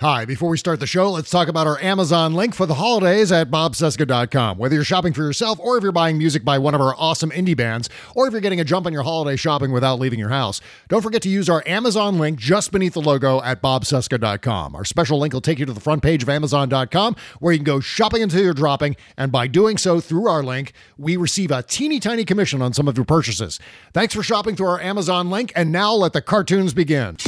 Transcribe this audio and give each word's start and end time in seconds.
Hi, 0.00 0.24
before 0.24 0.48
we 0.48 0.56
start 0.56 0.80
the 0.80 0.86
show, 0.86 1.10
let's 1.10 1.28
talk 1.28 1.48
about 1.48 1.66
our 1.66 1.78
Amazon 1.82 2.32
link 2.32 2.54
for 2.54 2.64
the 2.64 2.76
holidays 2.76 3.30
at 3.30 3.50
bobcesca.com. 3.50 4.56
Whether 4.56 4.76
you're 4.76 4.82
shopping 4.82 5.12
for 5.12 5.20
yourself 5.20 5.60
or 5.60 5.76
if 5.76 5.82
you're 5.82 5.92
buying 5.92 6.16
music 6.16 6.42
by 6.42 6.56
one 6.56 6.74
of 6.74 6.80
our 6.80 6.94
awesome 6.96 7.30
indie 7.32 7.54
bands, 7.54 7.90
or 8.14 8.26
if 8.26 8.32
you're 8.32 8.40
getting 8.40 8.60
a 8.60 8.64
jump 8.64 8.86
on 8.86 8.94
your 8.94 9.02
holiday 9.02 9.36
shopping 9.36 9.72
without 9.72 9.98
leaving 9.98 10.18
your 10.18 10.30
house, 10.30 10.62
don't 10.88 11.02
forget 11.02 11.20
to 11.20 11.28
use 11.28 11.50
our 11.50 11.62
Amazon 11.66 12.16
link 12.16 12.38
just 12.38 12.72
beneath 12.72 12.94
the 12.94 13.02
logo 13.02 13.42
at 13.42 13.60
bobcesca.com. 13.60 14.74
Our 14.74 14.86
special 14.86 15.18
link 15.18 15.34
will 15.34 15.42
take 15.42 15.58
you 15.58 15.66
to 15.66 15.72
the 15.74 15.80
front 15.80 16.02
page 16.02 16.22
of 16.22 16.30
amazon.com 16.30 17.14
where 17.40 17.52
you 17.52 17.58
can 17.58 17.64
go 17.64 17.80
shopping 17.80 18.22
until 18.22 18.42
you're 18.42 18.54
dropping, 18.54 18.96
and 19.18 19.30
by 19.30 19.48
doing 19.48 19.76
so 19.76 20.00
through 20.00 20.30
our 20.30 20.42
link, 20.42 20.72
we 20.96 21.18
receive 21.18 21.50
a 21.50 21.62
teeny 21.62 22.00
tiny 22.00 22.24
commission 22.24 22.62
on 22.62 22.72
some 22.72 22.88
of 22.88 22.96
your 22.96 23.04
purchases. 23.04 23.60
Thanks 23.92 24.14
for 24.14 24.22
shopping 24.22 24.56
through 24.56 24.68
our 24.68 24.80
Amazon 24.80 25.28
link, 25.28 25.52
and 25.54 25.70
now 25.70 25.92
let 25.92 26.14
the 26.14 26.22
cartoons 26.22 26.72
begin. 26.72 27.18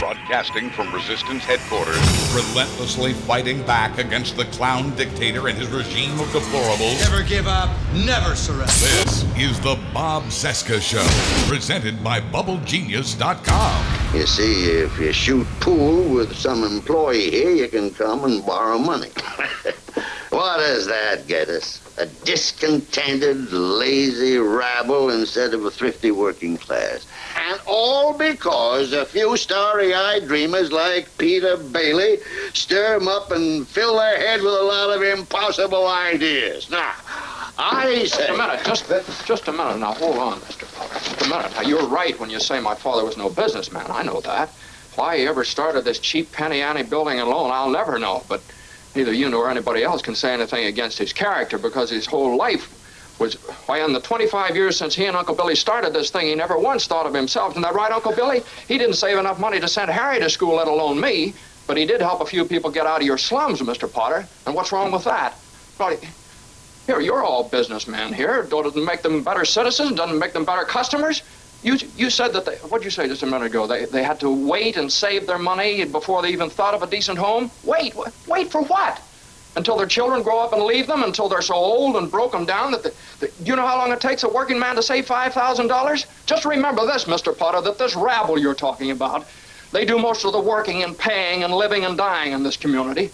Broadcasting 0.00 0.70
from 0.70 0.90
Resistance 0.94 1.44
headquarters. 1.44 2.00
relentlessly 2.34 3.12
fighting 3.12 3.60
back 3.66 3.98
against 3.98 4.34
the 4.34 4.46
clown 4.46 4.96
dictator 4.96 5.46
and 5.48 5.58
his 5.58 5.68
regime 5.68 6.18
of 6.18 6.26
deplorables. 6.28 6.98
Never 7.00 7.22
give 7.22 7.46
up, 7.46 7.68
never 7.92 8.34
surrender. 8.34 8.64
This 8.64 9.24
is 9.36 9.60
the 9.60 9.78
Bob 9.92 10.22
Cesca 10.24 10.80
Show, 10.80 11.06
presented 11.52 12.02
by 12.02 12.18
BubbleGenius.com. 12.18 14.16
You 14.18 14.26
see, 14.26 14.70
if 14.70 14.98
you 14.98 15.12
shoot 15.12 15.46
pool 15.60 16.08
with 16.14 16.34
some 16.34 16.64
employee 16.64 17.30
here, 17.30 17.50
you 17.50 17.68
can 17.68 17.90
come 17.90 18.24
and 18.24 18.44
borrow 18.46 18.78
money. 18.78 19.10
what 20.30 20.58
does 20.58 20.86
that 20.86 21.26
get 21.26 21.48
us? 21.48 21.80
A 21.98 22.06
discontented, 22.24 23.52
lazy 23.52 24.38
rabble 24.38 25.10
instead 25.10 25.52
of 25.54 25.64
a 25.64 25.70
thrifty 25.70 26.10
working 26.10 26.56
class. 26.56 27.06
And 27.36 27.60
all 27.66 28.16
because 28.16 28.92
a 28.92 29.04
few 29.04 29.36
starry-eyed 29.36 30.26
dreamers 30.26 30.72
like 30.72 31.16
Peter 31.18 31.56
Bailey 31.56 32.20
stir 32.54 32.94
'em 32.94 33.08
up 33.08 33.30
and 33.32 33.66
fill 33.66 33.96
their 33.96 34.18
head 34.18 34.40
with 34.40 34.54
a 34.54 34.62
lot 34.62 34.96
of 34.96 35.02
impossible 35.02 35.86
ideas. 35.86 36.70
Now, 36.70 36.92
I 37.58 38.04
say... 38.06 38.26
Just 38.26 38.30
a 38.30 38.36
minute, 38.36 38.60
just, 38.64 39.26
just 39.26 39.48
a 39.48 39.52
minute. 39.52 39.78
Now, 39.78 39.92
hold 39.92 40.16
on, 40.16 40.40
Mr. 40.40 40.72
Potter. 40.74 40.94
Just 40.94 41.22
a 41.22 41.28
minute. 41.28 41.52
Now, 41.54 41.62
you're 41.62 41.86
right 41.86 42.18
when 42.18 42.30
you 42.30 42.40
say 42.40 42.60
my 42.60 42.74
father 42.74 43.04
was 43.04 43.16
no 43.16 43.28
businessman. 43.28 43.86
I 43.90 44.02
know 44.02 44.20
that. 44.22 44.48
Why 44.94 45.18
he 45.18 45.26
ever 45.26 45.44
started 45.44 45.84
this 45.84 45.98
cheap 45.98 46.32
penny 46.32 46.62
ante 46.62 46.82
building 46.82 47.20
alone, 47.20 47.50
I'll 47.50 47.70
never 47.70 47.98
know. 47.98 48.24
But 48.28 48.42
neither 48.94 49.12
you 49.12 49.28
nor 49.28 49.50
anybody 49.50 49.82
else 49.82 50.02
can 50.02 50.14
say 50.14 50.32
anything 50.32 50.66
against 50.66 50.98
his 50.98 51.12
character 51.12 51.58
because 51.58 51.90
his 51.90 52.06
whole 52.06 52.36
life 52.36 52.76
was, 53.20 53.34
why, 53.66 53.84
in 53.84 53.92
the 53.92 54.00
25 54.00 54.56
years 54.56 54.76
since 54.76 54.94
he 54.94 55.04
and 55.04 55.16
Uncle 55.16 55.34
Billy 55.34 55.54
started 55.54 55.92
this 55.92 56.10
thing, 56.10 56.26
he 56.26 56.34
never 56.34 56.58
once 56.58 56.86
thought 56.86 57.06
of 57.06 57.14
himself. 57.14 57.52
Isn't 57.52 57.62
that 57.62 57.74
right, 57.74 57.92
Uncle 57.92 58.12
Billy? 58.12 58.42
He 58.66 58.78
didn't 58.78 58.94
save 58.94 59.18
enough 59.18 59.38
money 59.38 59.60
to 59.60 59.68
send 59.68 59.90
Harry 59.90 60.18
to 60.18 60.30
school, 60.30 60.56
let 60.56 60.68
alone 60.68 61.00
me. 61.00 61.34
But 61.66 61.76
he 61.76 61.84
did 61.86 62.00
help 62.00 62.20
a 62.20 62.26
few 62.26 62.44
people 62.44 62.70
get 62.70 62.86
out 62.86 63.00
of 63.00 63.06
your 63.06 63.18
slums, 63.18 63.60
Mr. 63.60 63.92
Potter. 63.92 64.26
And 64.46 64.54
what's 64.54 64.72
wrong 64.72 64.90
with 64.90 65.04
that? 65.04 65.34
Well, 65.78 65.96
here, 66.86 67.00
you're 67.00 67.22
all 67.22 67.44
businessmen 67.44 68.12
here. 68.12 68.42
Doesn't 68.42 68.76
it 68.76 68.84
make 68.84 69.02
them 69.02 69.22
better 69.22 69.44
citizens, 69.44 69.92
doesn't 69.92 70.18
make 70.18 70.32
them 70.32 70.44
better 70.44 70.64
customers. 70.64 71.22
You, 71.62 71.76
you 71.96 72.08
said 72.08 72.32
that 72.32 72.46
they, 72.46 72.56
what'd 72.56 72.84
you 72.84 72.90
say 72.90 73.06
just 73.06 73.22
a 73.22 73.26
minute 73.26 73.46
ago? 73.46 73.66
They, 73.66 73.84
they 73.84 74.02
had 74.02 74.18
to 74.20 74.30
wait 74.30 74.76
and 74.76 74.90
save 74.90 75.26
their 75.26 75.38
money 75.38 75.84
before 75.84 76.22
they 76.22 76.30
even 76.30 76.48
thought 76.48 76.74
of 76.74 76.82
a 76.82 76.86
decent 76.86 77.18
home? 77.18 77.50
Wait, 77.64 77.94
wait 78.26 78.50
for 78.50 78.62
what? 78.62 79.00
Until 79.56 79.76
their 79.76 79.86
children 79.86 80.22
grow 80.22 80.38
up 80.38 80.52
and 80.54 80.62
leave 80.62 80.86
them, 80.86 81.02
until 81.02 81.28
they're 81.28 81.42
so 81.42 81.54
old 81.54 81.96
and 81.96 82.10
broken 82.10 82.46
down 82.46 82.70
that, 82.72 82.82
the, 82.82 82.94
the, 83.18 83.30
you 83.44 83.56
know 83.56 83.66
how 83.66 83.76
long 83.76 83.92
it 83.92 84.00
takes 84.00 84.22
a 84.22 84.28
working 84.28 84.58
man 84.58 84.76
to 84.76 84.82
save 84.82 85.06
$5,000? 85.06 86.06
Just 86.24 86.44
remember 86.46 86.86
this, 86.86 87.04
Mr. 87.04 87.36
Potter, 87.36 87.60
that 87.60 87.76
this 87.76 87.94
rabble 87.94 88.38
you're 88.38 88.54
talking 88.54 88.90
about, 88.90 89.26
they 89.72 89.84
do 89.84 89.98
most 89.98 90.24
of 90.24 90.32
the 90.32 90.40
working 90.40 90.82
and 90.82 90.96
paying 90.96 91.44
and 91.44 91.52
living 91.52 91.84
and 91.84 91.98
dying 91.98 92.32
in 92.32 92.42
this 92.42 92.56
community. 92.56 93.10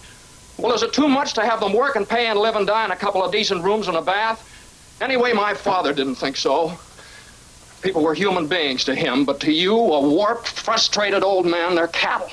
Well, 0.57 0.73
is 0.73 0.83
it 0.83 0.93
too 0.93 1.07
much 1.07 1.33
to 1.33 1.41
have 1.45 1.59
them 1.59 1.73
work 1.73 1.97
and 1.97 2.07
pay 2.07 2.27
and 2.27 2.39
live 2.39 2.55
and 2.55 2.65
die 2.65 2.85
in 2.85 2.91
a 2.91 2.95
couple 2.95 3.23
of 3.23 3.31
decent 3.31 3.63
rooms 3.63 3.87
and 3.87 3.97
a 3.97 4.01
bath? 4.01 4.53
Anyway, 5.01 5.33
my 5.33 5.53
father 5.53 5.93
didn't 5.93 6.15
think 6.15 6.37
so. 6.37 6.79
People 7.87 8.03
were 8.03 8.13
human 8.13 8.47
beings 8.47 8.83
to 8.83 8.93
him, 8.93 9.23
but 9.23 9.39
to 9.39 9.49
you, 9.49 9.73
a 9.73 10.01
warped, 10.01 10.49
frustrated 10.49 11.23
old 11.23 11.45
man, 11.45 11.73
they're 11.73 11.87
cattle. 11.87 12.27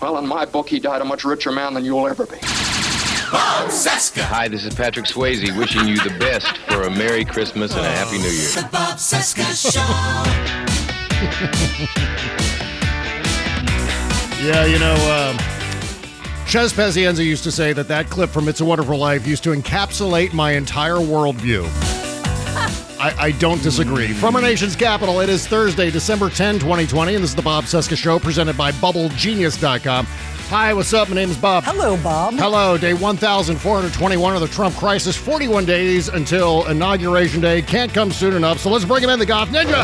Well, 0.00 0.16
in 0.16 0.26
my 0.26 0.46
book, 0.46 0.70
he 0.70 0.80
died 0.80 1.02
a 1.02 1.04
much 1.04 1.22
richer 1.22 1.52
man 1.52 1.74
than 1.74 1.84
you'll 1.84 2.08
ever 2.08 2.24
be. 2.24 2.38
Bob 3.30 3.68
Cesca. 3.68 4.22
Hi, 4.22 4.48
this 4.48 4.64
is 4.64 4.74
Patrick 4.74 5.04
Swayze 5.04 5.54
wishing 5.58 5.86
you 5.86 5.98
the 5.98 6.16
best 6.18 6.56
for 6.68 6.84
a 6.84 6.90
Merry 6.90 7.26
Christmas 7.26 7.76
and 7.76 7.84
a 7.84 7.90
Happy 7.90 8.16
New 8.16 8.30
Year. 8.30 8.48
The 8.52 8.68
Bob 8.72 8.96
Cesca 8.96 9.44
Show. 9.54 9.80
Yeah, 14.42 14.64
you 14.64 14.78
know, 14.78 14.94
um, 15.12 15.36
Chez 16.46 16.72
Pazienza 16.72 17.22
used 17.22 17.44
to 17.44 17.52
say 17.52 17.74
that 17.74 17.88
that 17.88 18.08
clip 18.08 18.30
from 18.30 18.48
It's 18.48 18.62
a 18.62 18.64
Wonderful 18.64 18.96
Life 18.96 19.26
used 19.26 19.44
to 19.44 19.50
encapsulate 19.50 20.32
my 20.32 20.52
entire 20.52 20.94
worldview. 20.94 22.03
I, 22.98 23.14
I 23.18 23.30
don't 23.32 23.62
disagree. 23.62 24.08
Hmm. 24.08 24.14
From 24.14 24.36
our 24.36 24.42
nation's 24.42 24.76
capital, 24.76 25.20
it 25.20 25.28
is 25.28 25.46
Thursday, 25.46 25.90
December 25.90 26.30
10, 26.30 26.58
2020, 26.58 27.14
and 27.14 27.22
this 27.22 27.30
is 27.30 27.36
the 27.36 27.42
Bob 27.42 27.64
Cesca 27.64 27.96
Show 27.96 28.18
presented 28.18 28.56
by 28.56 28.72
BubbleGenius.com. 28.72 30.06
Hi, 30.06 30.74
what's 30.74 30.92
up? 30.92 31.08
My 31.08 31.14
name 31.14 31.30
is 31.30 31.38
Bob. 31.38 31.64
Hello, 31.64 31.96
Bob. 31.96 32.34
Hello, 32.34 32.76
day 32.76 32.94
1421 32.94 34.34
of 34.34 34.40
the 34.40 34.48
Trump 34.48 34.76
crisis. 34.76 35.16
41 35.16 35.64
days 35.64 36.08
until 36.08 36.66
Inauguration 36.66 37.40
Day. 37.40 37.62
Can't 37.62 37.92
come 37.92 38.12
soon 38.12 38.34
enough, 38.34 38.58
so 38.58 38.70
let's 38.70 38.84
bring 38.84 39.02
him 39.02 39.10
in, 39.10 39.18
the 39.18 39.26
Goth 39.26 39.48
Ninja. 39.48 39.82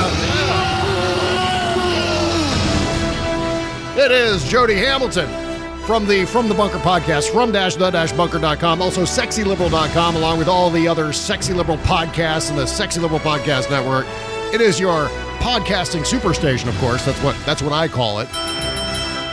It 3.96 4.12
is 4.12 4.44
Jody 4.44 4.76
Hamilton 4.76 5.49
from 5.90 6.06
the 6.06 6.24
From 6.24 6.48
the 6.48 6.54
Bunker 6.54 6.78
podcast, 6.78 7.32
from 7.32 7.50
dash 7.50 7.74
the 7.74 7.90
dash 7.90 8.12
bunker.com, 8.12 8.80
also 8.80 9.02
sexyliberal.com, 9.02 10.14
along 10.14 10.38
with 10.38 10.46
all 10.46 10.70
the 10.70 10.86
other 10.86 11.12
sexy 11.12 11.52
liberal 11.52 11.78
podcasts 11.78 12.48
and 12.48 12.56
the 12.56 12.64
Sexy 12.64 13.00
Liberal 13.00 13.18
Podcast 13.18 13.72
Network. 13.72 14.06
It 14.54 14.60
is 14.60 14.78
your 14.78 15.08
podcasting 15.40 16.06
superstation, 16.06 16.68
of 16.68 16.78
course. 16.78 17.04
That's 17.04 17.20
what 17.24 17.34
that's 17.44 17.60
what 17.60 17.72
I 17.72 17.88
call 17.88 18.20
it. 18.20 18.28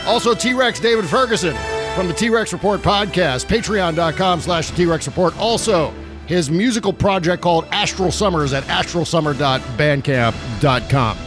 Also, 0.04 0.34
T-Rex 0.34 0.80
David 0.80 1.04
Ferguson 1.04 1.54
from 1.94 2.08
the 2.08 2.12
T-Rex 2.12 2.52
Report 2.52 2.80
podcast, 2.80 3.46
patreon.com 3.46 4.40
slash 4.40 4.72
T-Rex 4.72 5.06
Report. 5.06 5.38
Also, 5.38 5.94
his 6.26 6.50
musical 6.50 6.92
project 6.92 7.40
called 7.40 7.66
Astral 7.70 8.10
Summers 8.10 8.52
at 8.52 8.64
astralsummer.bandcamp.com. 8.64 11.18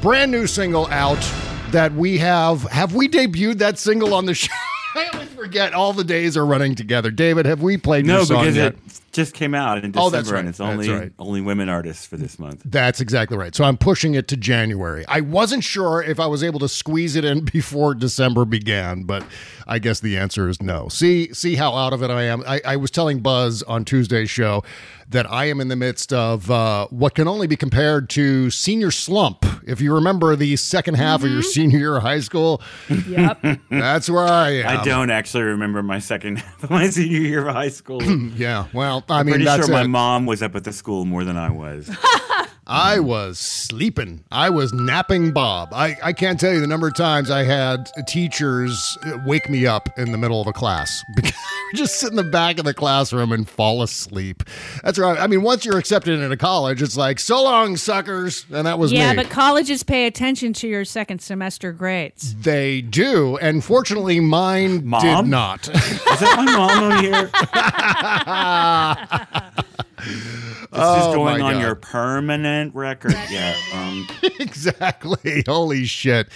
Brand 0.00 0.30
new 0.30 0.46
single 0.46 0.86
out 0.92 1.18
that 1.72 1.92
we 1.94 2.18
have. 2.18 2.62
Have 2.64 2.94
we 2.94 3.08
debuted 3.08 3.58
that 3.58 3.78
single 3.78 4.14
on 4.14 4.26
the 4.26 4.34
show? 4.34 4.52
I 4.94 5.08
always 5.12 5.28
forget. 5.28 5.72
All 5.72 5.92
the 5.92 6.02
days 6.04 6.36
are 6.36 6.44
running 6.44 6.74
together. 6.74 7.10
David, 7.12 7.46
have 7.46 7.62
we 7.62 7.76
played 7.76 8.06
No, 8.06 8.16
your 8.18 8.26
song 8.26 8.40
because 8.40 8.56
yet? 8.56 8.72
it 8.74 8.78
just 9.12 9.34
came 9.34 9.54
out 9.54 9.78
in 9.84 9.92
December, 9.92 10.00
Oh, 10.06 10.10
that's 10.10 10.30
right. 10.32 10.40
and 10.40 10.48
it's 10.48 10.58
only 10.60 10.88
right. 10.90 11.12
only 11.18 11.40
women 11.40 11.68
artists 11.68 12.06
for 12.06 12.16
this 12.16 12.38
month. 12.40 12.62
That's 12.64 13.00
exactly 13.00 13.36
right. 13.36 13.54
So 13.54 13.62
I'm 13.62 13.76
pushing 13.76 14.14
it 14.14 14.26
to 14.28 14.36
January. 14.36 15.04
I 15.06 15.20
wasn't 15.20 15.62
sure 15.62 16.02
if 16.02 16.18
I 16.18 16.26
was 16.26 16.42
able 16.42 16.58
to 16.60 16.68
squeeze 16.68 17.14
it 17.14 17.24
in 17.24 17.44
before 17.52 17.94
December 17.94 18.44
began, 18.44 19.04
but 19.04 19.24
I 19.66 19.78
guess 19.78 20.00
the 20.00 20.16
answer 20.18 20.48
is 20.48 20.60
no. 20.60 20.88
See, 20.88 21.32
see 21.32 21.54
how 21.54 21.74
out 21.76 21.92
of 21.92 22.02
it 22.02 22.10
I 22.10 22.24
am. 22.24 22.42
I, 22.46 22.60
I 22.64 22.76
was 22.76 22.90
telling 22.90 23.20
Buzz 23.20 23.62
on 23.62 23.84
Tuesday's 23.84 24.30
show 24.30 24.64
that 25.10 25.30
I 25.30 25.46
am 25.46 25.60
in 25.60 25.68
the 25.68 25.76
midst 25.76 26.12
of 26.12 26.50
uh, 26.50 26.86
what 26.90 27.14
can 27.14 27.26
only 27.28 27.46
be 27.46 27.56
compared 27.56 28.08
to 28.10 28.48
senior 28.50 28.90
slump. 28.90 29.44
If 29.66 29.80
you 29.80 29.92
remember 29.94 30.36
the 30.36 30.56
second 30.56 30.94
half 30.94 31.22
of 31.24 31.30
your 31.30 31.42
senior 31.42 31.78
year 31.78 31.96
of 31.96 32.02
high 32.02 32.20
school, 32.20 32.62
Yep. 32.88 33.44
that's 33.70 34.08
where 34.08 34.24
I 34.24 34.50
am. 34.50 34.78
I 34.80 34.84
don't 34.84 35.10
actually 35.10 35.42
remember 35.44 35.82
my 35.82 35.98
second 35.98 36.36
half 36.38 36.64
of 36.64 36.70
my 36.70 36.88
senior 36.90 37.20
year 37.20 37.46
of 37.48 37.54
high 37.54 37.68
school. 37.68 38.00
Yeah, 38.40 38.66
well, 38.72 39.04
I 39.08 39.20
I'm 39.20 39.26
mean, 39.26 39.32
pretty 39.34 39.44
that's 39.44 39.66
sure 39.66 39.74
my 39.74 39.82
it. 39.82 39.88
mom 39.88 40.24
was 40.24 40.42
up 40.42 40.54
at 40.54 40.64
the 40.64 40.72
school 40.72 41.04
more 41.04 41.24
than 41.24 41.36
I 41.36 41.50
was. 41.50 41.88
I 42.70 43.00
was 43.00 43.40
sleeping. 43.40 44.22
I 44.30 44.48
was 44.48 44.72
napping 44.72 45.32
Bob. 45.32 45.70
I, 45.72 45.96
I 46.04 46.12
can't 46.12 46.38
tell 46.38 46.52
you 46.52 46.60
the 46.60 46.68
number 46.68 46.86
of 46.86 46.94
times 46.94 47.28
I 47.28 47.42
had 47.42 47.90
teachers 48.06 48.96
wake 49.26 49.50
me 49.50 49.66
up 49.66 49.88
in 49.98 50.12
the 50.12 50.18
middle 50.18 50.40
of 50.40 50.46
a 50.46 50.52
class 50.52 51.02
because 51.16 51.34
I 51.34 51.72
just 51.74 51.98
sit 51.98 52.10
in 52.10 52.16
the 52.16 52.22
back 52.22 52.60
of 52.60 52.64
the 52.64 52.72
classroom 52.72 53.32
and 53.32 53.48
fall 53.48 53.82
asleep. 53.82 54.44
That's 54.84 55.00
right. 55.00 55.18
I 55.18 55.26
mean, 55.26 55.42
once 55.42 55.64
you're 55.64 55.78
accepted 55.78 56.20
into 56.20 56.36
college, 56.36 56.80
it's 56.80 56.96
like, 56.96 57.18
so 57.18 57.42
long, 57.42 57.76
suckers. 57.76 58.46
And 58.52 58.68
that 58.68 58.78
was 58.78 58.92
yeah, 58.92 59.10
me. 59.10 59.16
but 59.16 59.30
colleges 59.30 59.82
pay 59.82 60.06
attention 60.06 60.52
to 60.52 60.68
your 60.68 60.84
second 60.84 61.20
semester 61.20 61.72
grades. 61.72 62.36
they 62.36 62.82
do. 62.82 63.36
And 63.38 63.64
fortunately, 63.64 64.20
mine 64.20 64.88
did 65.00 65.26
not. 65.26 65.68
Is 65.68 66.20
that 66.20 66.34
my 66.36 66.44
mom 66.44 66.92
on 66.92 67.02
here? 67.02 67.30
This 70.04 70.68
Oh, 70.72 71.10
is 71.10 71.14
going 71.16 71.42
on 71.42 71.54
God. 71.54 71.62
your 71.62 71.74
permanent 71.74 72.74
record. 72.74 73.14
Yeah. 73.30 73.54
Um, 73.74 74.06
exactly. 74.38 75.42
Holy 75.46 75.84
shit. 75.84 76.28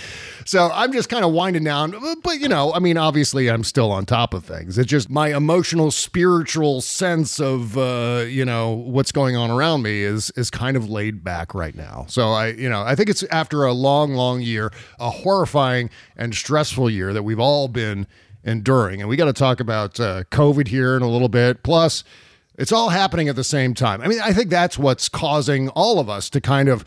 So 0.44 0.70
I'm 0.72 0.92
just 0.92 1.08
kind 1.08 1.24
of 1.24 1.32
winding 1.32 1.64
down. 1.64 1.94
But, 2.22 2.40
you 2.40 2.48
know, 2.48 2.72
I 2.72 2.78
mean, 2.78 2.96
obviously 2.96 3.48
I'm 3.48 3.62
still 3.64 3.90
on 3.92 4.06
top 4.06 4.34
of 4.34 4.44
things. 4.44 4.76
It's 4.76 4.88
just 4.90 5.08
my 5.08 5.34
emotional, 5.34 5.90
spiritual 5.90 6.80
sense 6.80 7.40
of, 7.40 7.78
uh, 7.78 8.24
you 8.28 8.44
know, 8.44 8.70
what's 8.72 9.12
going 9.12 9.36
on 9.36 9.50
around 9.50 9.82
me 9.82 10.02
is, 10.02 10.30
is 10.36 10.50
kind 10.50 10.76
of 10.76 10.88
laid 10.90 11.22
back 11.22 11.54
right 11.54 11.74
now. 11.74 12.04
So 12.08 12.32
I, 12.32 12.48
you 12.48 12.68
know, 12.68 12.82
I 12.82 12.94
think 12.94 13.08
it's 13.08 13.22
after 13.24 13.64
a 13.64 13.72
long, 13.72 14.14
long 14.14 14.40
year, 14.40 14.72
a 14.98 15.10
horrifying 15.10 15.90
and 16.16 16.34
stressful 16.34 16.90
year 16.90 17.12
that 17.12 17.22
we've 17.22 17.40
all 17.40 17.68
been 17.68 18.06
enduring. 18.42 19.00
And 19.00 19.08
we 19.08 19.16
got 19.16 19.24
to 19.26 19.32
talk 19.32 19.60
about 19.60 19.98
uh, 19.98 20.24
COVID 20.24 20.68
here 20.68 20.96
in 20.96 21.02
a 21.02 21.08
little 21.08 21.28
bit. 21.30 21.62
Plus, 21.62 22.04
it's 22.56 22.72
all 22.72 22.90
happening 22.90 23.28
at 23.28 23.36
the 23.36 23.44
same 23.44 23.74
time. 23.74 24.00
I 24.00 24.08
mean, 24.08 24.20
I 24.20 24.32
think 24.32 24.50
that's 24.50 24.78
what's 24.78 25.08
causing 25.08 25.68
all 25.70 25.98
of 25.98 26.08
us 26.08 26.30
to 26.30 26.40
kind 26.40 26.68
of 26.68 26.84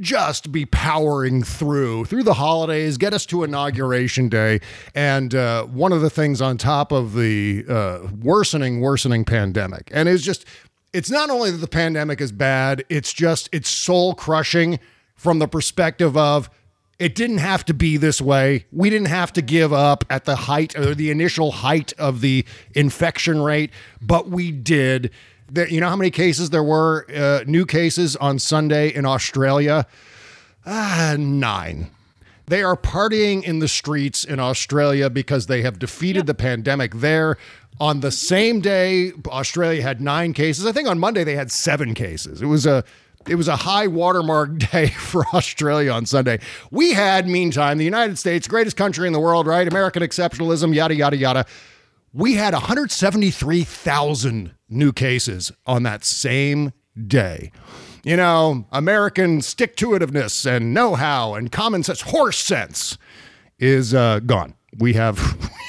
just 0.00 0.50
be 0.50 0.64
powering 0.64 1.42
through 1.42 2.06
through 2.06 2.22
the 2.22 2.34
holidays, 2.34 2.96
get 2.96 3.12
us 3.12 3.26
to 3.26 3.44
inauguration 3.44 4.28
day, 4.28 4.60
and 4.94 5.34
uh, 5.34 5.64
one 5.64 5.92
of 5.92 6.00
the 6.00 6.08
things 6.08 6.40
on 6.40 6.56
top 6.56 6.92
of 6.92 7.14
the 7.14 7.64
uh, 7.68 8.08
worsening, 8.20 8.80
worsening 8.80 9.24
pandemic, 9.24 9.90
and 9.92 10.08
it's 10.08 10.22
just 10.22 10.46
it's 10.92 11.10
not 11.10 11.30
only 11.30 11.50
that 11.50 11.58
the 11.58 11.68
pandemic 11.68 12.20
is 12.20 12.32
bad, 12.32 12.84
it's 12.88 13.12
just 13.12 13.48
it's 13.52 13.68
soul 13.68 14.14
crushing 14.14 14.78
from 15.14 15.38
the 15.38 15.48
perspective 15.48 16.16
of 16.16 16.48
it 17.02 17.16
didn't 17.16 17.38
have 17.38 17.64
to 17.64 17.74
be 17.74 17.96
this 17.96 18.20
way. 18.20 18.64
We 18.70 18.88
didn't 18.88 19.08
have 19.08 19.32
to 19.32 19.42
give 19.42 19.72
up 19.72 20.04
at 20.08 20.24
the 20.24 20.36
height 20.36 20.78
or 20.78 20.94
the 20.94 21.10
initial 21.10 21.50
height 21.50 21.92
of 21.98 22.20
the 22.20 22.44
infection 22.76 23.42
rate, 23.42 23.72
but 24.00 24.28
we 24.28 24.52
did. 24.52 25.10
There, 25.50 25.66
you 25.66 25.80
know 25.80 25.88
how 25.88 25.96
many 25.96 26.12
cases 26.12 26.50
there 26.50 26.62
were, 26.62 27.04
uh, 27.12 27.42
new 27.44 27.66
cases 27.66 28.14
on 28.14 28.38
Sunday 28.38 28.94
in 28.94 29.04
Australia? 29.04 29.84
Ah, 30.64 31.16
nine. 31.18 31.90
They 32.46 32.62
are 32.62 32.76
partying 32.76 33.42
in 33.42 33.58
the 33.58 33.66
streets 33.66 34.22
in 34.22 34.38
Australia 34.38 35.10
because 35.10 35.46
they 35.46 35.62
have 35.62 35.80
defeated 35.80 36.26
the 36.26 36.34
pandemic 36.34 36.94
there. 36.94 37.36
On 37.80 37.98
the 37.98 38.12
same 38.12 38.60
day, 38.60 39.10
Australia 39.26 39.82
had 39.82 40.00
nine 40.00 40.34
cases. 40.34 40.66
I 40.66 40.70
think 40.70 40.88
on 40.88 41.00
Monday 41.00 41.24
they 41.24 41.34
had 41.34 41.50
seven 41.50 41.94
cases. 41.94 42.40
It 42.40 42.46
was 42.46 42.64
a 42.64 42.84
it 43.28 43.36
was 43.36 43.48
a 43.48 43.56
high 43.56 43.86
watermark 43.86 44.58
day 44.72 44.88
for 44.88 45.24
Australia 45.34 45.92
on 45.92 46.06
Sunday. 46.06 46.38
We 46.70 46.92
had, 46.92 47.28
meantime, 47.28 47.76
the 47.78 47.84
United 47.84 48.18
States, 48.18 48.48
greatest 48.48 48.76
country 48.76 49.06
in 49.06 49.12
the 49.12 49.20
world, 49.20 49.46
right? 49.46 49.68
American 49.68 50.02
exceptionalism, 50.02 50.74
yada 50.74 50.94
yada 50.94 51.16
yada. 51.16 51.46
We 52.12 52.34
had 52.34 52.52
173,000 52.52 54.54
new 54.68 54.92
cases 54.92 55.50
on 55.66 55.82
that 55.84 56.04
same 56.04 56.72
day. 57.06 57.52
You 58.04 58.16
know, 58.16 58.66
American 58.72 59.40
stick 59.40 59.76
to 59.76 59.90
itiveness 59.90 60.44
and 60.44 60.74
know 60.74 60.94
how 60.94 61.34
and 61.34 61.50
common 61.50 61.82
sense, 61.84 62.02
horse 62.02 62.38
sense 62.38 62.98
is 63.58 63.94
uh, 63.94 64.20
gone. 64.20 64.54
We 64.78 64.92
have 64.94 65.18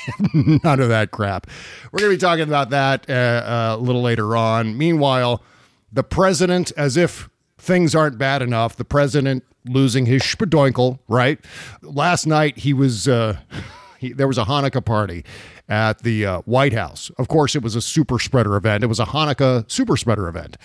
none 0.33 0.79
of 0.79 0.89
that 0.89 1.11
crap. 1.11 1.47
We're 1.91 1.99
going 1.99 2.11
to 2.11 2.17
be 2.17 2.19
talking 2.19 2.43
about 2.43 2.71
that 2.71 3.09
uh, 3.09 3.13
uh, 3.13 3.75
a 3.77 3.81
little 3.81 4.01
later 4.01 4.35
on. 4.35 4.77
Meanwhile, 4.77 5.43
the 5.91 6.03
president, 6.03 6.71
as 6.75 6.97
if 6.97 7.29
things 7.63 7.95
aren't 7.95 8.17
bad 8.17 8.41
enough, 8.41 8.75
the 8.75 8.85
president 8.85 9.43
losing 9.65 10.05
his 10.05 10.21
spadoinkle, 10.21 10.99
right? 11.07 11.39
Last 11.81 12.27
night 12.27 12.57
he 12.57 12.73
was 12.73 13.07
uh, 13.07 13.37
he, 13.97 14.13
there 14.13 14.27
was 14.27 14.37
a 14.37 14.43
Hanukkah 14.43 14.83
party 14.83 15.23
at 15.69 16.03
the 16.03 16.25
uh, 16.25 16.39
White 16.41 16.73
House. 16.73 17.09
Of 17.17 17.29
course, 17.29 17.55
it 17.55 17.63
was 17.63 17.75
a 17.75 17.81
super 17.81 18.19
spreader 18.19 18.55
event. 18.57 18.83
It 18.83 18.87
was 18.87 18.99
a 18.99 19.05
Hanukkah 19.05 19.69
super 19.71 19.95
spreader 19.95 20.27
event, 20.27 20.57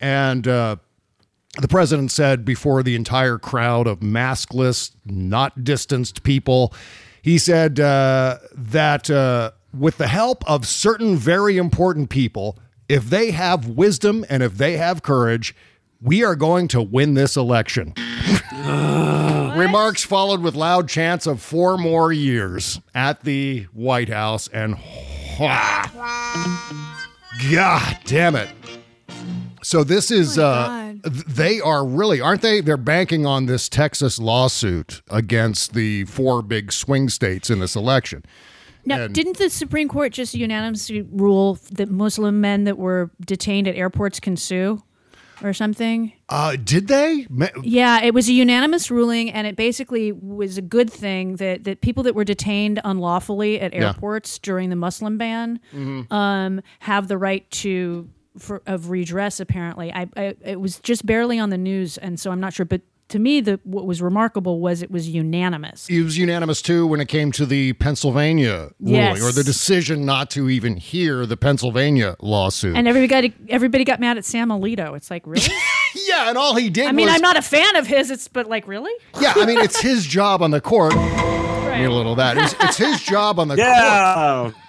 and 0.00 0.46
uh, 0.46 0.76
the 1.58 1.68
president 1.68 2.10
said 2.10 2.44
before 2.44 2.82
the 2.82 2.94
entire 2.94 3.38
crowd 3.38 3.86
of 3.86 4.00
maskless, 4.00 4.92
not 5.04 5.64
distanced 5.64 6.22
people, 6.22 6.74
he 7.22 7.38
said 7.38 7.80
uh, 7.80 8.38
that 8.54 9.10
uh, 9.10 9.52
with 9.78 9.96
the 9.96 10.08
help 10.08 10.48
of 10.48 10.66
certain 10.66 11.16
very 11.16 11.56
important 11.56 12.10
people, 12.10 12.58
if 12.88 13.04
they 13.04 13.30
have 13.30 13.68
wisdom 13.68 14.24
and 14.28 14.42
if 14.42 14.58
they 14.58 14.76
have 14.76 15.02
courage, 15.02 15.54
we 16.02 16.24
are 16.24 16.34
going 16.36 16.68
to 16.68 16.82
win 16.82 17.14
this 17.14 17.36
election. 17.36 17.94
Remarks 19.56 20.02
followed 20.04 20.40
with 20.40 20.54
loud 20.54 20.88
chants 20.88 21.26
of 21.26 21.40
four 21.42 21.76
more 21.78 22.12
years 22.12 22.80
at 22.94 23.22
the 23.24 23.64
White 23.72 24.08
House, 24.08 24.48
and 24.48 24.76
God 27.50 27.98
damn 28.04 28.36
it. 28.36 28.48
So 29.62 29.84
this 29.84 30.10
is 30.10 30.38
uh 30.38 30.94
th- 31.04 31.24
they 31.26 31.60
are 31.60 31.86
really 31.86 32.20
aren't 32.20 32.42
they 32.42 32.60
they're 32.60 32.76
banking 32.76 33.26
on 33.26 33.46
this 33.46 33.68
Texas 33.68 34.18
lawsuit 34.18 35.02
against 35.08 35.72
the 35.74 36.04
four 36.06 36.42
big 36.42 36.72
swing 36.72 37.08
states 37.08 37.48
in 37.50 37.60
this 37.60 37.76
election. 37.76 38.24
Now, 38.84 39.02
And- 39.02 39.14
didn't 39.14 39.38
the 39.38 39.48
Supreme 39.48 39.88
Court 39.88 40.12
just 40.12 40.34
unanimously 40.34 41.02
rule 41.02 41.58
that 41.70 41.88
Muslim 41.88 42.40
men 42.40 42.64
that 42.64 42.76
were 42.78 43.12
detained 43.24 43.68
at 43.68 43.76
airports 43.76 44.18
can 44.18 44.36
sue 44.36 44.82
or 45.42 45.52
something? 45.52 46.12
Uh 46.28 46.56
did 46.56 46.88
they? 46.88 47.26
Yeah, 47.62 48.02
it 48.02 48.14
was 48.14 48.28
a 48.28 48.32
unanimous 48.32 48.90
ruling, 48.90 49.30
and 49.30 49.46
it 49.46 49.56
basically 49.56 50.12
was 50.12 50.58
a 50.58 50.62
good 50.62 50.90
thing 50.90 51.36
that, 51.36 51.64
that 51.64 51.80
people 51.80 52.02
that 52.04 52.14
were 52.14 52.24
detained 52.24 52.80
unlawfully 52.84 53.60
at 53.60 53.72
Yeah. 53.74 53.88
airports 53.88 54.38
during 54.38 54.70
the 54.70 54.76
Muslim 54.76 55.18
ban 55.18 55.60
Mhm. 55.74 56.10
um, 56.12 56.60
have 56.80 57.08
the 57.08 57.18
right 57.18 57.48
to 57.62 58.08
for, 58.38 58.62
of 58.66 58.88
redress. 58.88 59.40
Apparently, 59.40 59.92
I, 59.92 60.08
I 60.16 60.34
it 60.44 60.60
was 60.60 60.80
just 60.80 61.04
barely 61.04 61.38
on 61.38 61.50
the 61.50 61.58
news, 61.58 61.98
and 61.98 62.18
so 62.18 62.30
I'm 62.30 62.40
not 62.40 62.54
sure. 62.54 62.64
But 62.64 62.80
to 63.12 63.18
me, 63.18 63.40
the 63.40 63.60
what 63.64 63.86
was 63.86 64.02
remarkable 64.02 64.60
was 64.60 64.82
it 64.82 64.90
was 64.90 65.08
unanimous. 65.08 65.88
It 65.88 66.02
was 66.02 66.18
unanimous 66.18 66.60
too 66.60 66.86
when 66.86 67.00
it 67.00 67.06
came 67.08 67.32
to 67.32 67.46
the 67.46 67.72
Pennsylvania 67.74 68.70
Yes. 68.80 69.16
ruling 69.18 69.28
or 69.28 69.32
the 69.32 69.44
decision 69.44 70.04
not 70.04 70.28
to 70.32 70.50
even 70.50 70.76
hear 70.76 71.24
the 71.24 71.36
Pennsylvania 71.36 72.16
lawsuit. 72.20 72.76
And 72.76 72.88
everybody 72.88 73.32
everybody 73.48 73.84
got 73.84 74.00
mad 74.00 74.18
at 74.18 74.24
Sam 74.24 74.48
Alito. 74.48 74.96
It's 74.96 75.10
like 75.10 75.26
really. 75.26 75.46
yeah, 76.08 76.28
and 76.28 76.36
all 76.36 76.54
he 76.56 76.68
did. 76.70 76.86
I 76.86 76.92
mean, 76.92 77.06
was- 77.06 77.14
I'm 77.14 77.20
not 77.22 77.36
a 77.36 77.42
fan 77.42 77.76
of 77.76 77.86
his. 77.86 78.10
It's 78.10 78.28
but 78.28 78.48
like 78.48 78.66
really. 78.66 78.92
Yeah, 79.20 79.32
I 79.36 79.46
mean, 79.46 79.58
it's 79.58 79.80
his 79.80 80.04
job 80.06 80.42
on 80.42 80.50
the 80.50 80.60
court. 80.60 80.92
Give 80.92 81.00
me 81.78 81.84
a 81.84 81.90
little 81.90 82.12
of 82.12 82.18
that. 82.18 82.36
It's, 82.36 82.54
it's 82.60 82.76
his 82.76 83.00
job 83.02 83.38
on 83.38 83.48
the 83.48 83.56
court. 83.56 84.54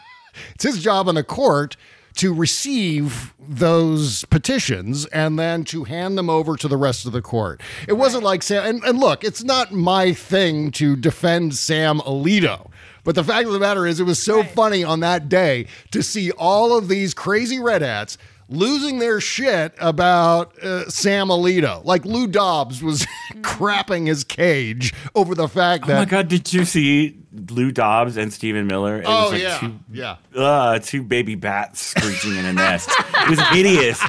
It's 0.55 0.63
his 0.63 0.81
job 0.81 1.07
on 1.07 1.13
the 1.15 1.23
court 1.23 1.75
to 2.15 2.33
receive 2.33 3.33
those 3.39 4.23
petitions 4.25 5.05
and 5.07 5.37
then 5.37 5.63
to 5.65 5.83
hand 5.83 6.17
them 6.17 6.29
over 6.29 6.55
to 6.57 6.67
the 6.67 6.77
rest 6.77 7.05
of 7.05 7.11
the 7.11 7.21
court. 7.21 7.61
It 7.87 7.93
wasn't 7.93 8.23
like 8.23 8.43
Sam, 8.43 8.65
and, 8.65 8.83
and 8.83 8.99
look, 8.99 9.23
it's 9.23 9.43
not 9.43 9.71
my 9.71 10.13
thing 10.13 10.71
to 10.71 10.95
defend 10.95 11.55
Sam 11.55 11.99
Alito. 11.99 12.69
But 13.03 13.15
the 13.15 13.23
fact 13.23 13.47
of 13.47 13.53
the 13.53 13.59
matter 13.59 13.85
is, 13.85 13.99
it 13.99 14.03
was 14.03 14.21
so 14.21 14.43
funny 14.43 14.83
on 14.83 15.01
that 15.01 15.27
day 15.27 15.67
to 15.91 16.01
see 16.01 16.31
all 16.31 16.77
of 16.77 16.87
these 16.87 17.13
crazy 17.13 17.59
red 17.59 17.81
hats 17.81 18.17
losing 18.47 18.99
their 18.99 19.19
shit 19.19 19.73
about 19.79 20.57
uh, 20.59 20.89
Sam 20.89 21.27
Alito. 21.27 21.83
Like 21.83 22.05
Lou 22.05 22.27
Dobbs 22.27 22.81
was 22.81 23.05
crapping 23.41 24.07
his 24.07 24.23
cage 24.23 24.93
over 25.15 25.35
the 25.35 25.47
fact 25.47 25.85
oh 25.85 25.87
that 25.87 25.99
my 25.99 26.05
God, 26.05 26.27
did 26.27 26.53
you 26.53 26.63
see 26.65 27.22
Lou 27.49 27.71
Dobbs 27.71 28.17
and 28.17 28.31
Stephen 28.31 28.67
Miller? 28.67 28.97
It 29.01 29.05
Oh, 29.07 29.23
was 29.23 29.31
like 29.33 29.41
yeah. 29.41 29.57
two, 29.59 29.79
Yeah. 29.91 30.15
uh, 30.35 30.79
two 30.79 31.03
baby 31.03 31.35
bats 31.35 31.81
screeching 31.81 32.35
in 32.35 32.45
a 32.45 32.53
nest. 32.53 32.89
It 33.15 33.29
was 33.29 33.39
hideous. 33.49 33.99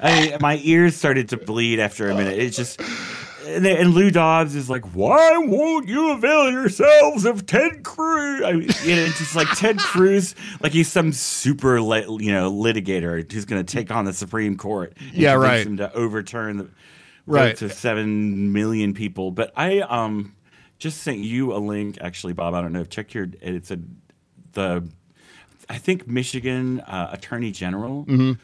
I, 0.00 0.36
my 0.40 0.60
ears 0.62 0.94
started 0.96 1.28
to 1.30 1.36
bleed 1.36 1.80
after 1.80 2.10
a 2.10 2.14
minute. 2.14 2.38
It's 2.38 2.56
just, 2.56 2.80
and, 3.46 3.66
and 3.66 3.94
Lou 3.94 4.10
Dobbs 4.10 4.54
is 4.54 4.68
like, 4.68 4.84
"Why 4.94 5.36
won't 5.38 5.88
you 5.88 6.10
avail 6.12 6.50
yourselves 6.50 7.24
of 7.24 7.46
Ted 7.46 7.82
Cruz?" 7.84 8.42
I 8.42 8.52
mean, 8.52 8.68
you 8.84 8.96
know, 8.96 9.02
it's 9.02 9.18
just 9.18 9.36
like 9.36 9.48
Ted 9.56 9.78
Cruz, 9.78 10.34
like 10.62 10.72
he's 10.72 10.90
some 10.90 11.12
super, 11.12 11.80
lit, 11.80 12.06
you 12.20 12.32
know, 12.32 12.50
litigator 12.52 13.30
who's 13.32 13.44
going 13.44 13.64
to 13.64 13.70
take 13.72 13.90
on 13.90 14.04
the 14.04 14.12
Supreme 14.12 14.56
Court. 14.56 14.94
and 14.98 15.12
Yeah, 15.14 15.34
right. 15.34 15.66
Him 15.66 15.76
to 15.78 15.92
overturn 15.94 16.56
the 16.58 16.68
Right. 17.26 17.60
of 17.62 17.72
seven 17.72 18.52
million 18.52 18.92
people. 18.92 19.30
But 19.30 19.52
I 19.56 19.80
um 19.80 20.33
just 20.84 21.02
sent 21.02 21.18
you 21.18 21.54
a 21.54 21.58
link, 21.58 21.96
actually, 22.02 22.34
Bob. 22.34 22.52
I 22.52 22.60
don't 22.60 22.72
know. 22.74 22.82
if 22.82 22.90
Check 22.90 23.14
your. 23.14 23.26
It's 23.40 23.70
a 23.70 23.78
the 24.52 24.86
I 25.68 25.78
think 25.78 26.06
Michigan 26.06 26.80
uh, 26.80 27.08
Attorney 27.10 27.50
General 27.50 28.04
Mhm. 28.04 28.38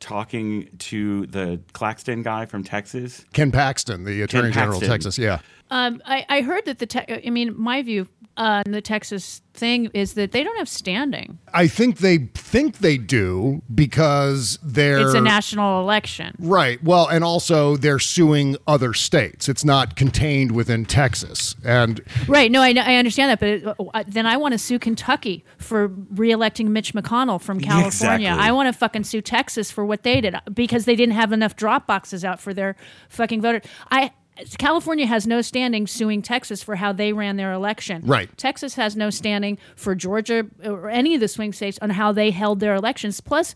talking 0.00 0.68
to 0.78 1.26
the 1.26 1.60
Claxton 1.72 2.22
guy 2.22 2.46
from 2.46 2.64
Texas. 2.64 3.24
Ken 3.32 3.52
Paxton, 3.52 4.02
the 4.04 4.22
Attorney 4.22 4.50
General 4.50 4.78
of 4.78 4.84
Texas. 4.88 5.18
Yeah. 5.18 5.38
Um, 5.70 6.02
I, 6.04 6.26
I 6.28 6.40
heard 6.40 6.64
that 6.64 6.78
the 6.80 6.86
te- 6.86 7.22
I 7.26 7.30
mean, 7.30 7.54
my 7.56 7.82
view 7.82 8.08
on 8.38 8.62
the 8.66 8.80
Texas 8.80 9.42
thing 9.52 9.90
is 9.92 10.14
that 10.14 10.32
they 10.32 10.44
don't 10.44 10.56
have 10.58 10.68
standing. 10.68 11.38
I 11.52 11.66
think 11.66 11.98
they 11.98 12.18
think 12.34 12.78
they 12.78 12.96
do 12.96 13.62
because 13.74 14.58
they're 14.62 15.00
It's 15.00 15.14
a 15.14 15.20
national 15.20 15.80
election. 15.80 16.36
Right. 16.38 16.82
Well, 16.82 17.08
and 17.08 17.24
also 17.24 17.76
they're 17.76 17.98
suing 17.98 18.56
other 18.66 18.94
states. 18.94 19.48
It's 19.48 19.64
not 19.64 19.96
contained 19.96 20.52
within 20.52 20.84
Texas. 20.84 21.56
And 21.64 22.00
Right. 22.28 22.50
No, 22.50 22.62
I, 22.62 22.74
I 22.78 22.94
understand 22.94 23.30
that, 23.30 23.64
but 23.64 23.76
uh, 23.94 24.04
then 24.06 24.26
I 24.26 24.36
want 24.36 24.52
to 24.52 24.58
sue 24.58 24.78
Kentucky 24.78 25.44
for 25.58 25.88
reelecting 25.88 26.68
Mitch 26.68 26.94
McConnell 26.94 27.40
from 27.40 27.60
California. 27.60 27.86
exactly. 27.86 28.26
I 28.26 28.52
want 28.52 28.72
to 28.72 28.78
fucking 28.78 29.04
sue 29.04 29.20
Texas 29.20 29.70
for 29.70 29.84
what 29.84 30.04
they 30.04 30.20
did 30.20 30.36
because 30.54 30.84
they 30.84 30.94
didn't 30.94 31.14
have 31.14 31.32
enough 31.32 31.56
drop 31.56 31.86
boxes 31.86 32.24
out 32.24 32.40
for 32.40 32.54
their 32.54 32.76
fucking 33.08 33.42
voters. 33.42 33.62
I 33.90 34.12
California 34.58 35.06
has 35.06 35.26
no 35.26 35.42
standing 35.42 35.86
suing 35.86 36.22
Texas 36.22 36.62
for 36.62 36.76
how 36.76 36.92
they 36.92 37.12
ran 37.12 37.36
their 37.36 37.52
election. 37.52 38.02
Right. 38.04 38.28
Texas 38.36 38.74
has 38.74 38.96
no 38.96 39.10
standing 39.10 39.58
for 39.76 39.94
Georgia 39.94 40.46
or 40.64 40.88
any 40.90 41.14
of 41.14 41.20
the 41.20 41.28
swing 41.28 41.52
states 41.52 41.78
on 41.82 41.90
how 41.90 42.12
they 42.12 42.30
held 42.30 42.60
their 42.60 42.74
elections. 42.74 43.20
Plus, 43.20 43.54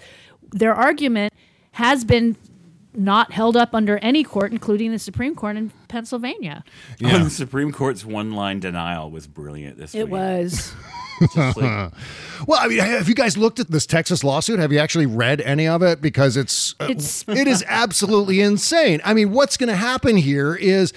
their 0.50 0.74
argument 0.74 1.32
has 1.72 2.04
been 2.04 2.36
not 2.94 3.32
held 3.32 3.56
up 3.56 3.74
under 3.74 3.96
any 3.98 4.22
court, 4.22 4.52
including 4.52 4.90
the 4.92 4.98
Supreme 4.98 5.34
Court 5.34 5.56
in 5.56 5.70
Pennsylvania. 5.88 6.62
Oh, 7.02 7.24
the 7.24 7.30
Supreme 7.30 7.72
Court's 7.72 8.04
one 8.04 8.32
line 8.32 8.60
denial 8.60 9.10
was 9.10 9.26
brilliant 9.26 9.78
this 9.78 9.94
It 9.94 10.04
week. 10.04 10.12
was. 10.12 10.74
Just 11.34 11.56
like- 11.56 11.92
well, 12.46 12.58
I 12.60 12.68
mean, 12.68 12.78
have 12.78 13.08
you 13.08 13.14
guys 13.14 13.36
looked 13.36 13.60
at 13.60 13.70
this 13.70 13.86
Texas 13.86 14.24
lawsuit? 14.24 14.58
Have 14.58 14.72
you 14.72 14.78
actually 14.78 15.06
read 15.06 15.40
any 15.40 15.66
of 15.68 15.82
it? 15.82 16.00
Because 16.00 16.36
it's, 16.36 16.74
uh, 16.80 16.86
It's- 16.90 17.24
it 17.28 17.46
is 17.46 17.64
absolutely 17.68 18.40
insane. 18.40 19.00
I 19.04 19.14
mean, 19.14 19.30
what's 19.32 19.56
going 19.56 19.68
to 19.68 19.76
happen 19.76 20.16
here 20.16 20.54
is 20.54 20.92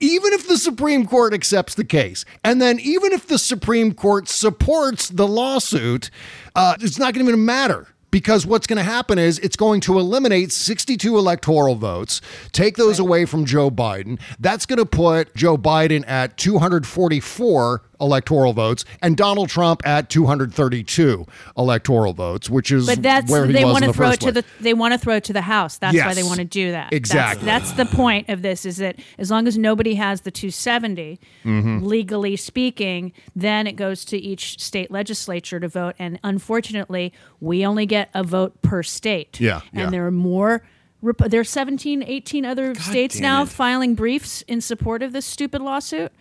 even 0.00 0.32
if 0.32 0.48
the 0.48 0.58
Supreme 0.58 1.06
Court 1.06 1.34
accepts 1.34 1.74
the 1.74 1.84
case, 1.84 2.24
and 2.44 2.60
then 2.62 2.78
even 2.80 3.12
if 3.12 3.26
the 3.26 3.38
Supreme 3.38 3.94
Court 3.94 4.28
supports 4.28 5.08
the 5.08 5.26
lawsuit, 5.26 6.10
uh, 6.54 6.76
it's 6.80 6.98
not 6.98 7.14
going 7.14 7.24
to 7.26 7.30
even 7.32 7.44
matter. 7.44 7.88
Because 8.10 8.44
what's 8.44 8.66
going 8.66 8.76
to 8.76 8.82
happen 8.82 9.18
is 9.18 9.38
it's 9.38 9.56
going 9.56 9.80
to 9.82 9.98
eliminate 9.98 10.52
62 10.52 11.16
electoral 11.16 11.76
votes, 11.76 12.20
take 12.52 12.76
those 12.76 12.98
away 12.98 13.24
from 13.24 13.46
Joe 13.46 13.70
Biden. 13.70 14.20
That's 14.38 14.66
going 14.66 14.80
to 14.80 14.84
put 14.84 15.34
Joe 15.34 15.56
Biden 15.56 16.04
at 16.06 16.36
244 16.36 17.82
electoral 18.02 18.52
votes 18.52 18.84
and 19.00 19.16
Donald 19.16 19.48
Trump 19.48 19.80
at 19.86 20.10
232 20.10 21.24
electoral 21.56 22.12
votes, 22.12 22.50
which 22.50 22.70
is 22.70 22.86
But 22.86 23.00
that's 23.02 23.30
where 23.30 23.46
he 23.46 23.52
they 23.52 23.64
was 23.64 23.72
want 23.72 23.84
to 23.84 23.90
the 23.90 23.94
throw 23.94 24.10
it 24.10 24.20
to 24.20 24.32
the 24.32 24.44
they 24.60 24.74
want 24.74 24.92
to 24.92 24.98
throw 24.98 25.14
it 25.16 25.24
to 25.24 25.32
the 25.32 25.40
House. 25.42 25.78
That's 25.78 25.96
why 25.96 26.12
they 26.14 26.22
want 26.22 26.38
to 26.38 26.44
do 26.44 26.72
that. 26.72 26.92
Exactly. 26.92 27.46
That's, 27.46 27.72
the 27.72 27.86
point 27.86 28.28
of 28.28 28.42
this 28.42 28.66
is 28.66 28.76
that 28.78 28.96
as 29.18 29.30
long 29.30 29.46
as 29.46 29.56
nobody 29.56 29.94
has 29.94 30.22
the 30.22 30.30
270, 30.30 31.18
Mhm. 31.44 31.82
legally 31.84 32.36
speaking, 32.36 33.12
then 33.36 33.66
it 33.66 33.76
goes 33.76 34.04
to 34.06 34.18
each 34.18 34.58
state 34.60 34.90
legislature 34.90 35.60
to 35.60 35.68
vote. 35.68 35.94
And 35.98 36.18
unfortunately, 36.24 37.12
we 37.40 37.64
only 37.64 37.86
get 37.86 38.10
a 38.14 38.22
vote 38.24 38.60
per 38.62 38.82
state. 38.82 39.40
Yeah, 39.40 39.60
And 39.72 39.80
yeah. 39.84 39.90
there 39.90 40.06
are 40.06 40.10
more. 40.10 40.62
There 41.02 41.40
are 41.40 41.44
17, 41.44 42.04
18 42.06 42.44
other 42.46 42.74
states 42.76 43.18
now 43.18 43.44
filing 43.44 43.94
briefs 43.96 44.42
in 44.42 44.60
support 44.60 45.02
of 45.02 45.12
this 45.12 45.26
stupid 45.26 45.60
lawsuit. 45.60 46.12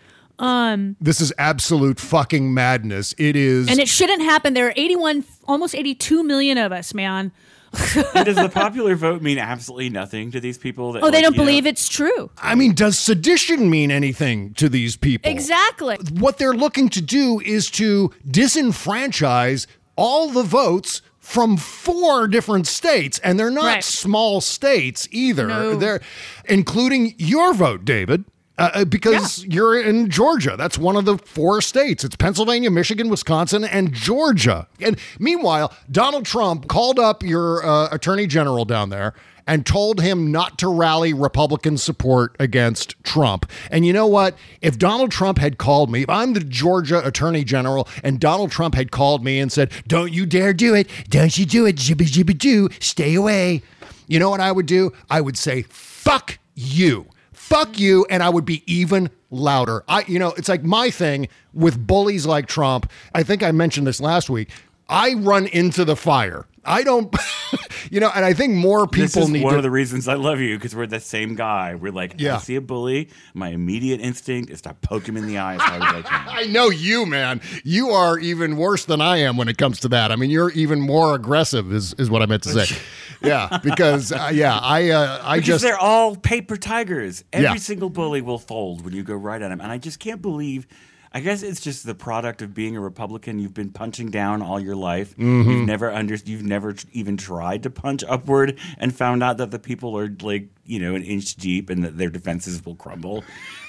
Um, 0.42 0.96
This 1.00 1.22
is 1.22 1.32
absolute 1.38 2.00
fucking 2.00 2.54
madness. 2.54 3.14
It 3.18 3.36
is. 3.36 3.70
and 3.70 3.80
it 3.80 3.88
shouldn't 3.88 4.22
happen. 4.24 4.54
There 4.54 4.68
are 4.68 4.74
81, 4.76 5.24
almost 5.48 5.76
82 5.76 6.24
million 6.24 6.58
of 6.58 6.72
us, 6.72 6.94
man. 6.94 7.32
Does 7.74 8.36
the 8.36 8.50
popular 8.54 8.96
vote 8.96 9.22
mean 9.22 9.38
absolutely 9.38 9.90
nothing 9.90 10.32
to 10.32 10.40
these 10.42 10.58
people? 10.58 10.92
That, 10.94 11.04
Oh, 11.04 11.12
they 11.12 11.18
like, 11.18 11.24
don't 11.24 11.34
you 11.34 11.38
know- 11.38 11.46
believe 11.46 11.66
it's 11.68 11.88
true. 11.88 12.30
I 12.38 12.56
mean, 12.56 12.74
does 12.74 13.00
sedition 13.00 13.70
mean 13.70 13.92
anything 13.92 14.54
to 14.56 14.68
these 14.68 14.98
people? 14.98 15.32
Exactly. 15.32 15.98
What 16.20 16.38
they're 16.38 16.54
looking 16.56 16.90
to 16.90 17.02
do 17.02 17.40
is 17.46 17.70
to 17.72 18.12
disenfranchise 18.28 19.68
all 19.96 20.30
the 20.30 20.44
votes 20.44 21.02
from 21.20 21.56
four 21.56 22.28
different 22.28 22.66
states, 22.68 23.20
and 23.20 23.40
they're 23.40 23.52
not 23.52 23.66
Right. 23.66 23.84
small 23.84 24.42
states 24.42 25.08
either. 25.12 25.48
No. 25.48 25.76
They're 25.76 26.02
including 26.46 27.14
your 27.18 27.54
vote, 27.54 27.86
David. 27.86 28.26
Uh, 28.62 28.70
uh, 28.76 28.86
because 28.86 29.44
you're 29.46 29.82
in 29.82 30.08
Georgia. 30.08 30.56
That's 30.56 30.78
one 30.78 30.96
of 30.96 31.06
the 31.06 31.18
four 31.18 31.62
states. 31.62 32.04
It's 32.04 32.16
Pennsylvania, 32.16 32.70
Michigan, 32.70 33.10
Wisconsin, 33.10 33.64
and 33.64 33.92
Georgia. 33.92 34.68
And 34.80 35.00
meanwhile, 35.18 35.74
Donald 35.90 36.26
Trump 36.26 36.68
called 36.68 37.00
up 37.00 37.24
your 37.24 37.66
uh, 37.66 37.88
attorney 37.92 38.28
general 38.28 38.66
down 38.66 38.90
there 38.92 39.16
and 39.48 39.66
told 39.66 40.00
him 40.00 40.32
not 40.32 40.60
to 40.60 40.68
rally 40.68 41.12
Republican 41.12 41.76
support 41.76 42.36
against 42.40 43.04
Trump. 43.04 43.50
And 43.72 43.84
you 43.84 43.94
know 43.94 44.06
what? 44.06 44.38
If 44.62 44.78
Donald 44.78 45.10
Trump 45.10 45.40
had 45.40 45.58
called 45.58 45.90
me, 45.90 46.04
if 46.04 46.10
I'm 46.10 46.34
the 46.34 46.42
Georgia 46.42 47.04
attorney 47.04 47.44
general 47.44 47.88
and 48.04 48.20
Donald 48.20 48.52
Trump 48.52 48.76
had 48.76 48.92
called 48.92 49.24
me 49.24 49.40
and 49.40 49.52
said, 49.52 49.72
Don't 49.88 50.14
you 50.14 50.28
dare 50.28 50.54
do 50.54 50.76
it. 50.76 50.88
Don't 51.10 51.36
you 51.36 51.48
do 51.48 51.66
it. 51.66 51.78
Jibby 51.78 52.06
jibby 52.06 52.38
do. 52.38 52.70
Stay 52.80 53.16
away. 53.16 53.64
You 54.08 54.20
know 54.20 54.30
what 54.30 54.40
I 54.40 54.52
would 54.52 54.68
do? 54.68 54.92
I 55.10 55.20
would 55.20 55.36
say, 55.36 55.64
Fuck 55.64 56.38
you 56.54 57.08
fuck 57.52 57.78
you 57.78 58.06
and 58.10 58.24
i 58.24 58.30
would 58.30 58.46
be 58.46 58.64
even 58.66 59.10
louder. 59.30 59.84
I 59.88 60.06
you 60.08 60.20
know 60.20 60.30
it's 60.38 60.48
like 60.48 60.64
my 60.64 60.90
thing 60.90 61.28
with 61.54 61.86
bullies 61.86 62.26
like 62.26 62.48
trump. 62.48 62.90
I 63.14 63.24
think 63.24 63.44
i 63.44 63.52
mentioned 63.52 63.86
this 63.86 64.00
last 64.00 64.30
week. 64.30 64.50
I 64.88 65.16
run 65.16 65.48
into 65.48 65.84
the 65.84 65.98
fire 65.98 66.48
i 66.66 66.84
don't 66.84 67.16
you 67.92 68.00
know 68.00 68.12
and 68.16 68.24
i 68.24 68.34
think 68.34 68.54
more 68.54 68.86
This 68.88 69.14
people 69.14 69.24
is 69.24 69.30
need 69.30 69.44
one 69.44 69.54
to 69.54 69.58
of 69.58 69.64
the 69.64 69.72
reasons 69.72 70.08
I 70.08 70.14
love 70.16 70.40
you 70.40 70.58
because 70.58 70.76
we're 70.76 70.88
the 70.88 71.00
same 71.00 71.36
guy. 71.36 71.76
We're 71.76 71.92
like, 71.92 72.16
Yeah. 72.18 72.36
I 72.36 72.40
see 72.40 72.56
a 72.56 72.62
bully, 72.62 73.10
my 73.34 73.50
immediate 73.50 74.00
instinct 74.02 74.50
is 74.52 74.62
to 74.62 74.74
poke 74.74 75.08
him 75.08 75.18
in 75.18 75.28
the 75.28 75.38
eye 75.38 75.56
as 75.56 75.62
hard 75.62 75.82
as 75.82 76.06
I. 76.06 76.26
I 76.42 76.46
know 76.48 76.70
you, 76.70 77.06
man. 77.06 77.42
You 77.64 77.90
are 77.92 78.20
even 78.20 78.58
worse 78.58 78.86
than 78.86 79.02
I 79.02 79.18
am 79.18 79.38
when 79.38 79.48
it 79.48 79.58
comes 79.58 79.80
to 79.82 79.88
that. 79.90 80.12
I 80.12 80.16
mean, 80.16 80.30
you're 80.30 80.52
even 80.52 80.82
more 80.82 81.16
aggressive, 81.16 81.72
is, 81.74 81.94
is 81.94 82.10
what 82.10 82.22
I 82.22 82.26
meant 82.26 82.44
to 82.44 82.50
say. 82.66 82.76
yeah, 83.22 83.60
because 83.64 84.12
uh, 84.12 84.30
yeah, 84.34 84.58
I 84.58 84.90
uh, 84.90 85.22
I 85.24 85.38
because 85.38 85.48
just 85.48 85.64
they're 85.64 85.78
all 85.80 86.16
paper 86.16 86.58
tigers. 86.58 87.24
Every 87.34 87.44
Yeah. 87.46 87.56
single 87.56 87.90
bully 87.90 88.22
will 88.22 88.40
fold 88.40 88.84
when 88.84 88.94
you 88.94 89.04
go 89.04 89.16
right 89.16 89.42
at 89.42 89.52
him, 89.52 89.62
and 89.62 89.72
I 89.72 89.78
just 89.78 90.00
can't 90.00 90.22
believe. 90.22 90.68
I 91.14 91.20
guess 91.20 91.44
it's 91.44 91.60
just 91.60 91.86
the 91.86 91.94
product 91.94 92.42
of 92.42 92.54
being 92.54 92.78
a 92.78 92.80
Republican. 92.80 93.38
You've 93.40 93.54
been 93.54 93.72
punching 93.72 94.12
down 94.12 94.42
all 94.42 94.60
your 94.60 94.76
life. 94.78 95.16
Mhm. 95.18 95.46
You've 95.46 95.68
never 95.68 95.92
under, 95.92 96.16
You've 96.16 96.44
never 96.44 96.76
even 96.94 97.18
tried 97.18 97.64
to 97.64 97.70
punch 97.70 98.04
upward, 98.08 98.58
and 98.78 98.96
found 98.96 99.22
out 99.22 99.38
that 99.38 99.52
the 99.52 99.60
people 99.60 99.98
are 99.98 100.10
like 100.22 100.48
you 100.66 100.80
know 100.80 100.96
an 100.96 101.04
inch 101.04 101.36
deep, 101.36 101.70
and 101.70 101.84
that 101.84 101.98
their 101.98 102.10
defenses 102.10 102.64
will 102.66 102.76
crumble. 102.76 103.24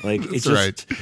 Like 0.05 0.23
it's 0.33 0.45
That's 0.45 0.87
just. 0.87 0.93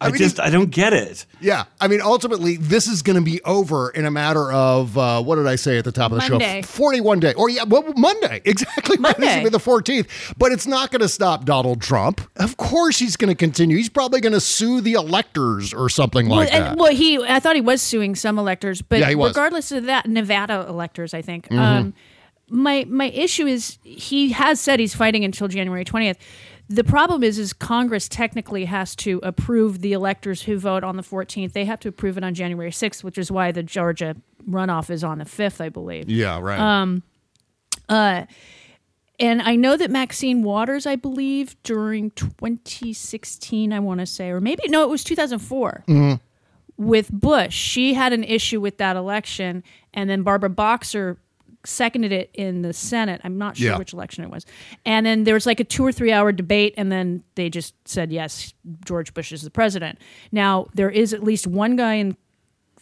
Right. 0.00 0.06
I, 0.06 0.08
I 0.08 0.12
mean, 0.12 0.18
just 0.18 0.40
I 0.40 0.50
don't 0.50 0.70
get 0.70 0.92
it. 0.92 1.26
Yeah, 1.40 1.64
I 1.80 1.88
mean, 1.88 2.00
ultimately, 2.00 2.56
this 2.56 2.86
is 2.86 3.02
going 3.02 3.16
to 3.16 3.22
be 3.22 3.42
over 3.44 3.90
in 3.90 4.04
a 4.04 4.10
matter 4.10 4.52
of 4.52 4.96
uh, 4.96 5.22
what 5.22 5.36
did 5.36 5.46
I 5.46 5.56
say 5.56 5.78
at 5.78 5.84
the 5.84 5.92
top 5.92 6.12
of 6.12 6.20
the 6.20 6.28
Monday. 6.28 6.62
show? 6.62 6.66
Forty-one 6.66 7.20
day, 7.20 7.34
or 7.34 7.50
yeah, 7.50 7.64
well, 7.64 7.84
Monday, 7.96 8.40
exactly. 8.46 8.96
This 8.96 9.02
Monday. 9.02 9.36
will 9.38 9.44
be 9.44 9.50
the 9.50 9.60
fourteenth, 9.60 10.34
but 10.38 10.52
it's 10.52 10.66
not 10.66 10.90
going 10.90 11.00
to 11.02 11.08
stop 11.08 11.44
Donald 11.44 11.80
Trump. 11.80 12.20
Of 12.36 12.56
course, 12.56 12.98
he's 12.98 13.16
going 13.16 13.30
to 13.30 13.34
continue. 13.34 13.76
He's 13.76 13.88
probably 13.88 14.20
going 14.20 14.32
to 14.32 14.40
sue 14.40 14.80
the 14.80 14.94
electors 14.94 15.72
or 15.74 15.88
something 15.88 16.28
like 16.28 16.50
well, 16.50 16.60
that. 16.60 16.76
well, 16.78 16.92
he 16.94 17.18
I 17.22 17.40
thought 17.40 17.56
he 17.56 17.62
was 17.62 17.82
suing 17.82 18.14
some 18.14 18.38
electors, 18.38 18.82
but 18.82 19.00
Yeah, 19.00 19.08
regardless 19.10 19.72
of 19.72 19.84
that, 19.84 20.06
Nevada 20.06 20.66
electors, 20.68 21.14
I 21.14 21.22
think. 21.22 21.48
Mhm. 21.48 21.58
Um, 21.58 21.94
my 22.50 22.84
my 22.88 23.06
issue 23.10 23.46
is 23.46 23.78
he 23.82 24.32
has 24.32 24.60
said 24.60 24.80
he's 24.80 24.94
fighting 24.94 25.24
until 25.24 25.48
January 25.48 25.84
twentieth. 25.84 26.18
The 26.72 26.84
problem 26.84 27.24
is, 27.24 27.36
is 27.36 27.52
Congress 27.52 28.08
technically 28.08 28.64
has 28.66 28.94
to 28.96 29.18
approve 29.24 29.80
the 29.80 29.92
electors 29.92 30.42
who 30.42 30.56
vote 30.56 30.84
on 30.84 30.96
the 30.96 31.02
14th. 31.02 31.52
They 31.52 31.64
have 31.64 31.80
to 31.80 31.88
approve 31.88 32.16
it 32.16 32.22
on 32.22 32.32
January 32.32 32.70
6th, 32.70 33.02
which 33.02 33.18
is 33.18 33.28
why 33.28 33.50
the 33.50 33.64
Georgia 33.64 34.14
runoff 34.48 34.88
is 34.88 35.02
on 35.02 35.18
the 35.18 35.24
5th, 35.24 35.60
I 35.60 35.68
believe. 35.68 36.08
yeah, 36.08 36.38
right. 36.40 36.60
Um, 36.60 37.02
uh, 37.88 38.24
and 39.18 39.42
I 39.42 39.56
know 39.56 39.76
that 39.76 39.90
Maxine 39.90 40.44
Waters, 40.44 40.86
I 40.86 40.94
believe, 40.94 41.56
during 41.64 42.12
2016, 42.12 43.72
I 43.72 43.80
want 43.80 43.98
to 43.98 44.06
say, 44.06 44.28
or 44.30 44.40
maybe 44.40 44.62
no, 44.68 44.84
it 44.84 44.88
was 44.88 45.02
2004 45.02 45.84
Mhm. 45.88 46.20
with 46.76 47.10
Bush. 47.10 47.54
She 47.54 47.94
had 47.94 48.12
an 48.12 48.22
issue 48.22 48.60
with 48.60 48.78
that 48.78 48.94
election, 48.94 49.64
and 49.92 50.08
then 50.08 50.22
Barbara 50.22 50.50
Boxer 50.50 51.18
seconded 51.64 52.10
it 52.12 52.30
in 52.34 52.62
the 52.62 52.72
Senate. 52.72 53.20
I'm 53.24 53.36
not 53.38 53.56
sure 53.56 53.70
Yeah. 53.72 53.78
which 53.78 53.92
election 53.92 54.24
it 54.24 54.30
was. 54.30 54.46
And 54.86 55.04
then 55.04 55.24
there 55.24 55.34
was 55.34 55.44
like 55.46 55.60
a 55.60 55.64
two 55.64 55.84
or 55.84 55.92
three 55.92 56.10
hour 56.12 56.32
debate, 56.32 56.74
and 56.76 56.90
then 56.90 57.22
they 57.34 57.50
just 57.50 57.74
said, 57.86 58.10
yes, 58.12 58.54
George 58.84 59.12
Bush 59.12 59.30
is 59.32 59.42
the 59.42 59.50
president. 59.50 59.98
Now, 60.32 60.68
there 60.74 60.90
is 60.90 61.12
at 61.12 61.22
least 61.22 61.46
one 61.46 61.76
guy 61.76 61.94
in 61.94 62.16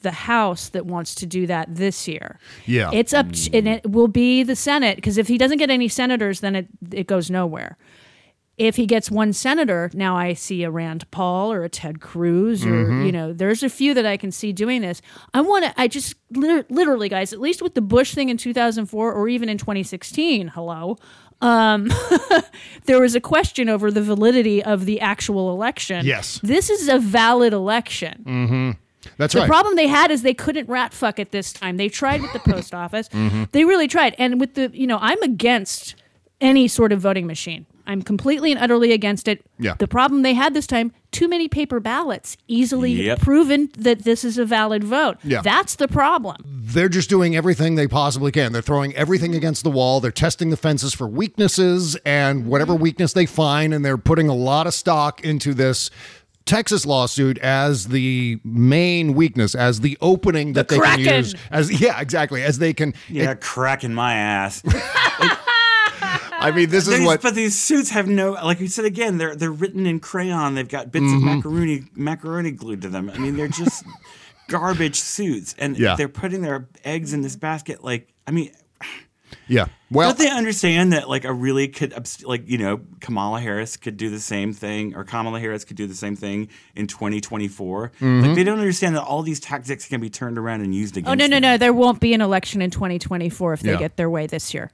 the 0.03 0.13
House 0.13 0.69
that 0.69 0.87
wants 0.87 1.13
to 1.17 1.27
do 1.27 1.47
that 1.49 1.75
this 1.75 2.07
year. 2.07 2.39
Yeah. 2.67 2.91
It's 2.93 3.13
up, 3.13 3.33
to, 3.33 3.57
and 3.57 3.67
it 3.67 3.91
will 3.91 4.07
be 4.07 4.45
the 4.45 4.55
Senate, 4.55 4.95
because 4.95 5.19
if 5.19 5.27
he 5.27 5.37
doesn't 5.39 5.59
get 5.59 5.71
any 5.71 5.89
senators, 5.89 6.39
then 6.39 6.55
it, 6.55 6.69
it 6.93 7.09
goes 7.09 7.31
nowhere. 7.33 7.77
If 8.59 8.75
he 8.77 8.87
gets 8.87 9.09
one 9.11 9.33
senator, 9.33 9.89
now 9.95 10.17
I 10.17 10.33
see 10.35 10.65
a 10.65 10.71
Rand 10.71 11.09
Paul 11.13 11.53
or 11.53 11.63
a 11.63 11.69
Ted 11.69 12.01
Cruz, 12.01 12.67
or 12.67 12.71
Mm-hmm. 12.87 13.07
you 13.07 13.13
know, 13.13 13.33
there's 13.33 13.63
a 13.63 13.69
few 13.69 13.95
that 13.95 14.05
I 14.05 14.17
can 14.17 14.33
see 14.33 14.53
doing 14.53 14.83
this. 14.83 15.01
I 15.33 15.41
want 15.43 15.65
to. 15.65 15.73
I 15.81 15.87
just 15.89 16.17
literally, 16.33 17.09
guys, 17.09 17.33
at 17.33 17.41
least 17.41 17.63
with 17.63 17.75
the 17.75 17.81
Bush 17.81 18.15
thing 18.15 18.29
in 18.31 18.37
2004, 18.37 19.13
or 19.13 19.29
even 19.29 19.49
in 19.49 19.59
2016. 19.59 20.49
Hello, 20.49 20.97
um, 21.41 21.89
there 22.87 23.01
was 23.01 23.15
a 23.15 23.21
question 23.21 23.69
over 23.69 23.91
the 23.91 24.03
validity 24.03 24.63
of 24.63 24.87
the 24.87 25.01
actual 25.01 25.53
election. 25.53 26.05
Yes. 26.05 26.41
this 26.43 26.69
is 26.71 26.89
a 26.89 26.99
valid 26.99 27.53
election. 27.53 28.25
Mm-hmm. 28.27 28.71
That's 29.17 29.33
The 29.35 29.41
right. 29.41 29.47
The 29.47 29.49
problem 29.49 29.77
they 29.77 29.87
had 29.87 30.11
is 30.11 30.23
they 30.23 30.35
couldn't 30.35 30.69
rat 30.69 30.93
fuck 30.93 31.19
it 31.21 31.31
this 31.31 31.53
time. 31.53 31.77
They 31.77 31.89
tried 31.89 32.21
with 32.23 32.33
the 32.33 32.39
post 32.53 32.75
office. 32.75 33.09
Mhm. 33.11 33.51
They 33.53 33.65
really 33.65 33.87
tried. 33.89 34.17
And 34.19 34.41
with 34.41 34.55
the, 34.55 34.71
you 34.75 34.87
know, 34.89 34.99
I'm 35.01 35.23
against 35.23 35.95
any 36.41 36.67
sort 36.69 36.93
of 36.93 37.01
voting 37.01 37.27
machine. 37.27 37.67
I'm 37.89 38.03
completely 38.03 38.53
and 38.53 38.61
utterly 38.61 38.93
against 38.93 39.27
it. 39.27 39.45
Yeah. 39.59 39.75
The 39.79 39.89
problem 39.89 40.23
they 40.23 40.35
had 40.35 40.53
this 40.53 40.67
time, 40.67 40.93
too 41.11 41.27
many 41.27 41.49
paper 41.49 41.81
ballots, 41.81 42.37
easily 42.47 42.93
Yep. 42.93 43.21
proven 43.21 43.71
that 43.79 44.05
this 44.05 44.25
is 44.25 44.37
a 44.37 44.45
valid 44.45 44.85
vote. 44.85 45.17
Yeah. 45.25 45.41
That's 45.43 45.77
the 45.77 45.89
problem. 45.89 46.37
they're 46.69 46.91
just 46.91 47.09
doing 47.09 47.35
everything 47.35 47.77
they 47.77 47.89
possibly 47.89 48.31
can. 48.31 48.53
They're 48.53 48.61
throwing 48.61 48.95
everything 48.95 49.31
mm-hmm. 49.31 49.39
against 49.39 49.65
the 49.65 49.71
wall. 49.71 50.01
They're 50.01 50.11
testing 50.11 50.51
the 50.51 50.57
fences 50.57 50.93
for 50.93 51.09
weaknesses 51.09 51.97
and 52.05 52.45
whatever 52.47 52.75
mm-hmm. 52.75 52.83
weakness 52.83 53.15
they 53.15 53.25
find, 53.25 53.73
and 53.73 53.83
they're 53.83 53.97
putting 53.97 54.29
a 54.29 54.35
lot 54.35 54.67
of 54.67 54.75
stock 54.75 55.25
into 55.25 55.55
this 55.55 55.91
Texas 56.45 56.85
lawsuit 56.85 57.39
as 57.39 57.89
the 57.89 58.39
main 58.45 59.15
weakness, 59.15 59.55
as 59.55 59.81
the 59.81 59.97
opening 60.03 60.53
that 60.55 60.69
they 60.69 60.79
Kraken. 60.79 61.05
can 61.05 61.17
use. 61.17 61.35
As 61.51 61.81
yeah, 61.81 62.01
exactly. 62.01 62.43
As 62.43 62.59
they 62.59 62.75
can. 62.75 62.93
Yeah, 63.09 63.35
cracking 63.35 63.95
my 63.95 64.15
ass. 64.15 64.63
I 66.41 66.51
mean, 66.53 66.71
this 66.71 66.87
is 66.89 66.99
These- 66.99 67.07
what. 67.07 67.21
But 67.23 67.35
these 67.35 67.59
suits 67.59 67.91
have 67.91 68.09
no, 68.09 68.33
like 68.33 68.61
you 68.61 68.69
said 68.69 68.85
again, 68.85 69.19
they're 69.19 69.35
they're 69.35 69.51
written 69.53 69.87
in 69.87 70.01
crayon. 70.01 70.55
They've 70.55 70.69
got 70.69 70.93
bits 70.93 71.05
Mhm. 71.07 71.17
of 71.17 71.23
macaroni 71.23 71.85
macaroni 71.95 72.51
glued 72.53 72.83
to 72.83 72.89
them. 72.89 73.11
I 73.13 73.19
mean, 73.19 73.37
they're 73.37 73.49
just 73.49 73.85
garbage 74.49 74.97
suits, 75.01 75.55
and 75.59 75.77
Yeah. 75.77 75.97
they're 75.97 76.09
putting 76.09 76.43
their 76.43 76.69
eggs 76.85 77.13
in 77.13 77.23
this 77.23 77.37
basket. 77.37 77.83
Like, 77.85 78.09
I 78.27 78.31
mean, 78.31 78.51
Yeah. 79.47 79.67
Well, 79.91 80.11
don't 80.11 80.19
they 80.21 80.31
understand 80.31 80.93
that 80.95 81.09
like 81.09 81.25
a 81.25 81.33
really 81.33 81.69
could 81.69 81.93
like 82.25 82.49
you 82.49 82.57
know 82.57 82.81
Kamala 83.01 83.41
Harris 83.41 83.77
could 83.77 83.97
do 83.99 84.09
the 84.09 84.21
same 84.21 84.53
thing, 84.55 84.95
or 84.95 85.05
Kamala 85.05 85.39
Harris 85.41 85.65
could 85.65 85.77
do 85.77 85.87
the 85.87 85.95
same 85.95 86.17
thing 86.17 86.49
in 86.77 86.87
2024? 86.87 87.93
Mhm. 88.01 88.23
Like 88.27 88.35
they 88.37 88.45
don't 88.45 88.59
understand 88.59 88.95
that 88.97 89.03
all 89.03 89.23
these 89.23 89.41
tactics 89.41 89.87
can 89.87 90.01
be 90.01 90.09
turned 90.09 90.39
around 90.39 90.61
and 90.63 90.75
used 90.75 90.97
against. 90.97 91.11
Oh, 91.11 91.15
no, 91.15 91.27
no, 91.27 91.37
them. 91.37 91.43
no. 91.43 91.57
There 91.59 91.73
won't 91.75 92.01
be 92.01 92.15
an 92.15 92.21
election 92.23 92.63
in 92.63 92.71
2024 92.71 93.53
if 93.55 93.61
they 93.61 93.73
Yeah. 93.73 93.79
get 93.79 93.97
their 93.97 94.09
way 94.09 94.27
this 94.27 94.55
year. 94.55 94.71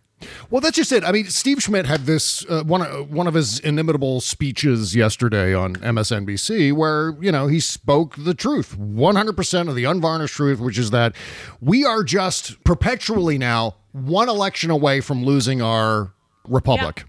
Well, 0.51 0.61
that's 0.61 0.77
just 0.77 0.93
it. 0.93 1.05
I 1.05 1.13
mean, 1.13 1.27
Steve 1.27 1.61
Schmidt 1.63 1.87
had 1.87 2.07
this 2.07 2.45
uh, 2.49 2.63
one 2.65 2.83
uh, 2.83 3.03
one 3.03 3.27
of 3.27 3.35
his 3.35 3.59
inimitable 3.61 4.21
speeches 4.21 4.95
yesterday 4.95 5.55
on 5.55 5.77
MSNBC, 5.77 6.73
where 6.73 7.17
you 7.21 7.33
know 7.33 7.47
he 7.47 7.61
spoke 7.61 8.15
the 8.17 8.35
truth, 8.35 8.77
one 8.77 9.17
hundred 9.17 9.37
percent 9.37 9.69
of 9.69 9.75
the 9.75 9.85
unvarnished 9.85 10.35
truth, 10.35 10.61
which 10.61 10.79
is 10.79 10.91
that 10.91 11.15
we 11.61 11.85
are 11.85 12.03
just 12.03 12.63
perpetually 12.65 13.39
now 13.39 13.77
one 13.93 14.29
election 14.29 14.71
away 14.71 15.01
from 15.01 15.25
losing 15.25 15.61
our 15.61 16.13
republic. 16.49 17.05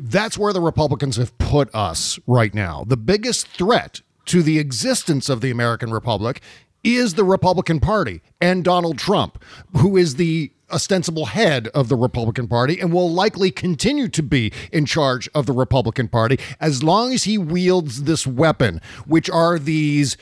That's 0.00 0.36
where 0.36 0.52
the 0.52 0.60
Republicans 0.60 1.16
have 1.16 1.36
put 1.38 1.72
us 1.74 2.18
right 2.26 2.52
now. 2.54 2.84
The 2.86 2.96
biggest 2.96 3.46
threat 3.48 4.00
to 4.26 4.42
the 4.42 4.58
existence 4.58 5.28
of 5.28 5.40
the 5.40 5.50
American 5.50 5.92
Republic 5.92 6.40
is 6.82 7.14
the 7.14 7.24
Republican 7.24 7.80
Party 7.80 8.20
and 8.40 8.64
Donald 8.64 8.98
Trump, 8.98 9.42
who 9.76 9.96
is 9.96 10.16
the 10.16 10.52
ostensible 10.74 11.26
head 11.26 11.68
of 11.68 11.88
the 11.88 11.96
Republican 11.96 12.48
Party 12.48 12.80
and 12.80 12.92
will 12.92 13.10
likely 13.10 13.50
continue 13.50 14.08
to 14.08 14.22
be 14.22 14.52
in 14.72 14.84
charge 14.84 15.28
of 15.34 15.46
the 15.46 15.52
Republican 15.52 16.08
Party 16.08 16.38
as 16.60 16.82
long 16.82 17.12
as 17.12 17.24
he 17.24 17.38
wields 17.38 18.02
this 18.02 18.26
weapon, 18.26 18.80
which 19.06 19.30
are 19.30 19.58
these 19.58 20.16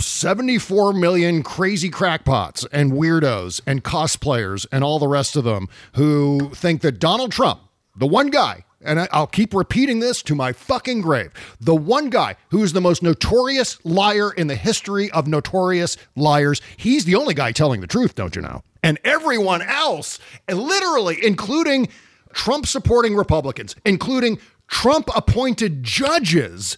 74 0.00 0.92
million 0.92 1.42
crazy 1.42 1.88
crackpots 1.88 2.66
and 2.72 2.92
weirdos 2.92 3.60
and 3.66 3.84
cosplayers 3.84 4.66
and 4.72 4.82
all 4.82 4.98
the 4.98 5.08
rest 5.08 5.36
of 5.36 5.44
them 5.44 5.68
who 5.94 6.50
think 6.54 6.80
that 6.82 6.98
Donald 6.98 7.30
Trump, 7.30 7.60
the 7.96 8.06
one 8.06 8.28
guy, 8.28 8.64
and 8.84 9.08
I'll 9.12 9.26
keep 9.26 9.54
repeating 9.54 10.00
this 10.00 10.22
to 10.24 10.34
my 10.34 10.52
fucking 10.52 11.00
grave, 11.00 11.32
the 11.60 11.74
one 11.74 12.10
guy 12.10 12.36
who 12.50 12.62
is 12.62 12.72
the 12.72 12.80
most 12.80 13.02
notorious 13.02 13.82
liar 13.84 14.32
in 14.32 14.48
the 14.48 14.56
history 14.56 15.10
of 15.12 15.26
notorious 15.26 15.96
liars, 16.16 16.60
he's 16.76 17.04
the 17.04 17.14
only 17.14 17.34
guy 17.34 17.52
telling 17.52 17.80
the 17.80 17.86
truth, 17.86 18.14
don't 18.14 18.36
you 18.36 18.42
know? 18.42 18.62
And 18.84 18.98
everyone 19.02 19.62
else, 19.62 20.18
literally, 20.46 21.16
including 21.24 21.88
Trump 22.34 22.66
supporting 22.66 23.16
Republicans, 23.16 23.74
including 23.86 24.38
Trump 24.68 25.08
appointed 25.16 25.82
judges, 25.82 26.76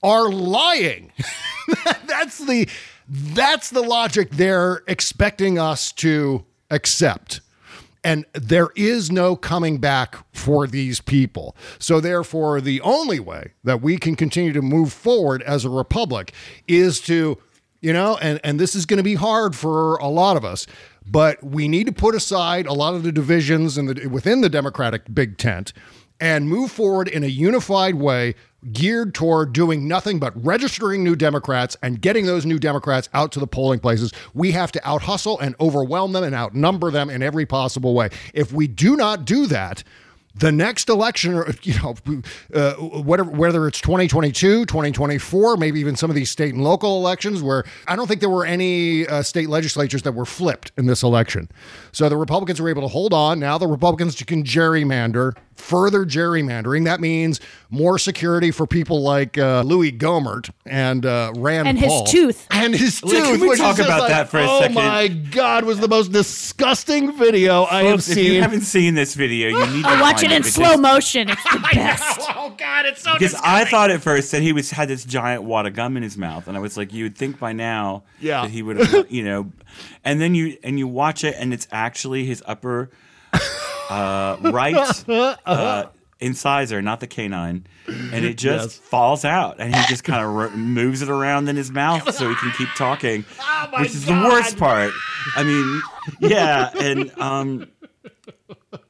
are 0.00 0.30
lying. 0.30 1.12
that's 2.06 2.38
the 2.38 2.68
that's 3.08 3.70
the 3.70 3.82
logic 3.82 4.30
they're 4.30 4.82
expecting 4.86 5.58
us 5.58 5.90
to 5.92 6.44
accept. 6.70 7.40
And 8.04 8.24
there 8.32 8.68
is 8.76 9.10
no 9.10 9.34
coming 9.34 9.78
back 9.78 10.16
for 10.32 10.68
these 10.68 11.00
people. 11.00 11.56
So, 11.80 11.98
therefore, 11.98 12.60
the 12.60 12.80
only 12.82 13.18
way 13.18 13.54
that 13.64 13.82
we 13.82 13.98
can 13.98 14.14
continue 14.14 14.52
to 14.52 14.62
move 14.62 14.92
forward 14.92 15.42
as 15.42 15.64
a 15.64 15.70
republic 15.70 16.32
is 16.68 17.00
to, 17.02 17.38
you 17.80 17.92
know, 17.92 18.16
and, 18.18 18.38
and 18.44 18.60
this 18.60 18.76
is 18.76 18.86
going 18.86 18.98
to 18.98 19.02
be 19.02 19.16
hard 19.16 19.56
for 19.56 19.96
a 19.96 20.06
lot 20.06 20.36
of 20.36 20.44
us, 20.44 20.66
but 21.10 21.42
we 21.42 21.68
need 21.68 21.86
to 21.86 21.92
put 21.92 22.14
aside 22.14 22.66
a 22.66 22.72
lot 22.72 22.94
of 22.94 23.02
the 23.02 23.12
divisions 23.12 23.76
the, 23.76 24.08
within 24.08 24.40
the 24.40 24.48
Democratic 24.48 25.12
big 25.12 25.38
tent 25.38 25.72
and 26.20 26.48
move 26.48 26.70
forward 26.70 27.08
in 27.08 27.22
a 27.22 27.28
unified 27.28 27.94
way 27.94 28.34
geared 28.72 29.14
toward 29.14 29.52
doing 29.52 29.86
nothing 29.86 30.18
but 30.18 30.32
registering 30.44 31.04
new 31.04 31.14
Democrats 31.14 31.76
and 31.82 32.00
getting 32.00 32.26
those 32.26 32.44
new 32.44 32.58
Democrats 32.58 33.08
out 33.14 33.30
to 33.30 33.38
the 33.38 33.46
polling 33.46 33.78
places. 33.78 34.12
We 34.34 34.50
have 34.50 34.72
to 34.72 34.88
out 34.88 35.02
hustle 35.02 35.38
and 35.38 35.54
overwhelm 35.60 36.12
them 36.12 36.24
and 36.24 36.34
outnumber 36.34 36.90
them 36.90 37.08
in 37.08 37.22
every 37.22 37.46
possible 37.46 37.94
way. 37.94 38.10
If 38.34 38.52
we 38.52 38.66
do 38.66 38.96
not 38.96 39.24
do 39.24 39.46
that, 39.46 39.84
the 40.38 40.52
next 40.52 40.88
election, 40.88 41.34
or 41.34 41.48
you 41.62 41.74
know, 41.80 41.94
uh, 42.54 42.74
whatever, 42.74 43.30
whether 43.30 43.66
it's 43.66 43.80
2022, 43.80 44.66
2024, 44.66 45.56
maybe 45.56 45.80
even 45.80 45.96
some 45.96 46.10
of 46.10 46.16
these 46.16 46.30
state 46.30 46.54
and 46.54 46.62
local 46.62 46.98
elections, 46.98 47.42
where 47.42 47.64
I 47.86 47.96
don't 47.96 48.06
think 48.06 48.20
there 48.20 48.30
were 48.30 48.46
any 48.46 49.06
uh, 49.06 49.22
state 49.22 49.48
legislatures 49.48 50.02
that 50.02 50.12
were 50.12 50.26
flipped 50.26 50.72
in 50.76 50.86
this 50.86 51.02
election. 51.02 51.50
So 51.92 52.08
the 52.08 52.16
Republicans 52.16 52.60
were 52.60 52.68
able 52.68 52.82
to 52.82 52.88
hold 52.88 53.12
on. 53.12 53.40
Now 53.40 53.58
the 53.58 53.66
Republicans 53.66 54.14
can 54.22 54.44
gerrymander, 54.44 55.36
further 55.58 56.06
gerrymandering. 56.06 56.84
That 56.84 57.00
means 57.00 57.40
more 57.68 57.98
security 57.98 58.50
for 58.50 58.66
people 58.66 59.02
like 59.02 59.36
uh, 59.36 59.62
Louis 59.62 59.92
Gohmert 59.92 60.50
and 60.64 61.04
uh, 61.04 61.32
Rand 61.36 61.68
And 61.68 61.78
his 61.78 61.88
Paul. 61.88 62.04
tooth. 62.06 62.46
and 62.50 62.74
his 62.74 63.00
tooth. 63.00 63.12
can 63.12 63.40
we 63.40 63.56
talk 63.56 63.78
about 63.78 64.00
like, 64.00 64.08
that 64.08 64.28
for 64.30 64.38
a 64.38 64.46
oh 64.48 64.60
second? 64.60 64.74
my 64.76 65.08
God, 65.08 65.64
was 65.64 65.78
the 65.80 65.88
most 65.88 66.12
disgusting 66.12 67.12
video 67.12 67.64
I 67.64 67.82
have 67.82 67.90
Folks, 67.96 68.08
if 68.08 68.14
seen. 68.14 68.32
you 68.32 68.40
haven't 68.42 68.62
seen 68.62 68.94
this 68.94 69.14
video, 69.14 69.48
you 69.48 69.66
need 69.66 69.82
to 69.82 69.88
I 69.88 70.00
watch 70.00 70.20
find 70.20 70.32
it 70.32 70.36
in 70.36 70.42
because- 70.42 70.54
slow 70.54 70.76
motion. 70.76 71.28
It's 71.28 71.42
the 71.52 71.68
best. 71.74 72.20
oh 72.36 72.54
God, 72.56 72.86
it's 72.86 73.02
so 73.02 73.12
Because 73.12 73.34
I 73.44 73.64
thought 73.64 73.90
at 73.90 74.00
first 74.00 74.32
that 74.32 74.40
he 74.42 74.52
was 74.52 74.70
had 74.70 74.88
this 74.88 75.04
giant 75.04 75.42
wad 75.42 75.66
of 75.66 75.74
gum 75.74 75.96
in 75.96 76.02
his 76.02 76.16
mouth, 76.16 76.48
and 76.48 76.56
I 76.56 76.60
was 76.60 76.76
like, 76.76 76.92
you 76.92 77.04
would 77.04 77.16
think 77.18 77.38
by 77.38 77.52
now 77.52 78.04
Yeah. 78.20 78.42
that 78.42 78.50
he 78.50 78.62
would 78.62 78.78
have, 78.78 79.10
you 79.10 79.24
know, 79.24 79.50
and 80.04 80.20
then 80.20 80.34
you 80.34 80.56
and 80.62 80.78
you 80.78 80.86
watch 80.88 81.24
it, 81.24 81.34
and 81.38 81.52
it's 81.52 81.68
actually 81.70 82.24
his 82.24 82.42
upper 82.46 82.90
uh, 83.90 84.36
right 84.52 84.74
uh, 85.46 85.86
incisor, 86.20 86.82
not 86.82 87.00
the 87.00 87.06
canine, 87.06 87.66
and 87.86 88.24
it 88.24 88.36
just 88.38 88.68
Yes. 88.68 88.76
falls 88.78 89.24
out, 89.24 89.56
and 89.60 89.74
he 89.74 89.82
just 89.88 90.04
kind 90.04 90.24
of 90.24 90.30
ro- 90.32 90.50
moves 90.50 91.02
it 91.02 91.08
around 91.08 91.48
in 91.48 91.56
his 91.56 91.70
mouth 91.70 92.12
so 92.14 92.28
he 92.28 92.34
can 92.36 92.50
keep 92.52 92.68
talking, 92.76 93.24
Oh 93.40 93.68
which 93.80 93.90
is 93.90 94.04
the 94.06 94.12
worst 94.12 94.56
part. 94.58 94.92
I 95.36 95.42
mean, 95.44 95.80
yeah, 96.20 96.70
and 96.78 97.12
um. 97.18 97.68
what 98.68 98.80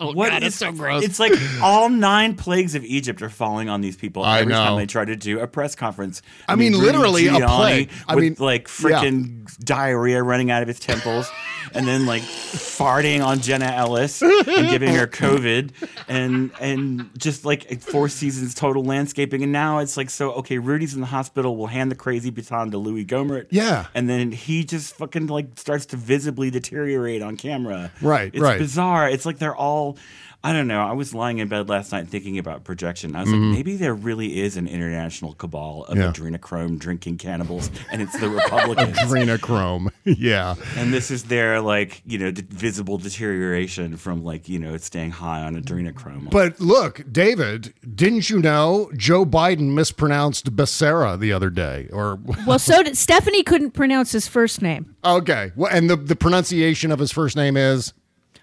Oh, 0.00 0.12
God, 0.14 0.42
it's 0.44 0.54
is- 0.54 0.58
so 0.60 0.70
gross. 0.70 1.02
It's 1.02 1.18
like 1.18 1.32
all 1.60 1.88
nine 1.88 2.36
plagues 2.36 2.76
of 2.76 2.84
Egypt 2.84 3.20
are 3.20 3.28
falling 3.30 3.68
on 3.68 3.80
these 3.80 3.96
people 3.96 4.22
I 4.22 4.40
every 4.40 4.52
know. 4.52 4.62
time 4.64 4.76
they 4.76 4.86
try 4.86 5.04
to 5.04 5.16
do 5.16 5.40
a 5.40 5.48
press 5.48 5.74
conference. 5.74 6.22
I 6.46 6.54
mean, 6.54 6.72
Rudy 6.74 6.84
literally 6.86 7.26
a 7.26 7.32
plague. 7.48 7.90
I 8.06 8.14
with 8.14 8.22
mean, 8.24 8.36
like 8.38 8.68
freaking 8.68 9.44
diarrhea 9.64 10.22
running 10.22 10.52
out 10.52 10.62
of 10.62 10.68
his 10.68 10.78
temples. 10.78 11.28
And 11.74 11.86
then 11.86 12.06
like 12.06 12.22
farting 12.22 13.24
on 13.24 13.40
Jenna 13.40 13.66
Ellis 13.66 14.22
and 14.22 14.68
giving 14.70 14.94
her 14.94 15.06
COVID, 15.06 15.70
and 16.08 16.50
and 16.60 17.10
just 17.18 17.44
like 17.44 17.80
four 17.82 18.08
seasons 18.08 18.54
total 18.54 18.84
landscaping, 18.84 19.42
and 19.42 19.52
now 19.52 19.78
it's 19.78 19.96
like 19.96 20.10
so 20.10 20.32
okay. 20.32 20.58
Rudy's 20.58 20.94
in 20.94 21.00
the 21.00 21.06
hospital. 21.06 21.56
We'll 21.56 21.66
hand 21.68 21.90
the 21.90 21.96
crazy 21.96 22.30
baton 22.30 22.70
to 22.72 22.78
Louis 22.78 23.04
Gohmert. 23.04 23.46
Yeah. 23.50 23.86
and 23.94 24.08
then 24.08 24.32
he 24.32 24.64
just 24.64 24.94
fucking 24.96 25.26
like 25.28 25.46
starts 25.58 25.86
to 25.86 25.96
visibly 25.96 26.50
deteriorate 26.50 27.22
on 27.22 27.36
camera. 27.36 27.90
Right, 28.00 28.30
It's 28.32 28.42
right. 28.42 28.58
bizarre. 28.58 29.08
It's 29.08 29.26
like 29.26 29.38
they're 29.38 29.56
all. 29.56 29.96
I 30.44 30.52
don't 30.52 30.68
know. 30.68 30.80
I 30.80 30.92
was 30.92 31.12
lying 31.12 31.38
in 31.38 31.48
bed 31.48 31.68
last 31.68 31.90
night 31.90 32.06
thinking 32.08 32.38
about 32.38 32.62
projection. 32.62 33.16
I 33.16 33.22
was 33.22 33.28
Mhm. 33.28 33.48
like, 33.48 33.56
maybe 33.56 33.76
there 33.76 33.92
really 33.92 34.40
is 34.40 34.56
an 34.56 34.68
international 34.68 35.32
cabal 35.34 35.84
of 35.88 35.98
Yeah. 35.98 36.12
adrenochrome 36.12 36.78
drinking 36.78 37.18
cannibals, 37.18 37.72
and 37.90 38.00
it's 38.00 38.16
the 38.20 38.28
Republicans. 38.30 38.96
Adrenochrome. 38.98 39.88
yeah. 40.04 40.54
And 40.76 40.94
this 40.94 41.10
is 41.10 41.24
their 41.24 41.60
like 41.60 42.02
you 42.06 42.18
know 42.18 42.30
d- 42.30 42.44
visible 42.48 42.98
deterioration 42.98 43.96
from 43.96 44.22
like 44.22 44.48
you 44.48 44.60
know 44.60 44.76
staying 44.76 45.10
high 45.10 45.42
on 45.42 45.60
adrenochrome. 45.60 46.30
But 46.30 46.60
look, 46.60 47.02
David, 47.10 47.74
didn't 47.94 48.30
you 48.30 48.38
know 48.40 48.90
Joe 48.96 49.26
Biden 49.26 49.72
mispronounced 49.74 50.54
Becerra 50.54 51.18
the 51.18 51.32
other 51.32 51.50
day? 51.50 51.88
Or 51.92 52.20
Well, 52.46 52.60
so 52.60 52.84
did 52.84 52.96
Stephanie 52.96 53.42
couldn't 53.42 53.72
pronounce 53.72 54.12
his 54.12 54.28
first 54.28 54.62
name, 54.62 54.94
okay, 55.04 55.50
well, 55.56 55.68
and 55.72 55.90
the 55.90 55.96
the 55.96 56.16
pronunciation 56.16 56.92
of 56.92 57.00
his 57.00 57.10
first 57.10 57.36
name 57.36 57.56
is 57.56 57.92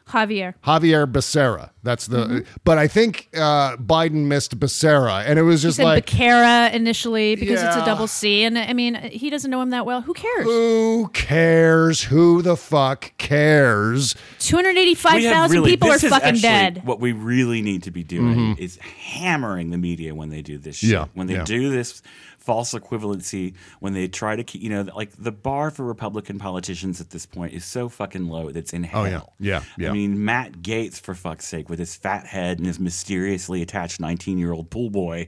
Javier. 0.10 0.54
Javier 0.64 1.12
Becerra. 1.12 1.72
That's 1.82 2.06
the. 2.08 2.18
Mm-hmm. 2.26 2.40
But 2.64 2.78
I 2.78 2.88
think 2.88 3.28
uh, 3.34 3.76
Biden 3.78 4.26
missed 4.28 4.60
Becerra, 4.60 5.24
and 5.26 5.40
it 5.40 5.42
was 5.42 5.64
He 5.64 5.68
just 5.68 5.78
said 5.78 5.84
like. 5.84 6.06
Becerra 6.06 6.72
initially 6.74 7.36
because 7.36 7.62
it's 7.64 7.76
a 7.76 7.84
double 7.86 8.06
C, 8.08 8.44
and 8.44 8.58
I 8.58 8.74
mean 8.74 8.94
he 8.96 9.30
doesn't 9.32 9.50
know 9.50 9.62
him 9.62 9.72
that 9.72 9.86
well. 9.86 10.02
Who 10.02 10.14
cares? 10.14 10.46
Who 10.46 11.10
cares? 11.14 12.04
Who 12.04 12.42
the 12.44 12.56
fuck 12.56 13.18
cares? 13.18 14.16
Two 14.40 14.56
hundred 14.56 14.78
eighty-five 14.78 15.16
We 15.16 15.24
have 15.26 15.34
thousand 15.34 15.58
really- 15.58 15.72
people 15.72 15.90
are 15.90 15.96
is 15.96 16.04
fucking 16.04 16.36
dead. 16.38 16.82
What 16.86 17.00
we 17.00 17.12
really 17.12 17.62
need 17.64 17.84
to 17.84 17.92
be 17.92 18.04
doing 18.04 18.56
Mhm. 18.56 18.60
is 18.60 18.78
hammering 18.78 19.72
the 19.72 19.78
media 19.78 20.14
when 20.14 20.30
they 20.30 20.42
do 20.42 20.58
this 20.60 20.78
shit. 20.78 20.92
Yeah, 20.92 21.06
When 21.14 21.28
they 21.28 21.36
yeah. 21.36 21.44
do 21.46 21.70
this 21.72 22.02
false 22.46 22.74
equivalency, 22.74 23.56
when 23.80 23.94
they 23.94 24.08
try 24.08 24.36
to 24.36 24.44
keep, 24.44 24.62
you 24.62 24.70
know, 24.70 24.82
like 24.96 25.12
the 25.18 25.32
bar 25.32 25.72
for 25.72 25.84
Republican 25.84 26.38
politicians 26.40 27.02
at 27.02 27.10
this 27.10 27.26
point 27.26 27.54
is 27.54 27.66
so 27.66 27.90
fucking 27.90 28.28
low 28.28 28.52
that's 28.52 28.72
in 28.74 28.84
hell. 28.84 29.02
Oh, 29.02 29.06
yeah. 29.06 29.22
Yeah, 29.40 29.64
yeah. 29.78 29.90
I 29.90 29.94
mean, 29.94 30.24
Matt 30.24 30.62
Gaetz, 30.62 31.00
for 31.02 31.14
fuck's 31.16 31.46
sake, 31.48 31.70
with 31.70 31.80
his 31.80 31.96
fat 31.96 32.26
head 32.26 32.58
and 32.60 32.68
his 32.68 32.80
mysteriously 32.80 33.62
attached 33.62 34.00
19 34.00 34.38
year 34.38 34.52
old 34.54 34.70
pool 34.70 34.90
boy. 34.90 35.28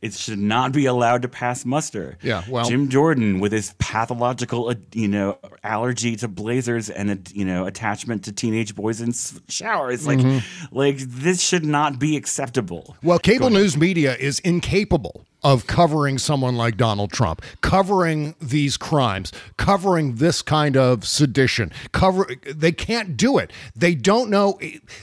It 0.00 0.14
should 0.14 0.38
not 0.40 0.72
be 0.72 0.86
allowed 0.86 1.22
to 1.22 1.28
pass 1.28 1.64
muster. 1.64 2.18
Yeah, 2.22 2.42
well- 2.48 2.64
Jim 2.68 2.88
Jordan 2.88 3.38
with 3.38 3.52
his 3.52 3.72
pathological, 3.78 4.68
uh, 4.68 4.74
you 4.92 5.06
know, 5.06 5.38
allergy 5.62 6.16
to 6.16 6.26
blazers 6.26 6.90
and 6.90 7.10
a, 7.12 7.18
you 7.32 7.44
know, 7.44 7.66
attachment 7.66 8.24
to 8.24 8.32
teenage 8.32 8.74
boys 8.74 9.00
in 9.00 9.12
showers. 9.48 10.04
Like, 10.04 10.18
Mhm. 10.18 10.42
like 10.72 10.98
this 10.98 11.40
should 11.40 11.64
not 11.64 12.00
be 12.00 12.16
acceptable. 12.16 12.96
Well, 13.04 13.20
cable 13.20 13.50
news 13.50 13.76
media 13.76 14.16
is 14.16 14.40
incapable 14.40 15.24
of 15.42 15.66
covering 15.66 16.18
someone 16.18 16.56
like 16.56 16.76
Donald 16.76 17.12
Trump, 17.12 17.42
covering 17.60 18.34
these 18.40 18.76
crimes, 18.76 19.32
covering 19.56 20.16
this 20.16 20.42
kind 20.42 20.76
of 20.76 21.06
sedition. 21.06 21.72
Cover 21.92 22.26
they 22.46 22.72
can't 22.72 23.16
do 23.16 23.38
it. 23.38 23.52
They 23.74 23.94
don't 23.94 24.30
know 24.30 24.58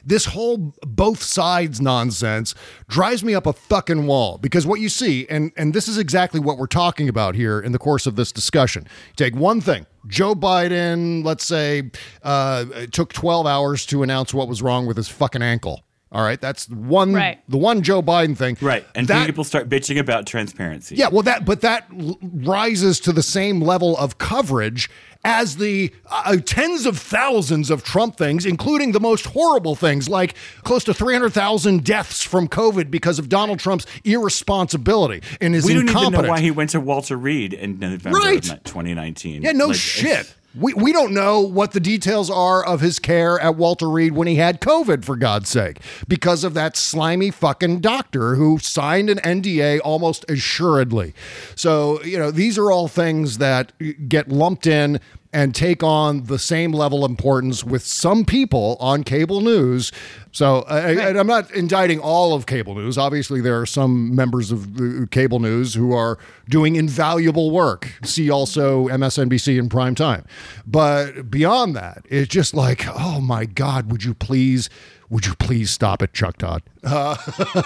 this 0.06 0.26
whole 0.26 0.74
both 0.82 1.22
sides 1.22 1.82
nonsense 1.82 2.56
drives 2.88 3.24
me 3.24 3.36
up 3.36 3.46
a 3.46 3.54
fucking 3.54 4.08
wall 4.08 4.38
because 4.38 4.66
what 4.66 4.80
you 4.80 4.90
see 4.90 5.28
and 5.30 5.52
and 5.58 5.74
this 5.74 5.88
is 5.88 5.98
exactly 5.98 6.40
what 6.40 6.58
we're 6.58 6.68
talking 6.68 7.10
about 7.10 7.36
here 7.36 7.60
in 7.60 7.72
the 7.72 7.80
course 7.80 8.06
of 8.06 8.16
this 8.16 8.32
discussion. 8.32 8.88
Take 9.16 9.36
one 9.36 9.62
thing. 9.62 9.86
Joe 10.08 10.34
Biden, 10.34 11.26
let's 11.26 11.44
say, 11.44 11.92
uh, 12.24 12.66
took 12.92 13.12
12 13.12 13.46
hours 13.46 13.86
to 13.88 14.02
announce 14.02 14.34
what 14.34 14.48
was 14.48 14.62
wrong 14.62 14.86
with 14.86 14.96
his 14.96 15.10
fucking 15.10 15.42
ankle. 15.42 15.84
All 16.12 16.24
right, 16.24 16.42
that's 16.42 16.68
one 16.70 17.14
Right. 17.14 17.38
the 17.48 17.58
one 17.58 17.84
Joe 17.84 18.02
Biden 18.02 18.36
thing. 18.36 18.58
Right. 18.62 18.84
And 18.96 19.08
That- 19.08 19.28
people 19.28 19.44
start 19.44 19.70
bitching 19.70 20.00
about 20.00 20.26
transparency. 20.26 20.96
Yeah, 20.96 21.10
well, 21.12 21.22
that 21.24 21.46
but 21.46 21.62
that 21.62 21.86
l- 21.98 22.18
rises 22.22 23.00
to 23.02 23.12
the 23.12 23.22
same 23.22 23.62
level 23.62 23.96
of 23.96 24.18
coverage 24.18 24.90
as 25.24 25.58
the 25.58 25.92
uh, 26.10 26.38
tens 26.46 26.88
of 26.88 26.98
thousands 26.98 27.70
of 27.70 27.84
Trump 27.84 28.18
things, 28.18 28.46
including 28.46 28.92
the 28.94 29.00
most 29.00 29.28
horrible 29.28 29.76
things 29.76 30.10
like 30.10 30.34
close 30.64 30.84
to 30.86 30.96
three 30.96 31.14
hundred 31.14 31.34
thousand 31.34 31.84
deaths 31.84 32.24
from 32.24 32.48
COVID 32.48 32.90
because 32.90 33.20
of 33.20 33.30
Donald 33.30 33.60
Trump's 33.60 33.86
irresponsibility 34.04 35.22
and 35.42 35.54
his 35.54 35.66
we 35.66 35.74
don't 35.74 35.90
even 35.90 36.12
know 36.14 36.22
why 36.30 36.40
he 36.40 36.52
went 36.52 36.72
to 36.72 36.80
Walter 36.80 37.18
Reed 37.18 37.54
in 37.54 37.78
November 37.80 38.18
Right. 38.18 38.50
of 38.52 38.64
2019. 38.64 39.42
Yeah, 39.44 39.52
no 39.52 39.68
Like, 39.68 39.76
shit. 39.76 40.34
We, 40.56 40.74
we 40.74 40.92
don't 40.92 41.14
know 41.14 41.42
what 41.42 41.74
the 41.74 41.80
details 41.80 42.30
are 42.30 42.66
of 42.66 42.82
his 42.82 42.98
care 42.98 43.40
at 43.40 43.56
Walter 43.56 43.88
Reed 43.88 44.14
when 44.14 44.28
he 44.28 44.36
had 44.36 44.60
COVID, 44.62 45.06
for 45.06 45.16
God's 45.16 45.48
sake, 45.48 45.80
because 46.08 46.44
of 46.44 46.56
that 46.56 46.76
slimy 46.76 47.30
fucking 47.30 47.82
doctor 47.82 48.34
who 48.36 48.58
signed 48.58 49.12
an 49.12 49.20
NDA 49.20 49.80
almost 49.84 50.26
assuredly. 50.28 51.14
So, 51.56 52.02
you 52.04 52.18
know, 52.18 52.32
these 52.32 52.58
are 52.58 52.72
all 52.72 52.88
things 52.88 53.38
that 53.38 53.74
get 54.10 54.30
lumped 54.30 54.66
in 54.66 55.00
and 55.32 55.54
take 55.54 55.84
on 55.84 56.24
the 56.24 56.40
same 56.40 56.72
level 56.72 57.06
of 57.06 57.12
importance 57.12 57.64
with 57.64 57.84
some 57.86 58.26
people 58.26 58.78
on 58.80 59.04
cable 59.04 59.42
news. 59.42 59.92
So, 60.32 60.62
I, 60.68 60.92
and 60.92 61.20
I'm 61.20 61.28
not 61.28 61.52
indicting 61.52 62.00
all 62.00 62.34
of 62.34 62.48
cable 62.48 62.74
news. 62.76 62.98
Obviously, 62.98 63.40
there 63.40 63.60
are 63.60 63.66
some 63.66 64.16
members 64.16 64.52
of 64.52 65.10
cable 65.12 65.40
news 65.40 65.76
who 65.76 65.94
are 65.94 66.18
doing 66.50 66.76
invaluable 66.76 67.52
work. 67.52 67.94
See 68.04 68.30
also 68.30 68.88
MSNBC 68.88 69.60
in 69.60 69.70
prime 69.70 69.94
time. 69.94 70.26
But 70.66 71.30
beyond 71.30 71.76
that, 71.76 72.06
it's 72.10 72.30
just 72.30 72.54
like, 72.56 72.86
oh 72.88 73.20
my 73.22 73.46
God, 73.46 73.92
would 73.92 74.04
you 74.04 74.14
please? 74.14 74.70
Would 75.12 75.26
you 75.26 75.34
please 75.36 75.72
stop 75.72 76.04
it, 76.04 76.14
Chuck 76.14 76.38
Todd? 76.38 76.62
Uh, 76.84 77.16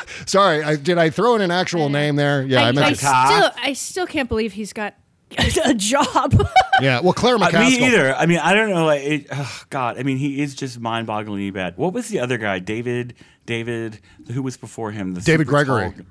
sorry, 0.25 0.63
I, 0.63 0.77
did 0.77 0.97
I 0.97 1.09
throw 1.09 1.35
in 1.35 1.41
an 1.41 1.51
actual 1.51 1.89
name 1.89 2.15
there? 2.15 2.43
Yeah, 2.43 2.61
I, 2.61 2.69
I, 2.69 2.71
meant 2.71 2.87
I 2.87 2.93
still, 2.93 3.51
I 3.61 3.73
still 3.73 4.07
can't 4.07 4.29
believe 4.29 4.53
he's 4.53 4.71
got 4.71 4.95
a 5.65 5.73
job. 5.73 6.47
Yeah, 6.81 6.99
well, 7.01 7.13
Claire 7.13 7.35
Uh, 7.43 7.49
McCaskill. 7.49 7.79
me 7.79 7.85
either. 7.87 8.15
I 8.15 8.25
mean, 8.25 8.39
I 8.39 8.53
don't 8.53 8.69
know. 8.69 8.85
Like, 8.85 9.01
it, 9.03 9.27
oh, 9.31 9.61
God, 9.69 9.97
I 9.99 10.03
mean, 10.03 10.17
he 10.17 10.41
is 10.41 10.55
just 10.55 10.79
mind-bogglingly 10.79 11.53
bad. 11.53 11.77
What 11.77 11.93
was 11.93 12.09
the 12.09 12.19
other 12.19 12.37
guy? 12.37 12.59
David. 12.59 13.15
David. 13.45 13.99
Who 14.31 14.41
was 14.41 14.57
before 14.57 14.91
him? 14.91 15.13
The 15.13 15.21
David 15.21 15.47
Gregory. 15.47 15.91
tall- 15.91 16.05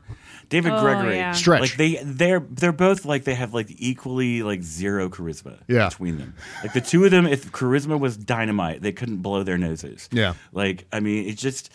David 0.49 0.73
Oh, 0.73 0.81
Gregory. 0.83 1.17
yeah. 1.17 1.33
Stretch. 1.33 1.61
Like 1.63 1.77
they, 1.77 1.99
they're 2.05 2.41
they're 2.41 2.73
both 2.73 3.07
like 3.07 3.25
they 3.25 3.35
have 3.35 3.55
like 3.55 3.69
equally 3.71 4.43
like 4.43 4.63
zero 4.63 5.09
charisma. 5.09 5.57
Yeah. 5.67 5.89
Between 5.89 6.19
them, 6.19 6.35
like 6.63 6.75
the 6.75 6.83
two 6.83 7.03
of 7.07 7.11
them, 7.11 7.27
if 7.27 7.51
charisma 7.53 7.99
was 7.99 8.19
dynamite, 8.19 8.83
they 8.83 8.93
couldn't 8.93 9.19
blow 9.23 9.45
their 9.45 9.57
noses. 9.57 10.11
Yeah. 10.13 10.35
Like 10.53 10.85
I 10.93 11.01
mean, 11.01 11.27
it's 11.27 11.41
just. 11.41 11.73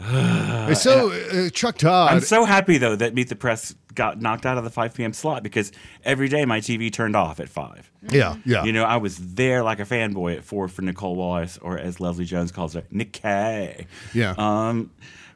It's 0.70 0.82
so 0.82 1.10
uh, 1.10 1.48
Chuck 1.50 1.78
Todd. 1.78 2.12
I'm 2.12 2.20
so 2.20 2.44
happy 2.44 2.76
though 2.78 2.94
that 2.94 3.14
Meet 3.14 3.30
the 3.30 3.36
Press 3.36 3.74
got 3.94 4.20
knocked 4.20 4.44
out 4.46 4.58
of 4.58 4.64
the 4.64 4.70
5 4.70 4.94
p.m. 4.94 5.12
slot 5.12 5.42
because 5.42 5.72
every 6.04 6.28
day 6.28 6.44
my 6.44 6.60
TV 6.60 6.92
turned 6.92 7.16
off 7.16 7.40
at 7.40 7.48
five. 7.48 7.90
yeah, 8.10 8.36
yeah. 8.44 8.64
You 8.64 8.72
know, 8.72 8.84
I 8.84 8.98
was 8.98 9.16
there 9.34 9.62
like 9.62 9.80
a 9.80 9.84
fanboy 9.84 10.36
at 10.36 10.44
four 10.44 10.68
for 10.68 10.82
Nicolle 10.82 11.16
Wallace, 11.16 11.58
or 11.62 11.78
as 11.78 12.00
Leslie 12.00 12.26
Jones 12.26 12.52
calls 12.52 12.74
her, 12.74 12.82
Nikkei. 12.92 13.86
Yeah. 14.14 14.34
Um, 14.36 14.90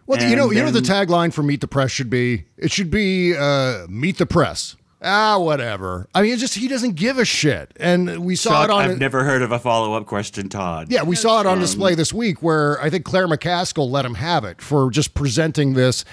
Well, 0.07 0.23
you 0.23 0.37
know, 0.37 0.49
and 0.49 0.57
you 0.57 0.63
know, 0.63 0.71
the 0.71 0.81
tagline 0.81 1.33
for 1.33 1.43
Meet 1.43 1.61
the 1.63 1.69
Press 1.69 1.91
should 1.91 2.11
be 2.11 2.45
it 2.57 2.71
should 2.71 2.91
be 2.91 3.35
uh, 3.37 3.87
Meet 3.89 4.19
the 4.19 4.27
Press. 4.27 4.77
Ah, 5.03 5.39
whatever. 5.39 6.09
I 6.15 6.23
mean, 6.23 6.33
it's 6.33 6.41
just 6.41 6.55
he 6.55 6.69
doesn't 6.69 6.95
give 6.95 7.19
a 7.19 7.25
shit, 7.25 7.73
and 7.81 8.25
we 8.25 8.37
saw 8.37 8.51
Chuck, 8.51 8.65
it 8.65 8.71
on. 8.71 8.91
I've 8.91 8.99
never 8.99 9.25
heard 9.25 9.43
of 9.43 9.51
a 9.51 9.59
follow 9.59 9.95
up 9.95 10.07
question, 10.07 10.49
Todd. 10.49 10.89
yeah, 10.91 11.03
we 11.03 11.17
saw 11.17 11.41
it 11.41 11.47
on 11.47 11.59
display 11.59 11.95
this 11.95 12.13
week 12.13 12.43
where 12.43 12.81
I 12.81 12.89
think 12.89 13.05
Claire 13.05 13.27
McCaskill 13.27 13.91
let 13.91 14.05
him 14.05 14.15
have 14.15 14.45
it 14.45 14.63
for 14.63 14.91
just 14.91 15.15
presenting 15.15 15.75
this 15.75 16.05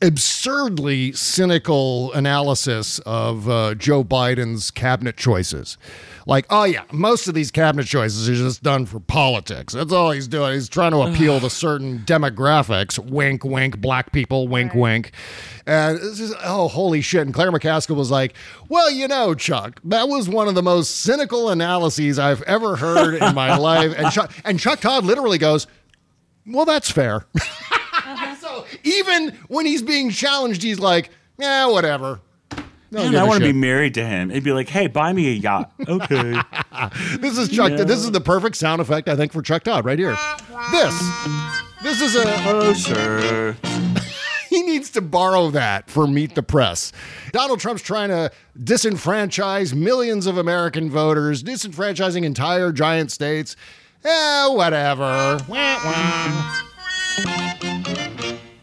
absurdly 0.00 1.12
cynical 1.12 2.12
analysis 2.12 2.98
of 3.00 3.48
uh, 3.48 3.74
Joe 3.74 4.04
Biden's 4.04 4.70
cabinet 4.70 5.16
choices. 5.16 5.76
Like, 6.26 6.46
oh 6.50 6.64
yeah, 6.64 6.84
most 6.92 7.26
of 7.26 7.34
these 7.34 7.50
cabinet 7.50 7.86
choices 7.86 8.28
are 8.28 8.34
just 8.34 8.62
done 8.62 8.86
for 8.86 9.00
politics. 9.00 9.72
That's 9.72 9.92
all 9.92 10.10
he's 10.10 10.28
doing. 10.28 10.52
He's 10.52 10.68
trying 10.68 10.92
to 10.92 11.00
appeal 11.00 11.40
to 11.40 11.48
certain 11.48 12.00
demographics. 12.00 12.98
Wink, 12.98 13.44
wink. 13.44 13.80
Black 13.80 14.12
people. 14.12 14.46
Wink, 14.46 14.74
wink. 14.74 15.12
And 15.66 15.96
this 15.98 16.20
is 16.20 16.34
oh 16.44 16.68
holy 16.68 17.00
shit. 17.00 17.22
And 17.22 17.32
Claire 17.34 17.50
McCaskill 17.50 17.96
was 17.96 18.10
like, 18.10 18.34
well, 18.68 18.90
you 18.90 19.08
know, 19.08 19.34
Chuck, 19.34 19.80
that 19.84 20.08
was 20.08 20.28
one 20.28 20.48
of 20.48 20.54
the 20.54 20.62
most 20.62 20.98
cynical 21.00 21.48
analyses 21.48 22.18
I've 22.18 22.42
ever 22.42 22.76
heard 22.76 23.14
in 23.14 23.34
my 23.34 23.56
life. 23.58 23.94
And 23.96 24.12
Chuck, 24.12 24.32
and 24.44 24.60
Chuck 24.60 24.80
Todd 24.80 25.04
literally 25.04 25.38
goes, 25.38 25.66
well, 26.46 26.66
that's 26.66 26.90
fair. 26.90 27.26
even 28.84 29.36
when 29.48 29.66
he's 29.66 29.82
being 29.82 30.10
challenged, 30.10 30.62
he's 30.62 30.78
like, 30.78 31.10
yeah, 31.38 31.66
whatever. 31.66 32.20
Don't 32.90 33.12
Man, 33.12 33.16
I 33.16 33.24
want 33.24 33.40
to 33.40 33.52
be 33.52 33.58
married 33.58 33.94
to 33.94 34.06
him. 34.06 34.30
It'd 34.30 34.44
be 34.44 34.52
like, 34.52 34.68
hey, 34.68 34.86
buy 34.86 35.12
me 35.12 35.28
a 35.28 35.32
yacht. 35.32 35.72
Okay. 35.88 36.40
This 37.18 37.36
is 37.36 37.48
Chuck. 37.48 37.72
Yeah. 37.72 37.84
This 37.84 37.98
is 37.98 38.12
the 38.12 38.20
perfect 38.20 38.56
sound 38.56 38.80
effect, 38.80 39.08
I 39.08 39.16
think, 39.16 39.32
for 39.32 39.42
Chuck 39.42 39.64
Todd 39.64 39.84
right 39.84 39.98
here. 39.98 40.16
This. 40.70 40.94
This 41.82 42.00
is 42.00 42.14
a. 42.16 42.22
oh, 42.46 42.72
sure. 42.72 43.56
he 44.48 44.62
needs 44.62 44.90
to 44.90 45.00
borrow 45.00 45.50
that 45.50 45.90
for 45.90 46.06
Meet 46.06 46.34
the 46.34 46.42
Press. 46.42 46.92
Donald 47.32 47.60
Trump's 47.60 47.82
trying 47.82 48.08
to 48.10 48.30
disenfranchise 48.58 49.74
millions 49.74 50.26
of 50.26 50.38
American 50.38 50.88
voters, 50.90 51.42
disenfranchising 51.42 52.24
entire 52.24 52.72
giant 52.72 53.10
states. 53.10 53.56
Eh, 54.04 54.48
whatever. 54.48 55.38
Wah, 55.48 55.80
wah. 55.84 57.64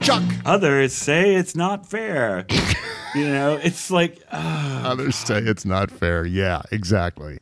Chuck. 0.06 0.22
Others 0.46 0.94
say 0.94 1.34
it's 1.34 1.56
not 1.56 1.88
fair. 1.88 2.46
you 3.16 3.28
know, 3.28 3.60
it's 3.64 3.90
like 3.90 4.22
uh, 4.32 4.84
Others 4.86 5.16
say 5.16 5.40
it's 5.40 5.66
not 5.66 5.90
fair. 5.90 6.24
Yeah, 6.24 6.62
exactly. 6.72 7.40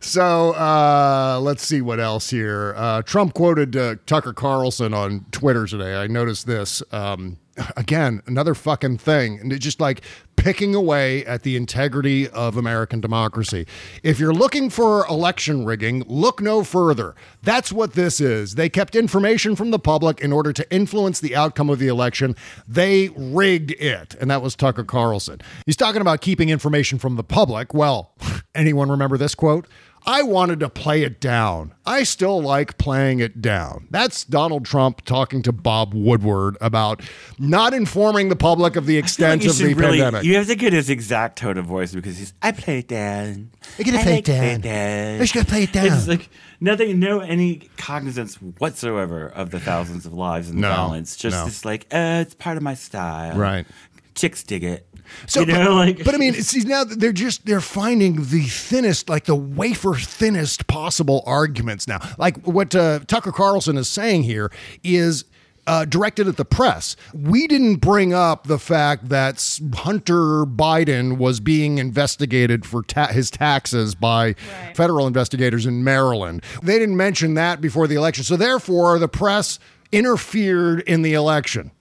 So 0.00 0.52
uh, 0.52 1.40
let's 1.40 1.62
see 1.62 1.80
what 1.80 1.98
else 1.98 2.28
here. 2.28 2.74
Uh, 2.76 3.00
Trump 3.00 3.32
quoted 3.32 3.74
uh, 3.76 3.94
Tucker 4.04 4.34
Carlson 4.34 4.92
on 4.92 5.24
Twitter 5.30 5.66
today. 5.66 5.96
I 5.96 6.06
noticed 6.06 6.46
this. 6.46 6.82
Um, 6.92 7.38
again, 7.76 8.22
another 8.26 8.54
fucking 8.54 8.98
thing. 8.98 9.38
And 9.38 9.52
it's 9.52 9.64
just 9.64 9.80
like 9.80 10.02
picking 10.36 10.74
away 10.74 11.24
at 11.24 11.42
the 11.42 11.56
integrity 11.56 12.28
of 12.28 12.56
American 12.56 13.00
democracy. 13.00 13.66
If 14.02 14.20
you're 14.20 14.34
looking 14.34 14.70
for 14.70 15.06
election 15.06 15.64
rigging, 15.64 16.04
look 16.06 16.40
no 16.40 16.62
further. 16.62 17.14
That's 17.42 17.72
what 17.72 17.94
this 17.94 18.20
is. 18.20 18.54
They 18.54 18.68
kept 18.68 18.94
information 18.94 19.56
from 19.56 19.70
the 19.70 19.78
public 19.78 20.20
in 20.20 20.32
order 20.32 20.52
to 20.52 20.72
influence 20.72 21.20
the 21.20 21.34
outcome 21.34 21.70
of 21.70 21.78
the 21.78 21.88
election. 21.88 22.36
They 22.68 23.08
rigged 23.16 23.72
it. 23.72 24.14
And 24.20 24.30
that 24.30 24.42
was 24.42 24.54
Tucker 24.54 24.84
Carlson. 24.84 25.40
He's 25.64 25.76
talking 25.76 26.00
about 26.00 26.20
keeping 26.20 26.50
information 26.50 26.98
from 26.98 27.16
the 27.16 27.24
public. 27.24 27.74
Well, 27.74 28.12
anyone 28.54 28.90
remember 28.90 29.16
this 29.16 29.34
quote? 29.34 29.66
I 30.08 30.22
wanted 30.22 30.60
to 30.60 30.68
play 30.68 31.02
it 31.02 31.20
down. 31.20 31.74
I 31.84 32.04
still 32.04 32.40
like 32.40 32.78
playing 32.78 33.18
it 33.18 33.42
down. 33.42 33.88
That's 33.90 34.22
Donald 34.24 34.64
Trump 34.64 35.04
talking 35.04 35.42
to 35.42 35.52
Bob 35.52 35.94
Woodward 35.94 36.56
about 36.60 37.02
not 37.40 37.74
informing 37.74 38.28
the 38.28 38.36
public 38.36 38.76
of 38.76 38.86
the 38.86 38.94
feel 38.94 38.98
like 38.98 39.04
extent 39.04 39.46
of 39.46 39.58
the 39.58 39.74
really, 39.74 39.98
pandemic. 39.98 40.24
You 40.24 40.36
have 40.36 40.46
to 40.46 40.54
get 40.54 40.72
his 40.72 40.90
exact 40.90 41.38
tone 41.38 41.58
of 41.58 41.66
voice 41.66 41.92
because 41.92 42.18
he's. 42.18 42.32
I 42.40 42.52
play 42.52 42.78
it 42.78 42.88
down. 42.88 43.50
I 43.78 43.82
gotta 43.82 43.98
play 43.98 44.12
it 44.12 44.14
like 44.16 44.24
to 44.26 44.32
down. 44.32 44.60
down. 44.60 45.14
I 45.16 45.18
just 45.18 45.34
gotta 45.34 45.46
play 45.46 45.62
it 45.64 45.72
down. 45.72 45.86
It's 45.86 46.06
like 46.06 46.28
nothing, 46.60 47.00
no 47.00 47.18
any 47.18 47.68
cognizance 47.76 48.36
whatsoever 48.36 49.26
of 49.26 49.50
the 49.50 49.58
thousands 49.58 50.06
of 50.06 50.12
lives 50.12 50.48
and 50.50 50.60
No, 50.60 50.68
violence. 50.68 51.16
Just 51.16 51.36
no. 51.36 51.46
it's 51.46 51.64
like, 51.64 51.86
uh, 51.92 52.22
it's 52.24 52.34
part 52.34 52.56
of 52.56 52.62
my 52.62 52.74
style. 52.74 53.36
Right. 53.36 53.66
Chicks 54.14 54.44
dig 54.44 54.62
it. 54.62 54.86
So, 55.26 55.40
you 55.40 55.46
know, 55.46 55.64
but, 55.64 55.70
like, 55.74 56.04
but 56.04 56.14
I 56.14 56.18
mean, 56.18 56.34
see 56.42 56.60
now 56.60 56.84
they're 56.84 57.12
just 57.12 57.46
they're 57.46 57.60
finding 57.60 58.16
the 58.16 58.42
thinnest, 58.42 59.08
like 59.08 59.24
the 59.24 59.34
wafer 59.34 59.94
thinnest 59.94 60.66
possible 60.66 61.22
arguments 61.26 61.88
now. 61.88 62.00
Like 62.18 62.36
what 62.46 62.74
uh, 62.74 63.00
Tucker 63.06 63.32
Carlson 63.32 63.76
is 63.76 63.88
saying 63.88 64.24
here 64.24 64.50
is. 64.82 65.24
Uh, 65.68 65.84
directed 65.84 66.28
at 66.28 66.36
the 66.36 66.44
press. 66.44 66.94
We 67.12 67.48
didn't 67.48 67.78
bring 67.78 68.14
up 68.14 68.46
the 68.46 68.56
fact 68.56 69.08
that 69.08 69.58
Hunter 69.74 70.46
Biden 70.46 71.18
was 71.18 71.40
being 71.40 71.78
investigated 71.78 72.64
for 72.64 72.84
ta- 72.84 73.08
his 73.08 73.32
taxes 73.32 73.96
by 73.96 74.34
federal 74.74 75.08
investigators 75.08 75.66
in 75.66 75.82
Maryland. 75.82 76.44
They 76.62 76.78
didn't 76.78 76.96
mention 76.96 77.34
that 77.34 77.60
before 77.60 77.88
the 77.88 77.96
election. 77.96 78.22
So, 78.22 78.36
therefore, 78.36 79.00
the 79.00 79.08
press 79.08 79.58
interfered 79.90 80.82
in 80.82 81.02
the 81.02 81.14
election. 81.14 81.72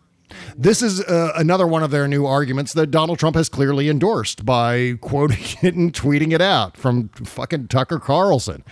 This 0.57 0.81
is 0.81 1.01
uh, 1.01 1.33
another 1.35 1.67
one 1.67 1.83
of 1.83 1.91
their 1.91 2.07
new 2.07 2.25
arguments 2.25 2.73
that 2.73 2.87
Donald 2.87 3.19
Trump 3.19 3.35
has 3.35 3.49
clearly 3.49 3.89
endorsed 3.89 4.45
by 4.45 4.93
quoting 5.01 5.43
it 5.61 5.75
and 5.75 5.93
tweeting 5.93 6.31
it 6.31 6.41
out 6.41 6.77
from 6.77 7.09
fucking 7.09 7.67
Tucker 7.67 7.99
Carlson. 7.99 8.63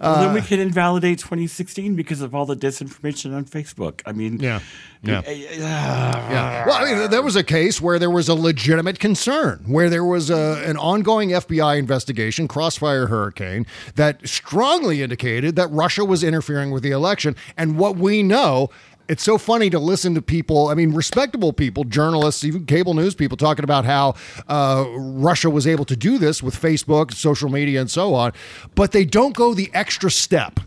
well, 0.00 0.20
then 0.20 0.34
we 0.34 0.42
can 0.42 0.60
invalidate 0.60 1.20
2016 1.20 1.94
because 1.94 2.20
of 2.20 2.34
all 2.34 2.44
the 2.44 2.56
disinformation 2.56 3.34
on 3.34 3.46
Facebook. 3.46 4.02
I 4.04 4.12
mean, 4.12 4.38
Yeah. 4.38 4.60
Yeah. 5.02 5.22
yeah. 5.26 5.50
Yeah. 5.56 6.66
Well, 6.66 6.76
I 6.84 6.94
mean, 6.94 7.10
there 7.10 7.22
was 7.22 7.36
a 7.36 7.44
case 7.44 7.80
where 7.80 7.98
there 7.98 8.10
was 8.10 8.28
a 8.28 8.34
legitimate 8.34 8.98
concern, 8.98 9.62
where 9.66 9.88
there 9.88 10.04
was 10.04 10.28
a, 10.30 10.62
an 10.66 10.76
ongoing 10.76 11.30
FBI 11.30 11.78
investigation, 11.78 12.48
Crossfire 12.48 13.06
Hurricane, 13.06 13.66
that 13.94 14.26
strongly 14.28 15.00
indicated 15.02 15.56
that 15.56 15.70
Russia 15.70 16.04
was 16.04 16.22
interfering 16.22 16.70
with 16.70 16.82
the 16.82 16.90
election. 16.90 17.34
And 17.56 17.78
what 17.78 17.96
we 17.96 18.22
know. 18.22 18.68
It's 19.06 19.22
so 19.22 19.36
funny 19.36 19.68
to 19.68 19.78
listen 19.78 20.14
to 20.14 20.22
people, 20.22 20.68
I 20.68 20.74
mean, 20.74 20.94
respectable 20.94 21.52
people, 21.52 21.84
journalists, 21.84 22.42
even 22.42 22.64
cable 22.64 22.94
news 22.94 23.14
people 23.14 23.36
talking 23.36 23.62
about 23.62 23.84
how 23.84 24.14
uh, 24.48 24.86
Russia 24.96 25.50
was 25.50 25.66
able 25.66 25.84
to 25.86 25.96
do 25.96 26.16
this 26.16 26.42
with 26.42 26.58
Facebook, 26.60 27.12
social 27.12 27.50
media, 27.50 27.80
and 27.80 27.90
so 27.90 28.14
on. 28.14 28.32
But 28.74 28.92
they 28.92 29.04
don't 29.04 29.36
go 29.36 29.52
the 29.52 29.70
extra 29.74 30.10
step. 30.10 30.58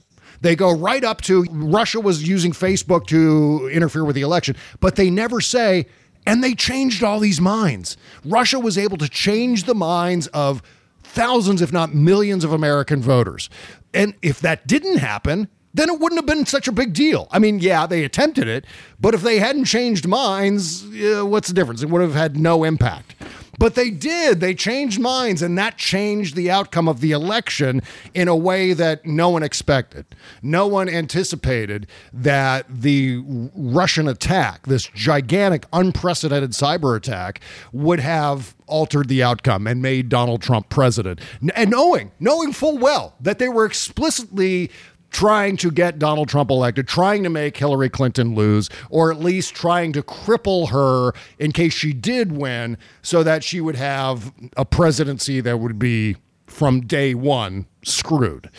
They 0.41 0.56
go 0.56 0.71
right 0.71 1.04
up 1.04 1.21
to 1.21 1.45
Russia 1.50 2.00
was 2.00 2.28
using 2.28 2.52
Facebook 2.52 3.08
to 3.08 3.69
interfere 3.73 4.06
with 4.06 4.15
the 4.15 4.21
election, 4.21 4.56
but 4.80 4.95
they 4.95 5.10
never 5.10 5.41
say, 5.41 5.88
and 6.28 6.43
they 6.43 6.54
changed 6.54 7.04
all 7.04 7.19
these 7.19 7.41
minds. 7.41 7.97
Russia 8.23 8.60
was 8.60 8.78
able 8.78 8.97
to 8.97 9.10
change 9.10 9.63
the 9.63 9.73
minds 9.73 10.28
of 10.28 10.62
thousands, 11.02 11.62
if 11.62 11.73
not 11.73 11.95
millions, 11.95 12.43
of 12.43 12.54
American 12.54 13.02
voters. 13.02 13.50
And 13.95 14.13
if 14.21 14.39
that 14.41 14.67
didn't 14.67 14.97
happen, 14.97 15.47
then 15.78 15.90
it 15.90 16.00
wouldn't 16.00 16.20
have 16.20 16.26
been 16.26 16.46
such 16.46 16.68
a 16.68 16.72
big 16.72 16.94
deal. 16.94 17.28
I 17.32 17.40
mean, 17.40 17.60
yeah, 17.60 17.88
they 17.88 18.04
attempted 18.04 18.48
it, 18.48 18.66
but 19.00 19.13
if 19.13 19.22
they 19.22 19.40
hadn't 19.40 19.66
changed 19.66 20.08
minds, 20.08 20.84
uh, 20.84 21.26
what's 21.26 21.48
the 21.48 21.54
difference? 21.54 21.84
It 21.84 21.90
would 21.90 22.02
have 22.02 22.16
had 22.16 22.38
no 22.38 22.63
impact. 22.63 23.16
But 23.60 23.74
they 23.74 23.90
did. 23.90 24.40
They 24.40 24.54
changed 24.54 25.00
minds, 25.00 25.42
and 25.42 25.58
that 25.58 25.78
changed 25.78 26.36
the 26.36 26.52
outcome 26.52 26.88
of 26.88 27.02
the 27.02 27.12
election 27.12 27.82
in 28.13 28.28
a 28.28 28.36
way 28.36 28.74
that 28.74 29.06
no 29.06 29.30
one 29.30 29.42
expected. 29.42 30.06
No 30.44 30.68
one 30.68 30.88
anticipated 30.88 31.88
that 32.13 32.66
the 32.70 33.24
Russian 33.56 34.08
attack, 34.08 34.68
this 34.68 34.88
gigantic, 34.94 35.66
unprecedented 35.74 36.52
cyber 36.52 36.96
attack, 36.96 37.42
would 37.72 38.00
have 38.00 38.56
altered 38.68 39.08
the 39.10 39.24
outcome 39.24 39.66
and 39.66 39.82
made 39.82 40.10
Donald 40.10 40.42
Trump 40.42 40.70
president. 40.70 41.20
And 41.56 41.72
knowing, 41.72 42.12
knowing 42.20 42.54
full 42.54 42.78
well 42.78 43.16
that 43.22 43.40
they 43.40 43.50
were 43.50 43.66
explicitly 43.66 44.70
trying 45.10 45.58
to 45.58 45.72
get 45.72 46.00
Donald 46.00 46.30
Trump 46.30 46.50
elected, 46.50 46.88
trying 46.88 47.24
to 47.24 47.30
make 47.30 47.58
Hillary 47.58 47.89
Clinton 47.89 48.36
lose, 48.36 48.70
or 48.89 49.12
at 49.12 49.20
least 49.20 49.56
trying 49.56 49.93
to 49.93 50.04
cripple 50.04 50.70
her 50.70 51.13
in 51.39 51.52
case 51.52 51.74
she 51.74 51.93
did 51.93 52.32
win, 52.32 52.78
so 53.02 53.24
that 53.24 53.43
she 53.43 53.62
would 53.62 53.76
have 53.76 54.34
a 54.56 54.65
presidency 54.65 55.41
that 55.41 55.60
would 55.60 55.80
be 55.80 56.17
from 56.46 56.82
day 56.82 57.13
one 57.13 57.67
screwed. 57.84 58.50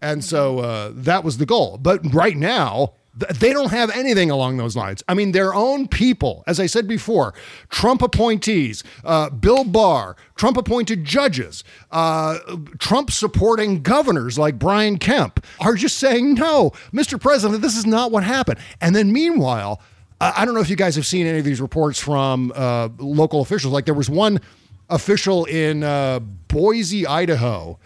And 0.00 0.22
so 0.22 0.58
uh, 0.58 0.90
that 0.94 1.24
was 1.24 1.38
the 1.38 1.46
goal. 1.46 1.78
But 1.78 2.00
right 2.12 2.36
now, 2.36 2.94
they 3.16 3.52
don't 3.52 3.70
have 3.70 3.90
anything 3.90 4.30
along 4.30 4.56
those 4.56 4.74
lines. 4.74 5.02
I 5.08 5.14
mean, 5.14 5.32
their 5.32 5.54
own 5.54 5.86
people, 5.86 6.42
as 6.46 6.58
I 6.58 6.66
said 6.66 6.88
before, 6.88 7.32
Trump 7.68 8.02
appointees, 8.02 8.82
uh, 9.04 9.30
Bill 9.30 9.64
Barr, 9.64 10.16
Trump 10.34 10.56
appointed 10.56 11.04
judges, 11.04 11.62
uh, 11.92 12.38
Trump 12.78 13.10
supporting 13.10 13.82
governors 13.82 14.38
like 14.38 14.58
Brian 14.58 14.98
Kemp 14.98 15.44
are 15.60 15.74
just 15.74 15.98
saying, 15.98 16.34
no, 16.34 16.72
Mr. 16.92 17.20
President, 17.20 17.62
this 17.62 17.76
is 17.76 17.86
not 17.86 18.10
what 18.10 18.24
happened. 18.24 18.58
And 18.80 18.96
then 18.96 19.12
meanwhile, 19.12 19.80
I 20.20 20.44
don't 20.44 20.54
know 20.54 20.60
if 20.60 20.70
you 20.70 20.76
guys 20.76 20.96
have 20.96 21.06
seen 21.06 21.26
any 21.26 21.38
of 21.38 21.44
these 21.44 21.60
reports 21.60 22.00
from 22.00 22.52
uh, 22.54 22.88
local 22.98 23.40
officials. 23.40 23.72
Like 23.72 23.84
there 23.84 23.94
was 23.94 24.08
one 24.08 24.40
official 24.88 25.44
in 25.44 25.82
uh, 25.82 26.20
Boise, 26.20 27.06
Idaho, 27.06 27.78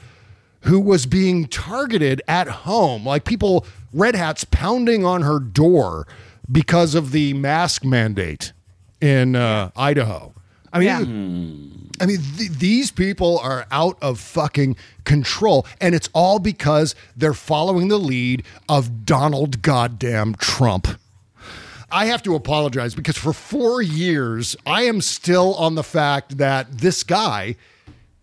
who 0.63 0.81
was 0.81 1.07
being 1.07 1.47
targeted 1.47 2.23
at 2.29 2.49
home, 2.49 3.07
like 3.07 3.25
people, 3.25 3.67
red 3.93 4.15
hats 4.15 4.45
pounding 4.45 5.05
on 5.05 5.23
her 5.23 5.39
door 5.39 6.07
because 6.51 6.95
of 6.95 7.13
the 7.13 7.35
mask 7.35 7.85
mandate 7.85 8.53
in 9.01 9.37
uh, 9.37 9.71
Idaho. 9.77 10.35
I 10.73 10.81
mean, 10.81 11.89
I 12.01 12.07
mean, 12.07 12.19
th- 12.37 12.51
these 12.51 12.91
people 12.91 13.39
are 13.39 13.67
out 13.71 13.97
of 14.03 14.21
fucking 14.21 14.77
control, 15.05 15.67
and 15.81 15.95
it's 15.95 16.09
all 16.13 16.39
because 16.39 16.95
they're 17.17 17.35
following 17.35 17.89
the 17.89 17.99
lead 17.99 18.45
of 18.69 19.05
Donald 19.05 19.63
goddamn 19.63 20.35
Trump. 20.35 20.89
I 21.91 22.07
have 22.07 22.23
to 22.25 22.35
apologize 22.35 22.95
because 22.95 23.17
for 23.17 23.33
four 23.33 23.81
years, 23.81 24.55
I 24.67 24.83
am 24.83 25.01
still 25.01 25.55
on 25.55 25.75
the 25.75 25.83
fact 25.83 26.37
that 26.37 26.79
this 26.79 27.03
guy 27.03 27.57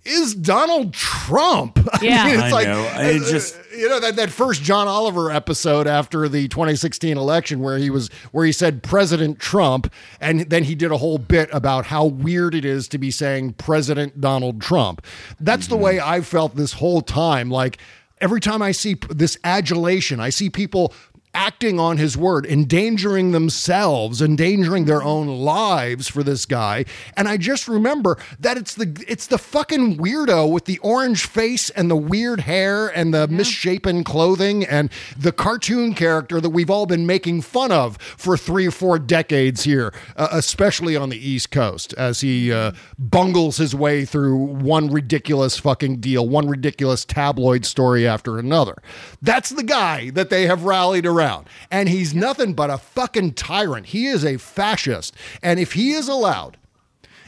is 0.05 0.35
Donald 0.35 0.93
Trump. 0.93 1.79
Yeah. 2.01 2.23
I 2.43 2.63
know. 2.65 2.81
I 2.93 3.15
uh, 3.15 3.19
just- 3.29 3.57
you 3.75 3.89
know 3.89 3.99
that 3.99 4.15
that 4.15 4.29
first 4.29 4.61
John 4.63 4.87
Oliver 4.87 5.31
episode 5.31 5.85
after 5.87 6.29
the 6.29 6.47
2016 6.47 7.17
election 7.17 7.59
where 7.59 7.77
he 7.77 7.89
was 7.89 8.09
where 8.31 8.45
he 8.45 8.51
said 8.51 8.83
President 8.83 9.39
Trump 9.39 9.91
and 10.21 10.41
then 10.41 10.63
he 10.63 10.75
did 10.75 10.91
a 10.91 10.97
whole 10.97 11.17
bit 11.17 11.49
about 11.51 11.85
how 11.87 12.05
weird 12.05 12.55
it 12.55 12.63
is 12.63 12.87
to 12.89 12.97
be 12.97 13.11
saying 13.11 13.53
President 13.53 14.21
Donald 14.21 14.61
Trump. 14.61 15.05
That's 15.41 15.67
the 15.67 15.75
way 15.77 15.99
I've 15.99 16.25
felt 16.27 16.55
this 16.55 16.73
whole 16.73 17.01
time 17.01 17.49
like 17.49 17.77
every 18.21 18.39
time 18.39 18.61
I 18.61 18.71
see 18.71 18.95
p- 18.95 19.07
this 19.13 19.37
adulation, 19.43 20.19
I 20.21 20.29
see 20.29 20.49
people 20.49 20.93
acting 21.35 21.79
on 21.79 21.97
his 21.97 22.17
word, 22.17 22.45
endangering 22.45 23.31
themselves, 23.31 24.21
endangering 24.21 24.85
their 24.85 25.03
own 25.03 25.27
lives 25.27 26.07
for 26.07 26.23
this 26.23 26.45
guy. 26.45 26.85
And 27.15 27.27
I 27.27 27.37
just 27.37 27.67
remember 27.67 28.17
that 28.39 28.57
it's 28.57 28.73
the 28.73 29.05
it's 29.07 29.27
the 29.27 29.37
fucking 29.37 29.97
weirdo 29.97 30.51
with 30.51 30.65
the 30.65 30.79
orange 30.79 31.27
face 31.27 31.69
and 31.71 31.91
the 31.91 31.95
weird 31.95 32.39
hair 32.41 32.87
and 32.87 33.13
the 33.13 33.27
misshapen 33.27 34.03
clothing 34.03 34.63
and 34.63 34.89
the 35.17 35.33
cartoon 35.33 35.93
character 35.93 36.39
that 36.39 36.49
we've 36.49 36.69
all 36.69 36.85
been 36.85 37.05
making 37.05 37.41
fun 37.41 37.71
of 37.71 37.97
for 37.97 38.37
three 38.37 38.67
or 38.67 38.71
four 38.71 38.97
decades 38.97 39.65
here, 39.65 39.93
uh, 40.15 40.29
especially 40.31 40.95
on 40.95 41.09
the 41.09 41.17
East 41.17 41.51
Coast, 41.51 41.93
as 41.93 42.21
he 42.21 42.51
uh, 42.51 42.71
bungles 42.97 43.57
his 43.57 43.75
way 43.75 44.05
through 44.05 44.37
one 44.37 44.89
ridiculous 44.89 45.57
fucking 45.57 45.99
deal, 45.99 46.27
one 46.27 46.47
ridiculous 46.47 47.03
tabloid 47.03 47.65
story 47.65 48.07
after 48.07 48.39
another. 48.39 48.81
That's 49.21 49.49
the 49.49 49.63
guy 49.63 50.11
that 50.11 50.29
they 50.29 50.47
have 50.47 50.63
rallied 50.63 51.05
around. 51.05 51.24
And 51.71 51.89
he's 51.89 52.13
nothing 52.13 52.53
but 52.53 52.69
a 52.69 52.77
fucking 52.77 53.33
tyrant. 53.33 53.87
He 53.87 54.07
is 54.07 54.23
a 54.25 54.37
fascist. 54.37 55.13
And 55.41 55.59
if 55.59 55.73
he 55.73 55.91
is 55.93 56.07
allowed, 56.07 56.57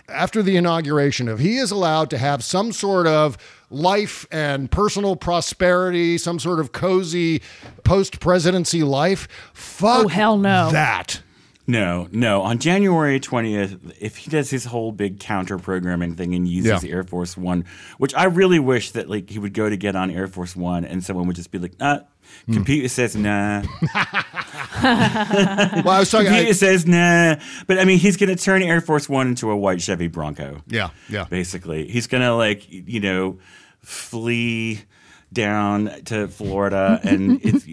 after 0.09 0.41
the 0.41 0.55
inauguration, 0.55 1.27
if 1.27 1.39
he 1.39 1.57
is 1.57 1.69
allowed 1.71 2.09
to 2.11 2.17
have 2.17 2.43
some 2.43 2.71
sort 2.71 3.07
of 3.07 3.37
life 3.69 4.25
and 4.31 4.71
personal 4.71 5.15
prosperity, 5.17 6.17
some 6.17 6.39
sort 6.39 6.59
of 6.59 6.71
cozy 6.71 7.41
post 7.83 8.19
presidency 8.21 8.83
life, 8.83 9.27
oh, 9.29 9.49
fuck 9.53 10.05
Oh, 10.05 10.07
hell 10.07 10.37
no. 10.37 10.71
that. 10.71 11.21
No, 11.69 12.07
no. 12.13 12.43
On 12.43 12.59
January 12.59 13.19
20th, 13.19 13.93
if 13.99 14.15
he 14.17 14.31
does 14.31 14.49
his 14.49 14.63
whole 14.65 14.93
big 14.93 15.19
counter 15.19 15.57
programming 15.57 16.15
thing 16.15 16.33
and 16.33 16.47
uses 16.47 16.81
Yeah. 16.83 16.89
Air 16.89 17.03
Force 17.03 17.35
One, 17.35 17.65
which 17.97 18.15
I 18.15 18.23
really 18.25 18.59
wish 18.59 18.91
that 18.91 19.09
like 19.09 19.29
he 19.29 19.37
would 19.37 19.53
go 19.53 19.69
to 19.69 19.75
get 19.75 19.93
on 19.95 20.09
Air 20.09 20.27
Force 20.27 20.55
One 20.55 20.85
and 20.85 21.03
someone 21.03 21.27
would 21.27 21.35
just 21.35 21.51
be 21.51 21.59
like, 21.59 21.73
uh, 21.81 21.99
Hmm. 22.45 22.53
computer 22.55 22.87
says 22.89 23.15
nah. 23.15 23.63
Well, 24.81 25.89
I 25.89 25.99
was 25.99 26.11
talking. 26.11 26.27
computer 26.27 26.49
I- 26.49 26.53
says 26.53 26.85
nah. 26.85 27.35
But 27.67 27.79
I 27.79 27.85
mean, 27.85 27.99
he's 27.99 28.17
going 28.17 28.35
to 28.35 28.41
turn 28.41 28.61
Air 28.61 28.81
Force 28.81 29.07
One 29.09 29.27
into 29.27 29.49
a 29.51 29.55
white 29.57 29.81
Chevy 29.81 30.07
Bronco. 30.07 30.61
yeah, 30.67 30.89
yeah. 31.09 31.25
Basically, 31.25 31.87
he's 31.87 32.07
going 32.07 32.23
to 32.23 32.33
like 32.33 32.65
you 32.69 32.99
know 32.99 33.39
flee 33.81 34.81
down 35.33 35.89
to 36.05 36.27
Florida, 36.27 36.99
and 37.03 37.39
it's 37.43 37.65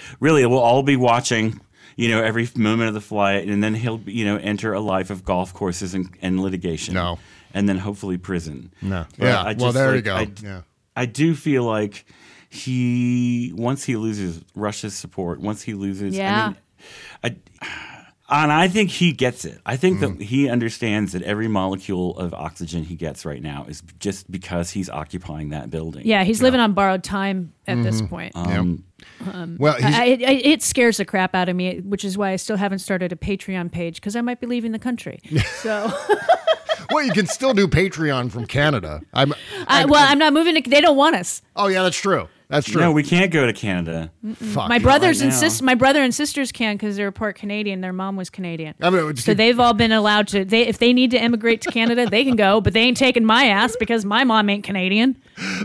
really 0.20 0.44
we'll 0.46 0.58
all 0.58 0.82
be 0.82 0.96
watching. 0.96 1.60
You 1.96 2.08
know, 2.08 2.22
every 2.22 2.48
moment 2.56 2.88
of 2.88 2.94
the 2.94 3.00
flight, 3.00 3.46
and 3.48 3.62
then 3.62 3.74
he'll, 3.74 4.00
you 4.06 4.24
know, 4.24 4.36
enter 4.36 4.72
a 4.72 4.80
life 4.80 5.10
of 5.10 5.24
golf 5.24 5.52
courses 5.52 5.94
and, 5.94 6.08
and 6.22 6.40
litigation. 6.40 6.94
No. 6.94 7.18
and 7.54 7.68
then 7.68 7.78
hopefully 7.78 8.16
prison. 8.18 8.72
No. 8.80 9.04
But 9.18 9.26
Yeah, 9.26 9.40
I 9.42 9.44
well, 9.44 9.54
just, 9.54 9.74
there 9.74 9.94
you 9.96 10.02
go. 10.02 10.16
I, 10.16 10.28
Yeah. 10.42 10.62
I 10.96 11.06
do 11.06 11.34
feel 11.34 11.64
like 11.64 12.04
he 12.48 13.52
once 13.54 13.84
he 13.84 13.96
loses 13.96 14.42
Russia's 14.54 14.94
support, 14.94 15.40
once 15.40 15.62
he 15.62 15.74
loses, 15.74 16.16
Yeah. 16.16 16.52
I 17.22 17.28
mean, 17.28 17.42
I, 17.60 17.70
and 18.32 18.50
I 18.52 18.68
think 18.68 18.90
he 18.90 19.12
gets 19.12 19.44
it. 19.44 19.60
I 19.66 19.76
think 19.76 19.98
Mm-hmm. 20.00 20.18
that 20.18 20.24
he 20.24 20.48
understands 20.48 21.12
that 21.12 21.22
every 21.22 21.48
molecule 21.48 22.16
of 22.18 22.32
oxygen 22.34 22.82
he 22.84 22.94
gets 22.96 23.24
right 23.24 23.42
now 23.42 23.66
is 23.68 23.82
just 23.98 24.30
because 24.30 24.70
he's 24.70 24.88
occupying 24.90 25.50
that 25.50 25.70
building. 25.70 26.06
Yeah, 26.06 26.24
he's 26.24 26.40
living 26.42 26.60
on 26.60 26.72
borrowed 26.72 27.04
time 27.04 27.52
at 27.66 27.82
this 27.82 28.00
point. 28.02 28.32
Um, 28.34 28.84
Um, 29.32 29.56
Well, 29.58 29.76
I, 29.82 30.18
I, 30.26 30.32
it 30.44 30.62
scares 30.62 30.96
the 30.96 31.04
crap 31.04 31.34
out 31.34 31.48
of 31.48 31.56
me, 31.56 31.80
which 31.80 32.04
is 32.04 32.16
why 32.16 32.30
I 32.30 32.36
still 32.36 32.56
haven't 32.56 32.78
started 32.78 33.12
a 33.12 33.16
Patreon 33.16 33.70
page 33.70 33.96
because 33.96 34.14
I 34.16 34.20
might 34.20 34.40
be 34.40 34.46
leaving 34.46 34.72
the 34.72 34.78
country. 34.78 35.20
So, 35.62 35.92
well, 36.90 37.04
you 37.04 37.12
can 37.12 37.26
still 37.26 37.54
do 37.54 37.66
Patreon 37.68 38.30
from 38.30 38.46
Canada. 38.46 39.00
I'm. 39.14 39.32
I, 39.66 39.84
well, 39.86 40.04
I'm 40.06 40.18
not 40.18 40.32
moving. 40.32 40.60
To, 40.60 40.68
they 40.70 40.80
don't 40.80 40.96
want 40.96 41.16
us. 41.16 41.40
Oh 41.56 41.68
yeah, 41.68 41.82
that's 41.82 41.96
true. 42.00 42.28
That's 42.52 42.68
true. 42.68 42.82
No, 42.82 42.92
we 42.92 43.02
can't 43.02 43.30
go 43.32 43.46
to 43.46 43.52
Canada. 43.54 44.12
Fuck. 44.34 44.68
my 44.68 44.78
brothers 44.78 45.20
right 45.20 45.24
and 45.24 45.32
now. 45.32 45.38
sisters, 45.40 45.62
my 45.62 45.74
brother 45.74 46.02
and 46.02 46.14
sisters 46.14 46.52
can 46.52 46.74
because 46.76 46.96
they're 46.96 47.10
part 47.10 47.36
Canadian. 47.36 47.80
Their 47.80 47.94
mom 47.94 48.14
was 48.14 48.28
Canadian, 48.28 48.74
I 48.82 48.90
mean, 48.90 49.16
so 49.16 49.32
they've 49.32 49.58
all 49.58 49.72
been 49.72 49.90
allowed 49.90 50.28
to. 50.28 50.44
They 50.44 50.66
if 50.66 50.76
they 50.76 50.92
need 50.92 51.10
to 51.12 51.18
emigrate 51.18 51.62
to 51.62 51.70
Canada, 51.70 52.04
they 52.06 52.24
can 52.24 52.36
go, 52.36 52.60
but 52.60 52.74
they 52.74 52.82
ain't 52.82 52.98
taking 52.98 53.24
my 53.24 53.46
ass 53.46 53.74
because 53.80 54.04
my 54.04 54.22
mom 54.24 54.50
ain't 54.50 54.64
Canadian. 54.64 55.16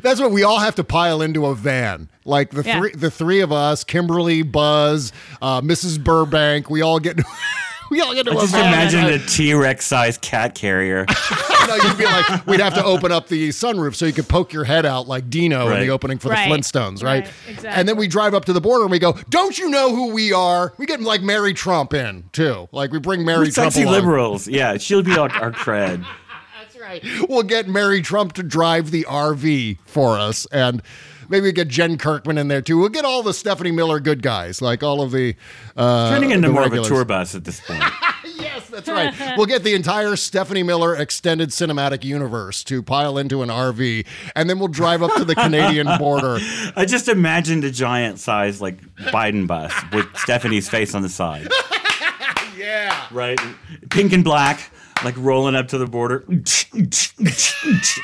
That's 0.01 0.21
what 0.21 0.31
we 0.31 0.43
all 0.43 0.59
have 0.59 0.75
to 0.75 0.83
pile 0.85 1.21
into 1.21 1.45
a 1.45 1.53
van. 1.55 2.09
Like 2.23 2.51
the 2.51 2.63
Yeah. 2.63 2.79
three, 2.79 2.91
the 2.93 3.11
three 3.11 3.41
of 3.41 3.51
us, 3.51 3.83
Kimberly, 3.83 4.41
Buzz, 4.41 5.11
uh, 5.41 5.59
Mrs. 5.59 6.01
Burbank. 6.01 6.69
We 6.69 6.81
all 6.81 6.99
get. 6.99 7.19
we 7.89 8.01
all 8.01 8.13
get 8.13 8.27
I 8.27 8.31
into 8.31 8.39
a 8.39 8.41
just 8.43 8.53
van. 8.53 8.67
imagine 8.73 9.05
a 9.05 9.19
T 9.25 9.53
Rex 9.53 9.85
sized 9.85 10.21
cat 10.21 10.55
carrier. 10.55 11.05
no, 11.67 11.75
you'd 11.75 11.97
be 11.97 12.05
like, 12.05 12.45
we'd 12.47 12.59
have 12.59 12.73
to 12.75 12.83
open 12.83 13.11
up 13.11 13.27
the 13.27 13.49
sunroof 13.49 13.95
so 13.95 14.05
you 14.05 14.13
could 14.13 14.27
poke 14.27 14.53
your 14.53 14.63
head 14.63 14.85
out 14.85 15.07
like 15.07 15.29
Dino 15.29 15.69
in 15.69 15.79
the 15.81 15.89
opening 15.89 16.17
for 16.17 16.29
Right. 16.29 16.47
the 16.49 16.55
Flintstones, 16.55 17.03
right? 17.03 17.29
Right, 17.47 17.65
And 17.65 17.87
then 17.87 17.97
we 17.97 18.07
drive 18.07 18.33
up 18.33 18.45
to 18.45 18.53
the 18.53 18.61
border 18.61 18.83
and 18.83 18.91
we 18.91 18.99
go, 18.99 19.13
"Don't 19.29 19.57
you 19.57 19.69
know 19.69 19.93
who 19.95 20.13
we 20.13 20.33
are?" 20.33 20.73
We 20.77 20.85
get 20.85 21.01
like 21.01 21.21
Mary 21.21 21.53
Trump 21.53 21.93
in 21.93 22.29
too. 22.33 22.67
Like 22.71 22.91
we 22.91 22.99
bring 22.99 23.25
Mary 23.25 23.45
We're 23.45 23.51
Trump 23.51 23.73
sexy 23.73 23.83
along. 23.83 23.93
liberals. 23.95 24.47
Yeah, 24.47 24.77
she'll 24.77 25.03
be 25.03 25.17
our, 25.17 25.29
our 25.31 25.51
cred. 25.51 26.05
That's 26.59 26.79
right. 26.79 27.03
We'll 27.29 27.43
get 27.43 27.67
Mary 27.67 28.01
Trump 28.01 28.33
to 28.33 28.43
drive 28.43 28.91
the 28.91 29.03
RV 29.09 29.79
for 29.85 30.17
us, 30.17 30.45
and 30.51 30.81
maybe 31.29 31.43
we 31.43 31.51
get 31.51 31.67
Jen 31.67 31.97
Kirkman 31.97 32.37
in 32.37 32.47
there 32.47 32.61
too. 32.61 32.77
We'll 32.77 32.89
get 32.89 33.05
all 33.05 33.23
the 33.23 33.33
Stephanie 33.33 33.71
Miller 33.71 33.99
good 33.99 34.21
guys, 34.21 34.61
like 34.61 34.83
all 34.83 35.01
of 35.01 35.11
the 35.11 35.35
uh, 35.75 36.11
Turning 36.11 36.31
into 36.31 36.49
more 36.49 36.63
regulars. 36.63 36.87
of 36.87 36.91
a 36.91 36.95
tour 36.95 37.05
bus 37.05 37.35
at 37.35 37.43
this 37.43 37.59
point. 37.61 37.83
Yes, 38.39 38.69
that's 38.69 38.87
right. 38.87 39.13
We'll 39.35 39.47
get 39.47 39.63
the 39.63 39.73
entire 39.73 40.15
Stephanie 40.15 40.61
Miller 40.61 40.95
extended 40.95 41.49
cinematic 41.49 42.03
universe 42.03 42.63
to 42.65 42.83
pile 42.83 43.17
into 43.17 43.41
an 43.41 43.49
RV, 43.49 44.05
and 44.35 44.47
then 44.49 44.59
we'll 44.59 44.67
drive 44.67 45.01
up 45.01 45.15
to 45.15 45.25
the 45.25 45.33
Canadian 45.33 45.87
border. 45.97 46.37
I 46.75 46.85
just 46.85 47.07
imagined 47.07 47.63
a 47.63 47.71
giant 47.71 48.19
size 48.19 48.61
like 48.61 48.79
Biden 48.97 49.47
bus 49.47 49.73
with 49.91 50.05
Stephanie's 50.17 50.69
face 50.69 50.93
on 50.93 51.01
the 51.01 51.09
side. 51.09 51.47
Yeah. 52.57 53.05
Right? 53.11 53.39
Pink 53.89 54.13
and 54.13 54.23
black, 54.23 54.71
like 55.03 55.15
rolling 55.17 55.55
up 55.55 55.67
to 55.69 55.77
the 55.77 55.85
border. 55.87 56.25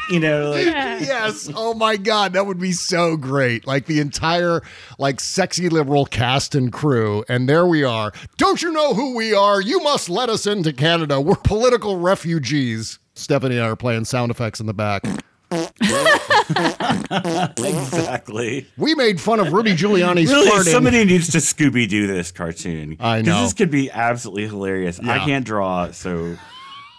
you 0.09 0.19
know, 0.19 0.51
like 0.51 0.65
yes. 0.65 1.49
Oh 1.55 1.73
my 1.73 1.97
God, 1.97 2.33
that 2.33 2.45
would 2.45 2.59
be 2.59 2.71
so 2.71 3.17
great. 3.17 3.65
Like 3.67 3.85
the 3.85 3.99
entire 3.99 4.61
like 4.99 5.19
sexy 5.19 5.69
liberal 5.69 6.05
cast 6.05 6.55
and 6.55 6.71
crew, 6.71 7.23
and 7.27 7.47
there 7.49 7.65
we 7.65 7.83
are. 7.83 8.11
Don't 8.37 8.61
you 8.61 8.71
know 8.71 8.93
who 8.93 9.15
we 9.15 9.33
are? 9.33 9.61
You 9.61 9.79
must 9.81 10.09
let 10.09 10.29
us 10.29 10.45
into 10.47 10.73
Canada. 10.73 11.19
We're 11.21 11.35
political 11.35 11.97
refugees. 11.99 12.99
Stephanie 13.15 13.55
and 13.57 13.65
I 13.65 13.69
are 13.69 13.75
playing 13.75 14.05
sound 14.05 14.31
effects 14.31 14.59
in 14.59 14.65
the 14.65 14.73
back. 14.73 15.03
exactly. 17.57 18.65
We 18.77 18.95
made 18.95 19.21
fun 19.21 19.39
of 19.39 19.53
Rudy 19.53 19.75
Giuliani's 19.75 20.31
Really, 20.31 20.49
farting. 20.49 20.71
somebody 20.71 21.05
needs 21.05 21.31
to 21.31 21.37
Scooby 21.39 21.87
Doo 21.87 22.07
this 22.07 22.31
cartoon. 22.31 22.97
I 22.99 23.19
'Cause 23.19 23.25
know. 23.27 23.41
This 23.43 23.53
could 23.53 23.69
be 23.71 23.91
absolutely 23.91 24.47
hilarious. 24.47 24.99
I 24.99 25.19
can't 25.19 25.45
draw, 25.45 25.91
so 25.91 26.37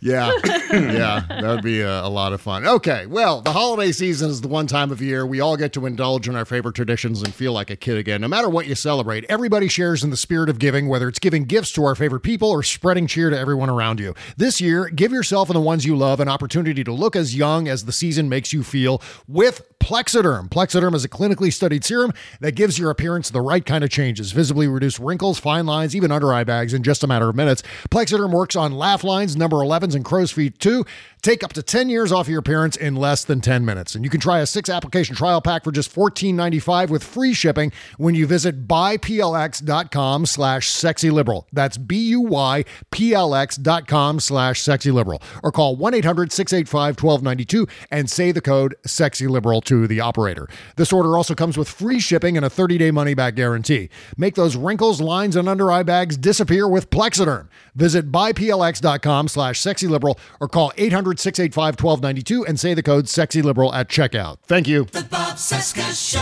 Yeah, 0.05 0.33
yeah, 0.71 1.25
that 1.31 1.43
would 1.43 1.65
be 1.65 1.81
a, 1.81 2.05
a 2.05 2.11
lot 2.11 2.35
of 2.35 2.41
fun. 2.43 2.67
Okay, 2.67 3.07
well, 3.07 3.41
the 3.41 3.53
holiday 3.53 3.91
season 3.91 4.29
is 4.29 4.43
the 4.43 4.49
one 4.49 4.67
time 4.67 4.93
of 4.93 5.01
year 5.01 5.25
we 5.25 5.41
all 5.41 5.57
get 5.57 5.73
to 5.73 5.87
indulge 5.87 6.29
in 6.29 6.37
our 6.37 6.45
favorite 6.45 6.75
traditions 6.75 7.23
and 7.23 7.35
feel 7.35 7.55
like 7.55 7.71
a 7.71 7.77
kid 7.77 7.97
again. 7.97 8.21
No 8.21 8.29
matter 8.29 8.51
what 8.51 8.67
you 8.67 8.75
celebrate, 8.75 9.25
everybody 9.31 9.67
shares 9.67 10.05
in 10.05 10.11
the 10.11 10.19
spirit 10.19 10.51
of 10.51 10.59
giving, 10.59 10.89
whether 10.89 11.09
it's 11.09 11.19
giving 11.19 11.45
gifts 11.45 11.73
to 11.73 11.85
our 11.85 11.95
favorite 11.95 12.21
people 12.21 12.51
or 12.51 12.63
spreading 12.63 13.07
cheer 13.07 13.31
to 13.31 13.39
everyone 13.39 13.71
around 13.71 13.99
you. 13.99 14.15
This 14.37 14.61
year, 14.61 14.91
give 14.91 15.11
yourself 15.11 15.49
and 15.49 15.57
the 15.57 15.61
ones 15.61 15.87
you 15.87 15.97
love 15.97 16.21
an 16.21 16.29
opportunity 16.29 16.85
to 16.85 16.93
look 16.93 17.17
as 17.17 17.35
young 17.35 17.67
as 17.67 17.87
the 17.87 17.93
season 17.93 18.29
makes 18.29 18.53
you 18.53 18.63
feel 18.63 19.01
with 19.27 19.63
Plexiderm. 19.85 20.49
Plexiderm 20.49 20.95
is 20.95 21.05
a 21.05 21.11
clinically 21.11 21.53
studied 21.53 21.85
serum 21.85 22.11
that 22.41 22.53
gives 22.53 22.79
your 22.79 22.89
appearance 22.91 23.29
the 23.29 23.43
right 23.43 23.67
kind 23.67 23.85
of 23.85 23.91
changes, 23.91 24.33
visibly 24.33 24.67
reduce 24.67 24.99
wrinkles, 24.99 25.39
fine 25.39 25.67
lines, 25.67 25.95
even 25.95 26.11
under 26.11 26.33
eye 26.33 26.43
bags 26.43 26.73
in 26.73 26.83
just 26.83 27.05
a 27.05 27.07
matter 27.07 27.29
of 27.29 27.37
minutes. 27.37 27.63
Plexiderm 27.91 28.33
works 28.33 28.57
on 28.57 28.73
laugh 28.73 29.05
lines, 29.05 29.37
number 29.37 29.59
11s, 29.59 29.94
and 29.95 30.05
crow's 30.05 30.31
feet 30.31 30.59
too. 30.59 30.85
Take 31.25 31.43
up 31.43 31.55
to 31.55 31.63
10 31.63 31.89
years 31.89 32.13
off 32.13 32.29
your 32.29 32.41
appearance 32.41 32.77
in 32.77 32.97
less 32.97 33.25
than 33.25 33.41
10 33.41 33.65
minutes. 33.65 33.95
And 33.95 34.05
you 34.05 34.11
can 34.11 34.21
try 34.21 34.41
a 34.41 34.47
six 34.47 34.69
application 34.69 35.17
trial 35.17 35.41
pack 35.41 35.65
for 35.65 35.73
just 35.73 35.91
$14.95 35.95 36.91
with 36.91 37.03
free 37.03 37.33
shipping 37.33 37.73
when 37.97 38.15
you 38.15 38.27
visit 38.27 38.69
buyplx.com 38.69 40.27
slash 40.27 40.71
sexyliberal. 40.71 41.47
That's 41.51 41.79
B 41.79 41.97
U 42.09 42.21
Y 42.21 42.67
P 42.91 43.15
L 43.15 43.35
X 43.35 43.57
dot 43.57 43.87
com 43.89 44.21
slash 44.21 44.61
sexyliberal. 44.63 45.23
Or 45.43 45.51
call 45.51 45.79
1-800-685-1292 45.79 47.71
and 47.91 48.11
say 48.11 48.31
the 48.31 48.43
code 48.43 48.75
sexyliberal 48.87 49.65
to 49.65 49.87
the 49.87 50.01
operator. 50.01 50.47
This 50.77 50.93
order 50.93 51.17
also 51.17 51.35
comes 51.35 51.57
with 51.57 51.71
free 51.71 52.01
shipping 52.01 52.37
and 52.37 52.45
a 52.45 52.51
30-day 52.51 52.91
money-back 52.91 53.35
guarantee. 53.35 53.89
Make 54.19 54.35
those 54.35 54.57
wrinkles, 54.57 55.01
lines, 55.01 55.37
and 55.37 55.49
under 55.49 55.73
eye 55.73 55.85
bags 55.85 56.19
disappear 56.19 56.69
with 56.69 56.91
Plexiderm. 56.91 57.49
Visit 57.75 58.13
buyplx.com 58.13 59.29
slash 59.29 59.59
sexyliberal 59.59 60.19
or 60.39 60.49
call 60.49 60.71
800-685-1292 61.17 62.49
and 62.49 62.59
say 62.59 62.75
the 62.75 62.83
code 62.83 63.09
sexy 63.09 63.43
liberal 63.43 63.73
at 63.75 63.89
checkout. 63.89 64.39
Thank 64.47 64.69
you. 64.69 64.85
The 64.85 65.03
Bob 65.03 65.37
Cesca 65.37 65.83
Show. 65.95 66.21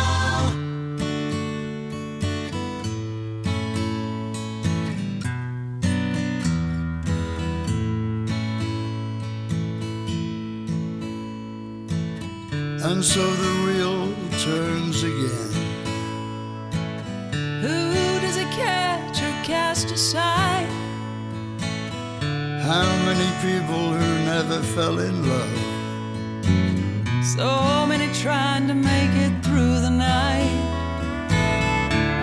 And 12.85 13.05
so 13.05 13.21
the 13.21 13.65
wheel 13.65 14.13
turns 14.41 15.03
again. 15.03 15.52
How 22.73 22.89
many 23.05 23.29
people 23.43 23.93
who 23.93 24.25
never 24.25 24.63
fell 24.75 24.99
in 24.99 25.29
love? 25.29 25.57
So 27.23 27.85
many 27.87 28.11
trying 28.15 28.67
to 28.69 28.75
make 28.75 29.15
it 29.27 29.45
through 29.45 29.81
the 29.87 29.91
night. 29.91 30.57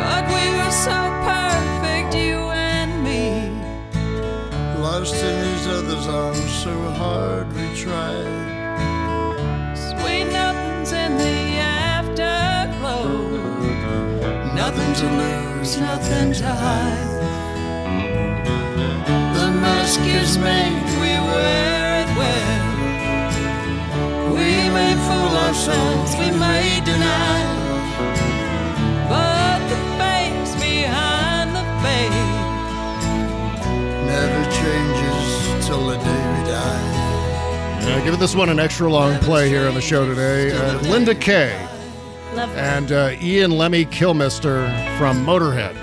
But 0.02 0.24
we 0.36 0.46
were 0.58 0.72
so 0.72 0.98
perfect, 1.30 2.16
you 2.16 2.40
and 2.74 2.92
me. 3.04 3.52
Lost 4.82 5.24
in 5.24 5.38
each 5.54 5.68
other's 5.68 6.08
arms, 6.08 6.52
so 6.64 6.74
hard 7.02 7.46
we 7.54 7.68
tried. 7.76 9.78
Sweet 9.78 10.28
nothings 10.42 10.92
in 10.94 11.12
the 11.26 11.60
afterglow. 11.94 13.06
Nothing 14.56 14.94
to 15.02 15.08
lose, 15.22 15.78
nothing 15.78 16.34
to 16.34 16.48
hide. 16.48 17.09
The 20.00 20.06
mask 20.06 20.24
is 20.24 20.38
made, 20.38 20.84
we 21.02 21.12
wear 21.30 22.02
it 22.04 22.10
well. 22.18 22.60
We 24.34 24.70
may 24.70 24.94
fool 24.96 25.38
ourselves, 25.38 26.14
we 26.16 26.32
may 26.40 26.80
deny. 26.86 27.40
But 29.10 29.60
the 29.70 29.76
face 29.98 30.54
behind 30.62 31.56
the 31.56 31.64
face. 31.84 32.28
Never 34.06 34.44
changes 34.52 35.68
till 35.68 35.84
the 35.88 35.98
day 35.98 36.24
we 36.38 36.44
die. 36.50 36.88
Uh, 37.82 38.04
giving 38.04 38.20
this 38.20 38.36
one 38.36 38.50
an 38.50 38.60
extra 38.60 38.90
long 38.90 39.18
play 39.20 39.50
here 39.50 39.68
on 39.68 39.74
the 39.74 39.82
show 39.82 40.06
today. 40.06 40.52
Uh, 40.52 40.80
Lynda 40.84 41.20
Kay 41.20 41.52
Love 42.36 42.50
her. 42.52 42.56
and 42.60 42.92
uh, 42.92 43.16
Ian 43.22 43.52
Lemmy 43.52 43.86
Kilmister 43.86 44.68
from 44.98 45.26
Motorhead. 45.26 45.76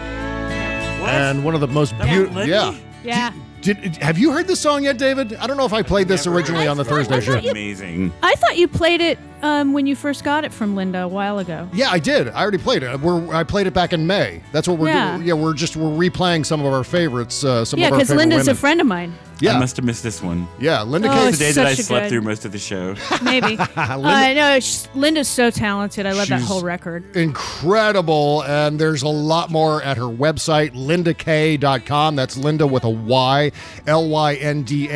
And 1.07 1.45
one 1.45 1.55
of 1.55 1.61
the 1.61 1.69
most 1.69 1.97
beautiful. 1.99 2.45
Yeah. 2.47 2.75
Yeah. 3.05 3.33
Did, 3.67 3.97
have 3.97 4.17
you 4.17 4.31
heard 4.31 4.47
this 4.47 4.61
song 4.61 4.85
yet, 4.85 4.97
David? 4.97 5.35
I 5.35 5.49
don't 5.49 5.57
know 5.57 5.65
if 5.65 5.73
I 5.73 5.83
played 5.83 6.07
this 6.07 6.25
originally 6.29 6.69
on 6.69 6.77
the 6.77 6.85
Thursday 6.85 7.21
show. 7.21 7.37
Amazing. 7.39 8.13
I 8.23 8.33
thought 8.37 8.57
you 8.57 8.69
played 8.69 9.01
it 9.01 9.19
um, 9.43 9.73
when 9.73 9.89
you 9.89 9.97
first 9.97 10.23
got 10.23 10.45
it 10.45 10.53
from 10.53 10.77
Lynda 10.77 11.03
a 11.03 11.09
while 11.09 11.41
ago. 11.41 11.69
Yeah, 11.73 11.91
I 11.91 11.99
did. 11.99 12.29
I 12.29 12.43
already 12.43 12.59
played 12.59 12.85
it. 12.85 13.01
We're, 13.01 13.35
I 13.35 13.43
played 13.43 13.67
it 13.67 13.75
back 13.75 13.93
in 13.93 14.07
May. 14.07 14.41
That's 14.53 14.69
what 14.69 14.79
we're 14.79 14.89
Yeah. 14.91 15.17
doing. 15.17 15.27
Yeah, 15.27 15.35
we're 15.35 15.53
just 15.53 15.77
we're 15.77 15.91
replaying 15.91 16.47
some 16.47 16.61
of 16.61 16.73
our 16.73 16.85
favorites. 16.85 17.43
Uh, 17.43 17.65
some 17.65 17.81
yeah, 17.81 17.89
of 17.89 17.95
our 17.95 17.99
because 17.99 18.11
favorite 18.11 18.29
Lynda's 18.29 18.47
a 18.47 18.51
women. 18.51 18.55
friend 18.57 18.81
of 18.81 18.87
mine. 18.87 19.15
Yeah. 19.41 19.55
I 19.57 19.59
must 19.61 19.77
have 19.77 19.85
missed 19.85 20.03
this 20.03 20.23
one. 20.23 20.49
Yeah, 20.59 20.79
Lynda 20.79 21.07
Oh, 21.11 21.15
Kay. 21.15 21.29
It's 21.29 21.39
the 21.39 21.45
day 21.45 21.53
that 21.53 21.67
I 21.67 21.71
such 21.75 21.81
a 21.81 21.83
slept 21.83 22.05
good- 22.05 22.09
through 22.11 22.23
most 22.23 22.45
of 22.45 22.53
the 22.53 22.59
show. 22.59 22.95
Maybe. 23.23 23.59
uh, 23.77 23.97
no, 24.35 24.59
sh- 24.61 24.87
Lynda's 24.95 25.29
so 25.29 25.51
talented. 25.51 26.07
I 26.07 26.13
love 26.13 26.29
that 26.29 26.39
She's- 26.39 26.49
whole 26.49 26.63
record. 26.63 27.05
incredible 27.17 28.43
and 28.45 28.79
there's 28.79 29.03
a 29.03 29.09
lot 29.09 29.51
more 29.51 29.83
at 29.83 29.97
her 29.97 30.05
website 30.05 30.73
lindak.com 30.75 32.17
that's 32.17 32.37
linda 32.37 32.67
with 32.67 32.85
a 32.85 32.91
y 32.91 33.51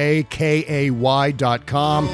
l-y-n-d-a-k-a-y 0.00 1.30
dot 1.32 1.66
com 1.66 2.08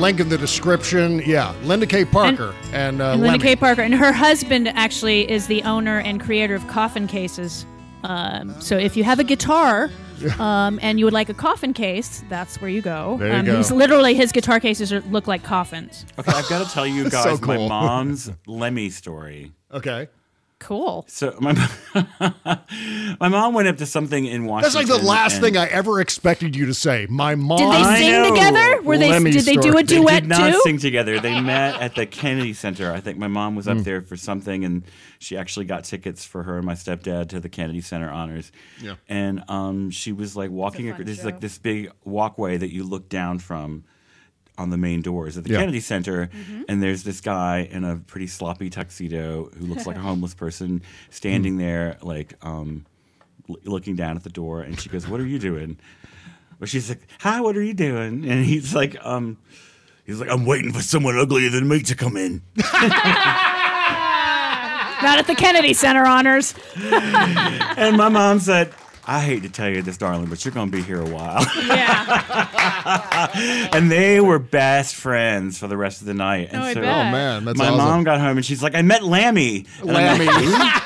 link 0.00 0.20
in 0.20 0.28
the 0.28 0.38
description 0.38 1.20
yeah 1.24 1.52
linda 1.64 1.86
k 1.86 2.04
parker 2.04 2.54
and, 2.72 3.00
uh, 3.00 3.12
and 3.12 3.22
Lynda 3.22 3.26
Lemmy. 3.26 3.38
K. 3.38 3.56
Parker. 3.56 3.82
And 3.82 3.94
her 3.94 4.12
husband 4.12 4.68
actually 4.68 5.30
is 5.30 5.46
the 5.46 5.62
owner 5.62 6.00
and 6.00 6.20
creator 6.20 6.54
of 6.54 6.66
Coffin 6.68 7.06
Cases. 7.06 7.64
Um, 8.04 8.60
so 8.60 8.76
if 8.76 8.96
you 8.96 9.04
have 9.04 9.18
a 9.18 9.24
guitar 9.24 9.90
um, 10.38 10.78
and 10.82 10.98
you 10.98 11.04
would 11.04 11.14
like 11.14 11.28
a 11.28 11.34
coffin 11.34 11.72
case, 11.72 12.22
that's 12.28 12.60
where 12.60 12.70
you 12.70 12.82
go. 12.82 13.16
There 13.18 13.28
you 13.28 13.34
um, 13.34 13.46
go. 13.46 13.56
He's 13.56 13.70
literally 13.70 14.14
his 14.14 14.32
guitar 14.32 14.60
cases 14.60 14.92
are, 14.92 15.00
look 15.02 15.26
like 15.26 15.42
coffins. 15.42 16.06
Okay, 16.18 16.32
I've 16.32 16.48
got 16.48 16.66
to 16.66 16.72
tell 16.72 16.86
you 16.86 17.04
guys 17.10 17.24
So 17.24 17.46
my 17.46 17.56
cool. 17.56 17.68
mom's 17.68 18.30
Lemmy 18.46 18.90
story. 18.90 19.52
okay 19.72 20.08
Cool. 20.60 21.04
So 21.08 21.36
my 21.40 21.52
my 23.20 23.28
mom 23.28 23.54
went 23.54 23.68
up 23.68 23.76
to 23.78 23.86
something 23.86 24.26
in 24.26 24.44
Washington. 24.44 24.62
that's 24.62 24.90
like 24.90 25.00
the 25.00 25.06
last 25.06 25.40
thing 25.40 25.56
i 25.56 25.66
ever 25.66 26.00
expected 26.00 26.56
you 26.56 26.66
to 26.66 26.74
say 26.74 27.06
my 27.08 27.34
mom 27.36 27.58
Did 27.58 27.72
they 27.72 27.96
sing 28.00 28.34
together? 28.34 28.82
Were 28.82 28.98
they? 28.98 29.10
Lemmy 29.10 29.30
did 29.30 29.44
they 29.44 29.54
do 29.54 29.62
story. 29.70 29.82
a 29.82 29.84
They 29.84 29.94
duet 29.96 30.22
did 30.24 30.28
not 30.28 30.52
too? 30.52 30.60
sing 30.64 30.78
together. 30.78 31.20
They 31.20 31.40
met 31.40 31.80
at 31.80 31.94
the 31.94 32.06
Kennedy 32.06 32.52
Center. 32.54 32.92
I 32.92 33.00
think 33.00 33.18
my 33.18 33.28
mom 33.28 33.54
was 33.54 33.68
up 33.68 33.78
Mm. 33.78 33.84
there 33.84 34.02
for 34.02 34.16
something, 34.16 34.64
and 34.64 34.82
she 35.18 35.36
actually 35.36 35.66
got 35.66 35.84
tickets 35.84 36.24
for 36.24 36.42
her 36.42 36.56
and 36.56 36.66
my 36.66 36.74
stepdad 36.74 37.28
to 37.30 37.40
the 37.40 37.48
Kennedy 37.48 37.80
Center 37.80 38.10
honors. 38.10 38.50
Yeah. 38.80 38.94
And 39.08 39.44
um, 39.48 39.90
she 39.90 40.12
was 40.12 40.34
like 40.36 40.50
walking. 40.50 40.90
fun 40.92 41.04
There's 41.04 41.18
show. 41.18 41.24
like 41.24 41.40
this 41.40 41.58
big 41.58 41.90
walkway 42.04 42.56
that 42.56 42.72
you 42.72 42.82
look 42.84 43.08
down 43.08 43.38
from 43.38 43.84
on 44.58 44.70
the 44.70 44.76
main 44.76 45.02
doors 45.02 45.36
of 45.36 45.44
the 45.44 45.50
Yeah. 45.52 45.60
Kennedy 45.60 45.80
Center, 45.80 46.26
Mm-hmm. 46.26 46.62
and 46.68 46.82
there's 46.82 47.04
this 47.04 47.20
guy 47.20 47.68
in 47.70 47.84
a 47.84 47.96
pretty 47.96 48.26
sloppy 48.26 48.70
tuxedo 48.70 49.50
who 49.56 49.66
looks 49.66 49.86
like 49.86 49.96
a 49.96 50.00
homeless 50.10 50.34
person 50.34 50.82
standing 51.10 51.54
Mm. 51.54 51.58
there, 51.58 51.96
like 52.02 52.34
um, 52.42 52.84
l- 53.48 53.56
looking 53.64 53.94
down 53.96 54.16
at 54.16 54.24
the 54.24 54.30
door, 54.30 54.62
and 54.62 54.78
she 54.80 54.88
goes, 54.88 55.06
"What 55.08 55.20
are 55.20 55.26
you 55.26 55.38
doing?" 55.38 55.78
Well, 56.58 56.66
she's 56.66 56.88
like, 56.88 57.02
"Hi, 57.20 57.40
what 57.40 57.56
are 57.56 57.62
you 57.62 57.74
doing?" 57.74 58.28
And 58.28 58.44
he's 58.44 58.74
like, 58.74 58.96
"Um." 59.04 59.38
He's 60.04 60.18
like, 60.20 60.30
I'm 60.30 60.46
waiting 60.46 60.72
for 60.72 60.80
someone 60.80 61.18
uglier 61.18 61.50
than 61.50 61.68
me 61.68 61.82
to 61.82 61.94
come 61.94 62.16
in. 62.16 62.40
Not 62.56 62.72
at 65.18 65.26
the 65.28 65.34
Kennedy 65.34 65.74
Center 65.74 66.06
honors. 66.06 66.54
and 66.76 67.94
my 67.98 68.08
mom 68.08 68.40
said, 68.40 68.72
I 69.10 69.20
hate 69.20 69.42
to 69.44 69.48
tell 69.48 69.70
you 69.70 69.80
this, 69.80 69.96
darling, 69.96 70.26
but 70.26 70.44
you're 70.44 70.52
going 70.52 70.70
to 70.70 70.76
be 70.76 70.82
here 70.82 71.00
a 71.00 71.08
while. 71.08 71.42
Yeah. 71.56 73.70
and 73.72 73.90
they 73.90 74.20
were 74.20 74.38
best 74.38 74.94
friends 74.94 75.58
for 75.58 75.66
the 75.66 75.76
rest 75.76 76.00
of 76.02 76.06
the 76.06 76.14
night. 76.14 76.50
And 76.52 76.62
Oh, 76.62 76.66
I 76.66 76.74
so 76.74 76.80
bet. 76.82 77.08
oh 77.08 77.10
man 77.10 77.44
that's 77.44 77.58
my 77.58 77.66
awesome. 77.68 77.78
mom 77.78 78.04
got 78.04 78.20
home 78.20 78.36
and 78.36 78.46
she's 78.46 78.62
like, 78.62 78.74
I 78.74 78.82
met 78.82 79.02
Lammy. 79.02 79.66
And 79.80 79.86
Lammy. 79.88 80.26
like, 80.26 80.82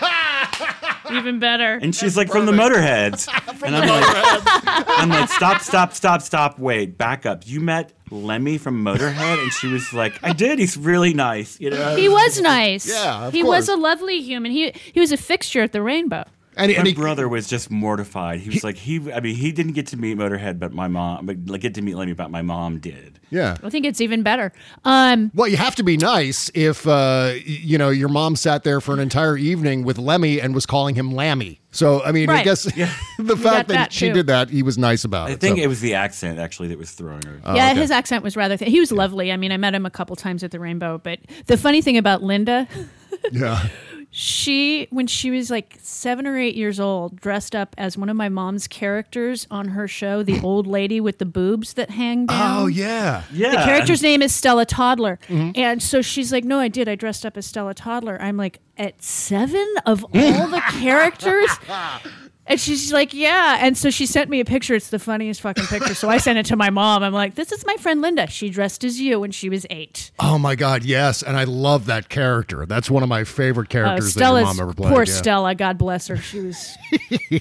Even 1.13 1.41
better. 1.41 1.75
And 1.75 1.95
she's 1.95 2.17
like, 2.17 2.31
from 2.31 2.47
the 2.47 2.53
Motorheads. 2.53 3.29
and 3.63 3.77
I'm 3.77 3.89
like, 3.89 4.85
I'm 4.89 5.09
like, 5.11 5.29
stop, 5.31 5.61
stop, 5.61 5.93
stop, 5.93 6.23
stop, 6.23 6.59
wait, 6.59 6.97
back 6.97 7.27
up. 7.27 7.47
You 7.47 7.61
met 7.61 7.93
Lemmy 8.11 8.57
from 8.57 8.83
Motorhead? 8.85 9.43
And 9.43 9.53
she 9.53 9.67
was 9.67 9.93
like, 9.93 10.19
I 10.23 10.33
did. 10.33 10.59
He's 10.59 10.77
really 10.77 11.13
nice. 11.13 11.61
You 11.61 11.71
know? 11.71 11.97
He 11.97 12.09
was 12.09 12.41
nice. 12.41 12.89
Yeah, 12.89 13.27
of 13.27 13.33
he 13.33 13.43
was 13.43 13.69
a 13.69 13.77
lovely 13.77 14.23
human. 14.23 14.53
He 14.53 14.73
he 14.93 15.01
was 15.01 15.13
a 15.13 15.17
fixture 15.19 15.63
at 15.63 15.73
the 15.73 15.83
Rainbow. 15.83 16.25
And, 16.57 16.71
My 16.73 16.79
and 16.79 16.87
he, 16.87 16.95
brother 16.95 17.29
was 17.29 17.47
just 17.47 17.71
mortified. 17.71 18.41
He 18.41 18.51
was 18.51 18.63
like, 18.65 18.77
he. 18.77 19.13
I 19.13 19.21
mean, 19.21 19.35
he 19.37 19.53
didn't 19.53 19.73
get 19.73 19.87
to 19.89 19.97
meet 19.97 20.17
Motorhead, 20.19 20.59
but 20.59 20.73
my 20.73 20.89
mom, 20.89 21.27
but 21.27 21.37
like 21.47 21.61
get 21.63 21.75
to 21.75 21.83
meet 21.83 21.95
Lemmy, 21.97 22.13
but 22.13 22.31
my 22.31 22.43
mom 22.43 22.79
did. 22.79 23.19
yeah 23.31 23.57
I 23.63 23.71
think 23.71 23.87
it's 23.87 24.01
even 24.01 24.23
better. 24.23 24.53
Um, 24.85 25.31
Well, 25.35 25.49
you 25.49 25.57
have 25.57 25.75
to 25.77 25.83
be 25.83 25.97
nice 25.97 26.51
if 26.55 26.87
uh, 26.87 27.33
you 27.45 27.79
know 27.79 27.89
your 27.91 28.09
mom 28.09 28.37
sat 28.37 28.65
there 28.65 28.81
for 28.81 28.93
an 28.93 29.01
entire 29.01 29.37
evening 29.37 29.85
with 29.85 29.99
Lemmy 29.99 30.41
and 30.41 30.55
was 30.55 30.67
calling 30.67 30.95
him 30.95 31.13
Lammy. 31.13 31.61
So 31.71 32.03
I 32.03 32.13
mean, 32.13 32.29
I 32.29 32.35
Right. 32.35 32.45
guess 32.45 32.65
the 33.19 33.37
fact 33.37 33.69
that, 33.69 33.69
that, 33.69 33.93
she 33.93 34.09
too. 34.09 34.13
did 34.15 34.27
that, 34.27 34.51
he 34.51 34.63
was 34.63 34.77
nice 34.77 35.05
about 35.05 35.29
I 35.29 35.31
it. 35.31 35.35
I 35.35 35.37
think 35.37 35.57
so. 35.57 35.63
it 35.65 35.69
was 35.69 35.81
the 35.81 35.95
accent 35.95 36.39
actually 36.39 36.69
that 36.69 36.79
was 36.79 36.91
throwing 36.91 37.23
her. 37.23 37.41
yeah, 37.55 37.71
okay. 37.71 37.81
his 37.81 37.91
accent 37.91 38.23
was 38.23 38.37
rather. 38.37 38.59
Th- 38.59 38.71
he 38.71 38.79
was 38.79 38.93
lovely. 38.93 39.33
I 39.33 39.39
mean, 39.39 39.53
I 39.53 39.57
met 39.57 39.75
him 39.75 39.87
a 39.87 39.91
couple 39.91 40.15
times 40.17 40.45
at 40.45 40.51
the 40.51 40.61
Rainbow. 40.61 41.01
But 41.03 41.21
the 41.47 41.57
funny 41.57 41.81
thing 41.81 41.97
about 41.97 42.23
Linda, 42.23 42.69
yeah. 43.33 43.67
She 44.15 44.89
when 44.91 45.07
she 45.07 45.31
was 45.31 45.51
like 45.51 45.79
seven 45.81 46.27
or 46.27 46.39
eight 46.39 46.55
years 46.55 46.79
old, 46.79 47.19
dressed 47.19 47.57
up 47.57 47.75
as 47.79 47.97
one 47.97 48.11
of 48.11 48.17
my 48.17 48.29
mom's 48.29 48.69
characters 48.69 49.47
on 49.51 49.69
her 49.69 49.89
show, 49.89 50.23
the 50.23 50.39
old 50.45 50.67
lady 50.67 51.01
with 51.01 51.17
the 51.17 51.25
boobs 51.25 51.73
that 51.75 51.89
hang 51.89 52.25
oh, 52.25 52.27
down. 52.27 52.63
Oh 52.63 52.67
yeah. 52.67 53.25
yeah, 53.33 53.53
The 53.53 53.57
character's 53.65 54.03
name 54.03 54.21
is 54.21 54.35
Stella 54.35 54.67
Toddler. 54.67 55.19
Mm-hmm. 55.29 55.53
And 55.55 55.83
so 55.83 56.03
she's 56.03 56.31
like, 56.31 56.45
No, 56.45 56.59
I 56.61 56.69
did. 56.69 56.91
I 56.91 56.95
dressed 56.95 57.25
up 57.25 57.39
as 57.39 57.47
Stella 57.47 57.73
Toddler. 57.73 58.21
I'm 58.21 58.37
like, 58.37 58.61
At 58.77 59.03
seven 59.03 59.67
of 59.87 60.05
all 60.05 60.47
the 60.49 60.63
characters? 60.69 61.51
And 62.53 62.61
she's 62.61 62.93
like, 62.93 63.15
Yeah. 63.15 63.59
And 63.61 63.77
so 63.79 63.91
she 63.91 64.05
sent 64.07 64.29
me 64.29 64.41
a 64.41 64.45
picture. 64.45 64.75
It's 64.75 64.91
the 64.91 64.99
funniest 64.99 65.41
fucking 65.41 65.65
picture. 65.67 65.95
So 65.95 66.09
I 66.09 66.19
sent 66.19 66.39
it 66.39 66.47
to 66.47 66.57
my 66.57 66.69
mom. 66.71 67.03
I'm 67.03 67.13
like, 67.13 67.35
This 67.35 67.51
is 67.51 67.65
my 67.67 67.77
friend 67.77 68.03
Linda. 68.03 68.27
She 68.29 68.51
dressed 68.51 68.85
as 68.85 69.01
you 69.01 69.21
when 69.21 69.31
she 69.31 69.49
was 69.49 69.67
eight. 69.71 70.11
Oh 70.19 70.39
my 70.39 70.55
God, 70.55 70.85
yes, 70.85 71.23
and 71.23 71.37
I 71.37 71.45
love 71.45 71.87
that 71.87 72.09
character. 72.09 72.67
That's 72.67 72.91
one 72.91 73.03
of 73.03 73.09
my 73.09 73.25
favorite 73.25 73.69
Uh, 73.69 73.73
characters 73.73 74.15
that 74.15 74.31
your 74.31 74.43
mom 74.43 74.61
ever 74.61 74.75
played. 74.75 74.93
poor 74.93 75.05
yeah. 75.05 75.13
Stella, 75.13 75.55
God 75.55 75.79
bless 75.79 76.09
her. 76.09 76.17
She 76.19 76.41
was 76.41 76.77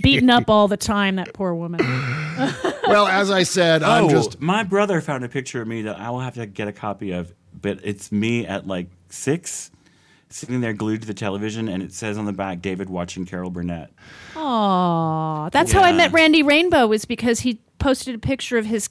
beaten 0.01 0.29
up 0.29 0.49
all 0.49 0.67
the 0.67 0.77
time, 0.77 1.17
that 1.17 1.33
poor 1.33 1.53
woman. 1.53 1.81
Well, 2.87 3.07
as 3.07 3.31
I 3.31 3.43
said, 3.43 3.83
I'm 3.83 4.05
oh, 4.05 4.09
just 4.09 4.41
my 4.41 4.63
brother 4.63 4.99
found 4.99 5.23
a 5.23 5.29
picture 5.29 5.61
of 5.61 5.67
me 5.67 5.83
that 5.83 5.97
I 5.97 6.09
will 6.09 6.19
have 6.19 6.33
to 6.33 6.45
get 6.45 6.67
a 6.67 6.73
copy 6.73 7.11
of, 7.11 7.33
but 7.53 7.79
it's 7.83 8.11
me 8.11 8.45
at 8.45 8.67
like 8.67 8.87
six, 9.09 9.70
sitting 10.31 10.61
there 10.61 10.73
glued 10.73 11.01
to 11.01 11.07
the 11.07 11.13
television, 11.13 11.67
and 11.67 11.83
it 11.83 11.93
says 11.93 12.17
on 12.17 12.25
the 12.25 12.33
back, 12.33 12.61
David 12.61 12.89
watching 12.89 13.25
Carol 13.25 13.49
Burnett. 13.49 13.91
Aw, 14.35 15.49
that's 15.49 15.71
how 15.71 15.81
I 15.81 15.91
met 15.91 16.11
Randy 16.11 16.43
Rainbow. 16.43 16.87
Was 16.87 17.05
because 17.05 17.41
he 17.41 17.61
posted 17.79 18.15
a 18.15 18.19
picture 18.19 18.57
of 18.57 18.65
his 18.65 18.89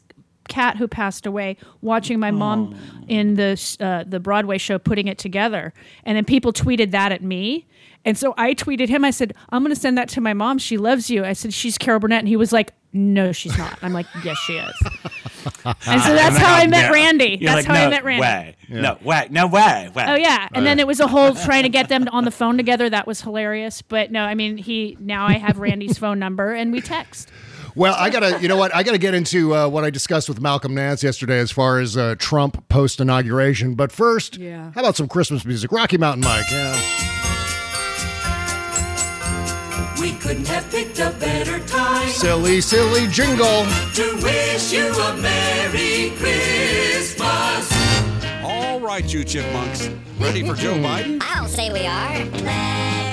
cat 0.49 0.76
who 0.76 0.88
passed 0.88 1.26
away, 1.26 1.57
watching 1.80 2.18
my 2.18 2.30
mom 2.30 2.76
in 3.09 3.34
the 3.34 3.76
uh, 3.80 4.05
the 4.05 4.20
Broadway 4.20 4.59
show 4.59 4.78
putting 4.78 5.09
it 5.09 5.18
together, 5.18 5.72
and 6.05 6.16
then 6.16 6.24
people 6.24 6.53
tweeted 6.53 6.91
that 6.91 7.12
at 7.12 7.22
me. 7.22 7.66
And 8.05 8.16
so 8.16 8.32
I 8.38 8.55
tweeted 8.55 8.88
him. 8.88 9.05
I 9.05 9.11
said, 9.11 9.34
"I'm 9.51 9.62
going 9.62 9.74
to 9.74 9.80
send 9.80 9.98
that 9.98 10.09
to 10.11 10.20
my 10.20 10.32
mom. 10.32 10.59
She 10.59 10.78
loves 10.78 11.11
you." 11.11 11.24
I 11.24 11.34
said, 11.34 11.53
"She's 11.53 11.76
Carol 11.76 12.01
Burnett," 12.01 12.20
and 12.20 12.28
he 12.28 12.36
was 12.36 12.51
like, 12.53 12.72
"No, 12.94 13.30
she's 13.32 13.57
not." 13.59 13.78
I'm 13.82 13.92
like, 13.92 14.07
"Yes, 14.24 14.38
she 14.38 14.55
is." 14.55 14.74
and 15.64 16.03
so 16.03 16.14
that's 16.14 16.38
how 16.38 16.55
I 16.55 16.66
met 16.66 16.86
No. 16.88 16.92
Randy. 16.92 17.36
You're 17.40 17.53
That's 17.53 17.68
like, 17.68 17.76
how 17.76 17.86
I 17.86 17.90
met 17.90 18.05
Randy. 18.05 18.20
Way. 18.22 18.57
No 18.70 18.96
way. 19.05 19.26
No 19.30 19.46
way. 19.46 19.90
way. 19.94 20.05
Oh 20.09 20.14
yeah, 20.14 20.48
and 20.55 20.64
then 20.64 20.78
it 20.78 20.86
was 20.86 21.01
a 21.01 21.07
whole 21.07 21.34
trying 21.46 21.64
to 21.64 21.68
get 21.68 21.88
them 21.88 22.09
on 22.11 22.24
the 22.24 22.30
phone 22.30 22.57
together. 22.57 22.88
That 22.88 23.07
was 23.07 23.20
hilarious. 23.20 23.82
But 23.82 24.11
no, 24.11 24.22
I 24.22 24.34
mean 24.34 24.57
he 24.57 24.96
now 25.01 25.26
I 25.26 25.34
have 25.34 25.59
Randy's 25.59 25.98
phone 25.98 26.18
number 26.18 26.53
and 26.53 26.72
we 26.72 26.80
text. 26.80 27.30
Well, 27.76 27.94
I 27.96 28.11
gotta, 28.11 28.40
you 28.42 28.48
know 28.48 28.57
what? 28.57 28.74
I 28.74 28.82
gotta 28.82 28.98
get 28.98 29.14
into 29.14 29.55
uh, 29.55 29.68
what 29.68 29.84
I 29.84 29.90
discussed 29.90 30.28
with 30.28 30.40
Malcolm 30.40 30.74
Nance 30.74 31.05
yesterday 31.05 31.38
as 31.38 31.53
far 31.53 31.78
as 31.78 31.96
uh, 31.96 32.16
Trump 32.18 32.68
post 32.68 33.01
inauguration. 33.01 33.74
But 33.74 33.92
first, 33.92 34.38
Yeah. 34.38 34.72
how 34.74 34.80
about 34.80 34.96
some 34.96 35.07
Christmas 35.07 35.44
music? 35.44 35.70
Rocky 35.70 35.96
Mountain 35.96 36.24
Mike. 36.24 36.51
Yeah. 36.51 37.30
We 40.01 40.12
couldn't 40.12 40.46
have 40.48 40.70
picked 40.70 40.98
a 40.98 41.11
better 41.20 41.59
time 41.66 42.09
Silly, 42.09 42.61
silly 42.62 43.07
jingle. 43.09 43.64
to 43.94 44.18
wish 44.22 44.72
you 44.72 44.88
a 44.88 45.16
Merry 45.18 46.11
Christmas. 46.16 47.70
All 48.42 48.80
right, 48.80 49.05
you 49.12 49.24
chipmunks. 49.24 49.90
Ready 50.18 50.42
for 50.46 50.55
Joe 50.55 50.74
Biden? 50.78 51.18
I'll 51.22 51.48
say 51.48 51.70
we 51.70 51.86
are. 51.86 53.09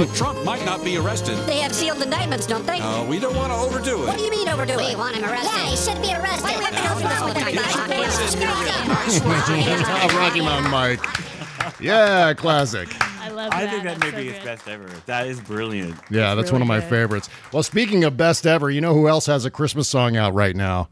But 0.00 0.12
Trump 0.14 0.42
might 0.46 0.64
not 0.64 0.82
be 0.82 0.96
arrested. 0.96 1.36
They 1.46 1.58
have 1.58 1.74
sealed 1.74 2.00
indictments, 2.00 2.46
don't 2.46 2.66
they? 2.66 2.80
Uh, 2.80 3.04
we 3.04 3.18
don't 3.18 3.36
want 3.36 3.52
to 3.52 3.58
overdo 3.58 4.04
it. 4.04 4.06
What 4.06 4.16
do 4.16 4.24
you 4.24 4.30
mean 4.30 4.48
overdo 4.48 4.72
it? 4.72 4.78
We 4.78 4.96
want 4.96 5.14
him 5.14 5.24
arrested. 5.24 5.50
Yeah, 5.54 5.66
he 5.66 5.76
should 5.76 6.00
be 6.00 6.14
arrested. 6.14 6.42
Why 6.42 6.52
do 6.54 6.58
we 6.58 6.64
have 6.64 6.74
to 6.74 6.82
go 6.88 6.94
through 6.94 7.08
this 7.10 7.18
whole 7.18 7.34
thing? 10.08 10.16
Rocky 10.16 10.40
Mountain 10.40 10.70
Mike. 10.70 11.04
Yeah, 11.78 12.32
classic. 12.32 12.88
I 13.20 13.28
love 13.28 13.50
that. 13.50 13.62
I 13.62 13.66
think 13.68 13.84
that 13.84 14.00
That's 14.00 14.00
may 14.00 14.10
so 14.10 14.16
be 14.16 14.32
his 14.32 14.42
best 14.42 14.66
ever. 14.68 14.88
That 15.04 15.26
is 15.26 15.38
brilliant. 15.38 15.96
Yeah, 16.10 16.34
that's 16.34 16.50
one 16.50 16.62
of 16.62 16.68
my 16.68 16.80
favorites. 16.80 17.28
Well, 17.52 17.62
speaking 17.62 18.02
of 18.04 18.16
best 18.16 18.46
ever, 18.46 18.70
you 18.70 18.80
know 18.80 18.94
who 18.94 19.06
else 19.06 19.26
has 19.26 19.44
a 19.44 19.50
Christmas 19.50 19.86
song 19.86 20.16
out 20.16 20.32
right 20.32 20.56
now? 20.56 20.88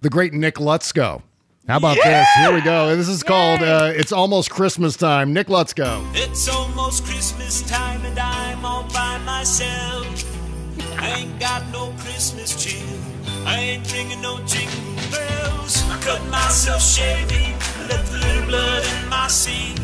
The 0.00 0.08
great 0.08 0.32
Nick 0.32 0.54
Lutsko. 0.54 1.20
How 1.68 1.78
about 1.78 1.96
this? 1.96 2.28
Here 2.38 2.54
we 2.54 2.60
go. 2.60 2.94
This 2.94 3.08
is 3.08 3.24
called 3.24 3.60
uh, 3.60 3.90
It's 3.92 4.12
Almost 4.12 4.50
Christmas 4.50 4.96
Time. 4.96 5.32
Nick 5.32 5.48
Lutsko. 5.48 6.00
It's 6.14 6.48
almost 6.48 7.04
Christmas 7.04 7.60
time 7.62 8.04
and 8.04 8.16
I'm 8.16 8.64
all 8.64 8.84
by 8.94 9.18
myself. 9.26 10.06
I 11.00 11.08
ain't 11.18 11.40
got 11.40 11.66
no 11.72 11.92
Christmas 11.98 12.54
cheer. 12.54 12.86
I 13.44 13.58
ain't 13.58 13.92
ringing 13.92 14.22
no 14.22 14.38
jingle 14.46 14.94
bells. 15.10 15.82
I 15.90 15.98
cut 16.02 16.24
myself 16.28 16.80
shaving, 16.80 17.54
left 17.88 18.14
a 18.14 18.18
little 18.18 18.46
blood 18.46 18.84
in 18.84 19.08
my 19.08 19.26
sink. 19.26 19.76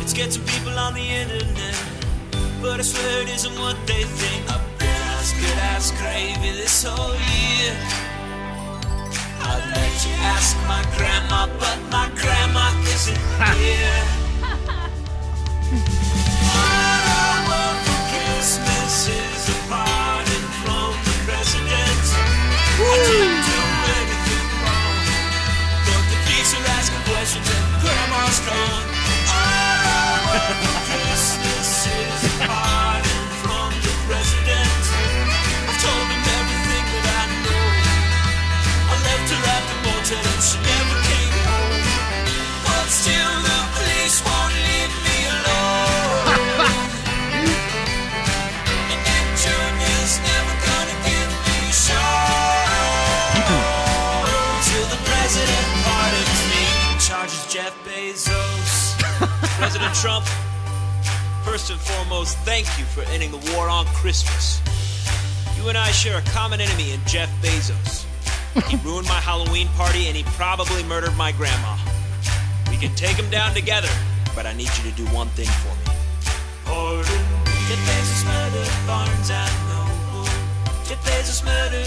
It's 0.00 0.12
getting 0.12 0.42
people 0.42 0.76
on 0.76 0.94
the 0.94 1.00
internet, 1.00 1.80
but 2.60 2.80
I 2.80 2.82
swear 2.82 3.22
it 3.22 3.28
isn't 3.28 3.56
what 3.60 3.76
they 3.86 4.02
think. 4.02 4.50
I've 4.50 4.78
been 4.80 4.88
as 4.88 5.32
good 5.32 5.58
as 5.76 5.92
gravy 5.92 6.50
this 6.58 6.82
whole 6.82 7.14
year. 7.14 8.11
I'd 9.44 9.64
let 9.74 10.06
you 10.06 10.14
ask 10.34 10.56
my 10.66 10.82
grandma, 10.96 11.46
but 11.58 11.78
my 11.90 12.08
grandma 12.16 12.70
isn't 12.94 13.20
here. 13.58 14.04
President 59.62 59.94
Trump, 59.94 60.26
first 61.44 61.70
and 61.70 61.78
foremost, 61.78 62.36
thank 62.38 62.66
you 62.80 62.84
for 62.84 63.02
ending 63.12 63.30
the 63.30 63.52
war 63.54 63.68
on 63.68 63.86
Christmas. 63.94 64.60
You 65.56 65.68
and 65.68 65.78
I 65.78 65.92
share 65.92 66.18
a 66.18 66.22
common 66.32 66.60
enemy 66.60 66.90
in 66.90 67.00
Jeff 67.06 67.30
Bezos. 67.40 68.04
He 68.68 68.74
ruined 68.78 69.06
my 69.06 69.20
Halloween 69.20 69.68
party 69.68 70.08
and 70.08 70.16
he 70.16 70.24
probably 70.34 70.82
murdered 70.82 71.16
my 71.16 71.30
grandma. 71.30 71.78
We 72.70 72.76
can 72.76 72.92
take 72.96 73.16
him 73.16 73.30
down 73.30 73.54
together, 73.54 73.88
but 74.34 74.46
I 74.46 74.52
need 74.52 74.68
you 74.78 74.90
to 74.90 74.96
do 74.96 75.06
one 75.14 75.28
thing 75.28 75.46
for 75.46 75.70
me. 75.78 75.96
Pardon. 76.64 77.22
Jeff 77.68 77.78
Bezos 77.86 78.26
murdered 78.26 78.86
Barnes 78.88 79.30
and 79.30 79.54
Noble. 79.70 80.24
Jeff 80.88 80.98
Bezos 81.06 81.44
murdered. 81.44 81.86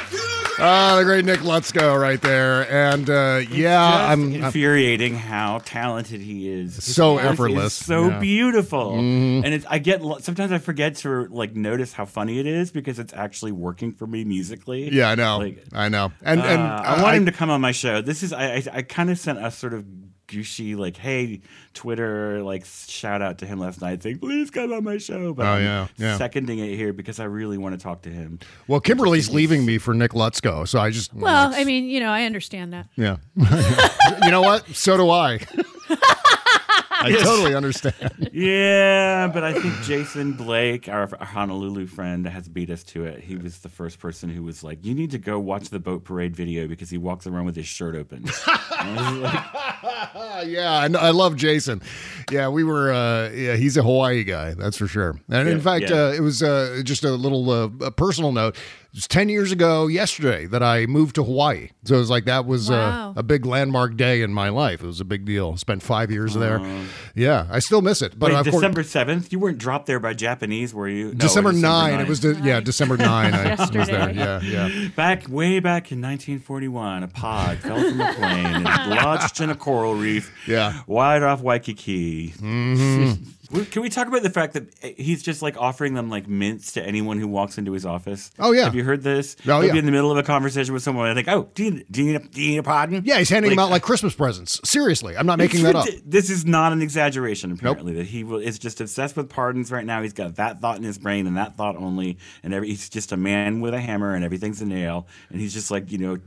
Ah, 0.63 0.95
the 0.97 1.03
great 1.03 1.25
Nick 1.25 1.39
Lutsko 1.39 1.99
right 1.99 2.21
there. 2.21 2.69
And 2.71 3.09
uh, 3.09 3.41
yeah, 3.49 3.83
I'm, 4.11 4.33
I'm 4.33 4.43
infuriating 4.45 5.15
how 5.15 5.59
talented 5.65 6.21
he 6.21 6.47
is. 6.49 6.75
His 6.75 6.95
So 6.95 7.17
effortless, 7.17 7.73
so 7.73 8.09
yeah. 8.09 8.19
beautiful. 8.19 8.91
Mhm. 8.93 9.43
And 9.43 9.53
it's, 9.53 9.65
I 9.67 9.79
get 9.79 10.01
sometimes 10.21 10.51
I 10.51 10.59
forget 10.59 10.95
to 10.97 11.25
like 11.27 11.55
notice 11.55 11.93
how 11.93 12.05
funny 12.05 12.39
it 12.39 12.45
is 12.45 12.71
because 12.71 12.99
it's 12.99 13.13
actually 13.13 13.51
working 13.53 13.91
for 13.91 14.05
me 14.05 14.23
musically. 14.23 14.89
yeah, 14.93 15.09
I 15.09 15.15
know, 15.15 15.39
Like, 15.39 15.63
I 15.73 15.89
know, 15.89 16.11
and 16.21 16.39
and 16.41 16.61
uh, 16.61 16.81
I 16.85 17.01
want 17.01 17.17
him 17.17 17.25
to 17.25 17.31
come 17.31 17.49
on 17.49 17.59
my 17.59 17.71
show. 17.71 18.01
This 18.01 18.21
is 18.21 18.31
I 18.31 18.55
I, 18.57 18.63
I 18.73 18.81
kind 18.83 19.09
of 19.09 19.17
sent 19.17 19.43
a 19.43 19.49
sort 19.49 19.73
of 19.73 19.83
gooshy 20.31 20.75
like 20.77 20.97
hey 20.97 21.41
Twitter 21.73 22.41
like 22.43 22.65
shout 22.65 23.21
out 23.21 23.37
to 23.39 23.45
him 23.45 23.59
last 23.59 23.81
night 23.81 24.01
saying 24.01 24.19
please 24.19 24.49
come 24.49 24.71
on 24.73 24.83
my 24.83 24.97
show. 24.97 25.33
But 25.33 25.45
Oh, 25.45 25.49
I'm 25.51 25.63
yeah, 25.63 25.87
yeah. 25.97 26.17
seconding 26.17 26.59
it 26.59 26.75
here 26.75 26.93
because 26.93 27.19
I 27.19 27.25
really 27.25 27.57
want 27.57 27.77
to 27.77 27.83
talk 27.83 28.01
to 28.03 28.09
him. 28.09 28.39
Well, 28.67 28.79
Kimberly's 28.79 29.29
leaving 29.29 29.65
me 29.65 29.77
for 29.77 29.93
Nick 29.93 30.11
Lutsko, 30.11 30.67
so 30.67 30.79
I 30.79 30.89
just 30.91 31.13
Well, 31.13 31.51
I 31.53 31.63
mean, 31.65 31.85
you 31.85 31.99
know, 31.99 32.09
I 32.09 32.23
understand 32.23 32.73
that. 32.73 32.87
yeah. 32.95 33.17
you 34.23 34.31
know 34.31 34.41
what? 34.41 34.65
So 34.75 34.97
do 34.97 35.09
I. 35.09 35.39
I 37.03 37.07
Yes. 37.09 37.23
totally 37.23 37.55
understand. 37.55 37.95
yeah, 38.31 39.27
but 39.27 39.43
I 39.43 39.53
think 39.53 39.73
Jason 39.81 40.33
Blake, 40.33 40.87
our, 40.87 41.09
our 41.19 41.25
Honolulu 41.25 41.87
friend, 41.87 42.25
has 42.27 42.47
beat 42.47 42.69
us 42.69 42.83
to 42.83 43.05
it. 43.05 43.23
He 43.23 43.35
was 43.35 43.59
the 43.59 43.69
first 43.69 43.99
person 43.99 44.29
who 44.29 44.43
was 44.43 44.63
like, 44.63 44.85
"You 44.85 44.93
need 44.93 45.11
to 45.11 45.17
go 45.17 45.39
watch 45.39 45.69
the 45.69 45.79
boat 45.79 46.03
parade 46.03 46.35
video 46.35 46.67
because 46.67 46.89
he 46.89 46.97
walks 46.97 47.25
around 47.27 47.45
with 47.45 47.55
his 47.55 47.65
shirt 47.67 47.95
open." 47.95 48.25
yeah, 50.45 50.79
I, 50.81 50.87
know- 50.87 50.99
I 50.99 51.11
love 51.11 51.35
Jason. 51.35 51.81
Yeah, 52.31 52.49
we 52.49 52.63
were. 52.63 52.91
Uh, 52.91 53.29
yeah, 53.29 53.55
he's 53.55 53.77
a 53.77 53.83
Hawaii 53.83 54.23
guy, 54.23 54.53
that's 54.53 54.77
for 54.77 54.87
sure. 54.87 55.19
And 55.29 55.47
in 55.49 55.61
fact, 55.61 55.89
yeah. 55.89 56.05
uh, 56.05 56.11
it 56.13 56.21
was 56.21 56.41
uh, 56.43 56.81
just 56.83 57.03
a 57.03 57.11
little 57.11 57.49
uh, 57.49 57.69
a 57.81 57.91
personal 57.91 58.31
note. 58.31 58.55
It 58.93 58.97
was 58.97 59.07
ten 59.07 59.29
years 59.29 59.53
ago 59.53 59.87
yesterday 59.87 60.47
that 60.47 60.61
I 60.61 60.85
moved 60.85 61.15
to 61.15 61.23
Hawaii. 61.23 61.69
So 61.85 61.95
it 61.95 61.99
was 61.99 62.09
like 62.09 62.25
that 62.25 62.45
was 62.45 62.69
Wow. 62.69 63.13
uh, 63.15 63.19
a 63.19 63.23
big 63.23 63.45
landmark 63.45 63.95
day 63.95 64.21
in 64.21 64.33
my 64.33 64.49
life. 64.49 64.83
It 64.83 64.85
was 64.85 64.99
a 64.99 65.05
big 65.05 65.23
deal. 65.23 65.55
Spent 65.55 65.81
five 65.81 66.11
years 66.11 66.33
there. 66.33 66.59
Yeah, 67.15 67.47
I 67.49 67.59
still 67.59 67.81
miss 67.81 68.01
it. 68.01 68.19
But 68.19 68.31
Wait, 68.31 68.39
of 68.39 68.45
course, 68.47 68.55
December 68.55 68.83
seventh, 68.83 69.31
you 69.31 69.39
weren't 69.39 69.59
dropped 69.59 69.85
there 69.85 70.01
by 70.01 70.13
Japanese, 70.13 70.73
were 70.73 70.89
you? 70.89 71.05
No, 71.05 71.11
or 71.11 71.13
December 71.15 71.53
nine. 71.53 72.01
It 72.01 72.07
was 72.09 72.19
de- 72.19 72.33
yeah, 72.43 72.59
December 72.59 72.97
nine. 72.97 73.33
I 73.33 73.55
was 73.59 73.69
there. 73.87 74.11
Yeah, 74.11 74.41
yeah. 74.41 74.89
Back 74.93 75.29
way 75.29 75.61
back 75.61 75.93
in 75.93 76.01
1941, 76.01 77.03
a 77.03 77.07
pod 77.07 77.59
fell 77.59 77.77
from 77.77 78.01
a 78.01 78.13
plane 78.13 78.45
and 78.45 78.63
lodged 78.89 79.39
in 79.39 79.49
a 79.49 79.55
coral 79.55 79.95
reef. 79.95 80.33
Yeah. 80.45 80.81
wide 80.85 81.23
off 81.23 81.39
Waikiki. 81.41 82.31
Mhm. 82.31 83.19
Can 83.71 83.81
we 83.81 83.89
talk 83.89 84.07
about 84.07 84.23
the 84.23 84.29
fact 84.29 84.53
that 84.53 84.73
he's 84.97 85.21
just 85.21 85.41
like 85.41 85.57
offering 85.57 85.93
them 85.93 86.09
like 86.09 86.27
mints 86.27 86.71
to 86.73 86.83
anyone 86.83 87.19
who 87.19 87.27
walks 87.27 87.57
into 87.57 87.71
his 87.73 87.85
office? 87.85 88.31
Oh, 88.39 88.51
yeah. 88.51 88.63
Have 88.65 88.75
you 88.75 88.83
heard 88.83 89.03
this? 89.03 89.35
Oh, 89.41 89.59
He'll 89.59 89.65
yeah. 89.65 89.71
be 89.73 89.79
in 89.79 89.85
the 89.85 89.91
middle 89.91 90.11
of 90.11 90.17
a 90.17 90.23
conversation 90.23 90.73
with 90.73 90.83
someone 90.83 91.07
and 91.07 91.15
think, 91.17 91.27
"Oh, 91.27 91.49
do 91.53 91.63
you, 91.65 91.83
do 91.91 92.03
you, 92.03 92.11
need, 92.13 92.15
a, 92.15 92.27
do 92.27 92.41
you 92.41 92.51
need 92.51 92.57
a 92.59 92.63
pardon?" 92.63 93.01
Yeah, 93.05 93.17
he's 93.17 93.29
handing 93.29 93.49
them 93.51 93.59
out 93.59 93.69
like 93.69 93.81
Christmas 93.83 94.15
presents. 94.15 94.59
Seriously, 94.63 95.17
I'm 95.17 95.25
not 95.25 95.37
making 95.37 95.63
that 95.63 95.75
up. 95.75 95.87
This 96.05 96.29
is 96.29 96.45
not 96.45 96.71
an 96.71 96.81
exaggeration. 96.81 97.51
Apparently, 97.51 97.93
that 97.95 98.05
he 98.05 98.23
will, 98.23 98.39
is 98.39 98.57
just 98.57 98.79
obsessed 98.81 99.17
with 99.17 99.29
pardons 99.29 99.71
right 99.71 99.85
now. 99.85 100.01
He's 100.01 100.13
got 100.13 100.35
that 100.35 100.61
thought 100.61 100.77
in 100.77 100.83
his 100.83 100.97
brain 100.97 101.27
and 101.27 101.35
that 101.37 101.57
thought 101.57 101.75
only, 101.75 102.17
and 102.43 102.53
every, 102.53 102.69
he's 102.69 102.89
just 102.89 103.11
a 103.11 103.17
man 103.17 103.59
with 103.61 103.73
a 103.73 103.79
hammer 103.81 104.13
and 104.15 104.23
everything's 104.23 104.61
a 104.61 104.65
nail. 104.65 105.07
And 105.29 105.41
he's 105.41 105.53
just 105.53 105.71
like, 105.71 105.91
you 105.91 105.97
know, 105.97 106.17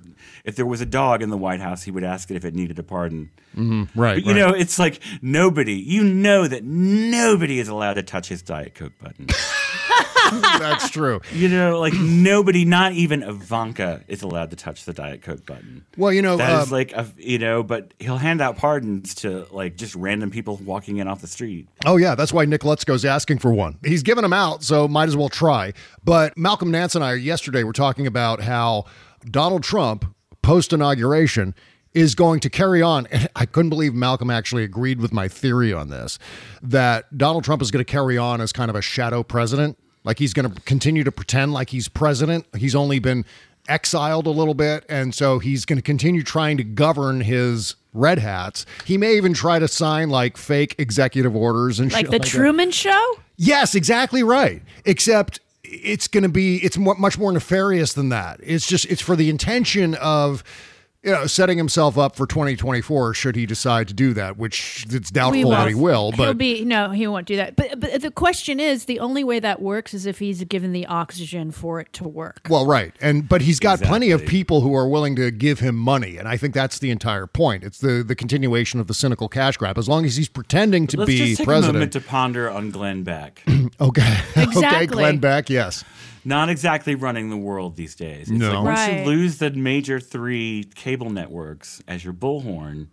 if 0.45 0.57
there 0.57 0.67
was 0.67 0.81
a 0.81 0.87
dog 0.87 1.23
in 1.23 1.31
the 1.31 1.39
White 1.39 1.61
House, 1.61 1.83
he 1.85 1.91
would 1.91 2.05
ask 2.05 2.31
it 2.31 2.37
if 2.37 2.45
it 2.45 2.55
needed 2.55 2.79
a 2.79 2.83
pardon. 2.83 3.31
Mhm, 3.57 3.89
right, 3.95 4.17
But 4.17 4.25
you 4.25 4.33
right. 4.33 4.51
know, 4.51 4.55
it's 4.55 4.79
like 4.79 5.01
nobody. 5.23 5.75
You 5.75 6.03
know 6.05 6.47
that 6.49 6.65
nobody 6.65 7.14
is 7.15 7.69
allowed 7.69 7.95
to 7.95 8.03
touch 8.03 8.29
his 8.29 8.43
Diet 8.43 8.75
Coke 8.75 8.93
button. 9.01 9.27
That's 10.33 10.91
true. 10.91 11.21
You 11.33 11.49
know, 11.49 11.79
like 11.81 11.93
nobody, 11.95 12.65
not 12.65 12.93
even 12.93 13.23
Ivanka, 13.23 14.03
is 14.09 14.23
allowed 14.23 14.51
to 14.51 14.57
touch 14.57 14.85
the 14.85 14.93
Diet 14.93 15.23
Coke 15.23 15.45
button. 15.47 15.85
Well, 15.97 16.13
you 16.13 16.23
know, 16.23 16.37
That 16.37 16.63
is 16.63 16.73
uh, 16.73 16.75
like 16.75 16.93
a, 16.93 17.07
you 17.17 17.39
know, 17.39 17.63
but 17.63 17.93
he'll 17.99 18.17
hand 18.17 18.41
out 18.41 18.57
pardons 18.57 19.15
to 19.17 19.47
like 19.51 19.77
just 19.77 19.95
random 19.95 20.31
people 20.31 20.57
walking 20.65 20.97
in 20.97 21.09
off 21.09 21.21
the 21.21 21.27
street. 21.27 21.69
Oh 21.85 21.97
yeah, 21.97 22.15
that's 22.15 22.33
why 22.33 22.45
Nick 22.45 22.63
Lutsko's 22.63 23.05
asking 23.05 23.39
for 23.39 23.53
one. 23.53 23.79
He's 23.85 24.03
giving 24.03 24.23
them 24.23 24.33
out, 24.33 24.63
so 24.63 24.89
might 24.89 25.09
as 25.09 25.17
well 25.17 25.29
try. 25.29 25.73
But 26.03 26.37
Malcolm 26.39 26.71
Nance 26.71 26.95
and 26.95 27.05
I 27.05 27.15
yesterday 27.15 27.65
were 27.65 27.73
talking 27.73 28.07
about 28.07 28.41
how 28.41 28.87
Donald 29.31 29.63
Trump 29.63 30.05
post 30.43 30.73
inauguration 30.73 31.55
is 31.95 32.15
going 32.15 32.41
to 32.41 32.51
carry 32.51 32.83
on. 32.83 33.07
And 33.11 33.29
I 33.37 33.47
couldn't 33.47 33.71
believe 33.71 33.95
Malcolm 33.95 34.31
actually 34.31 34.65
agreed 34.65 35.01
with 35.01 35.13
my 35.13 35.29
theory 35.29 35.73
on 35.73 35.89
this 35.89 36.19
that 36.63 37.17
Donald 37.17 37.45
Trump 37.45 37.63
is 37.63 37.71
going 37.71 37.85
to 37.85 37.91
carry 37.91 38.19
on 38.19 38.41
as 38.41 38.53
kind 38.53 38.69
of 38.69 38.77
a 38.77 38.83
shadow 38.83 39.23
president. 39.23 39.79
Like 40.03 40.19
he's 40.19 40.35
going 40.35 40.53
to 40.53 40.61
continue 40.63 41.05
to 41.05 41.13
pretend 41.13 41.53
like 41.53 41.71
he's 41.71 41.89
president. 41.89 42.47
He's 42.57 42.75
only 42.75 42.99
been 42.99 43.25
exiled 43.69 44.27
a 44.27 44.31
little 44.31 44.55
bit. 44.55 44.85
And 44.89 45.15
so 45.15 45.39
he's 45.39 45.65
going 45.65 45.79
to 45.79 45.83
continue 45.83 46.23
trying 46.23 46.59
to 46.59 46.65
govern 46.65 47.23
his 47.23 47.77
red 47.95 48.19
hats. 48.19 48.67
He 48.85 48.99
may 48.99 49.17
even 49.17 49.33
try 49.33 49.59
to 49.59 49.69
sign 49.69 50.11
like 50.11 50.37
fake 50.37 50.75
executive 50.79 51.35
orders 51.35 51.81
and 51.81 51.93
Like 51.93 52.11
the 52.11 52.19
that. 52.19 52.27
Truman 52.27 52.73
Show? 52.73 53.17
Yes, 53.37 53.75
exactly 53.75 54.23
right. 54.23 54.63
Except 54.85 55.41
it's 55.63 56.09
going 56.09 56.25
to 56.25 56.29
be 56.29 56.59
it's 56.59 56.77
much 56.77 57.19
more 57.19 57.33
nefarious 57.33 57.95
than 57.95 58.11
that. 58.11 58.41
It's 58.43 58.67
just 58.67 58.85
it's 58.87 59.01
for 59.01 59.17
the 59.17 59.31
intention 59.31 59.95
of 59.95 60.45
you 61.05 61.13
know 61.13 61.27
setting 61.27 61.59
himself 61.59 61.99
up 61.99 62.17
for 62.17 62.27
2024 62.27 63.15
should 63.15 63.37
he 63.37 63.47
decide 63.47 63.89
to 63.89 63.95
do 63.95 64.15
that, 64.15 64.37
which 64.37 64.87
it's 64.91 65.11
doubtful 65.11 65.51
that 65.51 65.69
he 65.69 65.75
will. 65.75 66.13
He'll 66.13 66.27
But 66.27 66.39
be 66.39 66.65
no, 66.65 66.91
he 66.91 67.07
won't 67.07 67.27
do 67.27 67.37
that. 67.37 67.57
But 67.57 67.79
but 67.81 68.01
the 68.01 68.11
question 68.11 68.59
is, 68.59 68.87
the 68.87 69.01
only 69.01 69.23
way 69.23 69.41
that 69.41 69.61
works 69.61 69.95
is 69.95 70.07
if 70.07 70.19
he's 70.19 70.43
given 70.45 70.73
the 70.73 70.87
oxygen 70.87 71.51
for 71.51 71.81
it 71.81 71.93
to 71.95 72.05
work. 72.05 72.47
well, 72.49 72.67
right, 72.67 72.95
and 73.01 73.29
but 73.29 73.43
he's 73.43 73.61
got 73.61 73.81
plenty 73.81 74.11
of 74.11 74.25
people 74.25 74.63
who 74.63 74.75
are 74.75 74.89
willing 74.89 75.17
to 75.17 75.31
give 75.31 75.61
him 75.61 75.77
money, 75.77 76.17
and 76.17 76.27
I 76.27 76.37
think 76.37 76.55
that's 76.55 76.79
the 76.79 76.91
entire 76.91 77.27
point. 77.27 77.65
It's 77.65 77.79
the 77.79 78.03
the 78.03 78.15
continuation 78.15 78.81
of 78.81 78.87
the 78.87 78.95
cynical 78.95 79.29
cash 79.29 79.57
grab. 79.57 79.79
As 79.79 79.89
long 79.89 80.05
as 80.05 80.17
he's 80.17 80.29
pretending 80.29 80.87
to 80.89 80.99
Let's 80.99 81.09
be 81.09 81.19
just 81.19 81.39
take 81.39 81.47
a 81.47 81.61
moment 81.61 81.93
to 81.93 82.01
ponder 82.01 82.51
on 82.51 82.71
Glenn 82.71 83.03
Beck. 83.03 83.43
okay, 83.81 84.19
okay, 84.37 84.43
Exactly. 84.43 85.03
Glenn 85.03 85.19
Beck, 85.19 85.51
yes. 85.51 85.85
Not 86.25 86.49
exactly 86.49 86.95
running 86.95 87.31
the 87.31 87.37
world 87.37 87.77
these 87.77 87.95
days. 87.95 88.31
It's 88.31 88.39
No. 88.39 88.55
like 88.55 88.65
once 88.65 88.79
Right. 88.81 89.01
you 89.01 89.07
lose 89.07 89.39
the 89.39 89.51
major 89.51 90.01
three 90.01 90.65
cable 90.75 91.11
networks 91.11 91.83
as 91.87 92.03
your 92.05 92.15
bullhorn, 92.15 92.89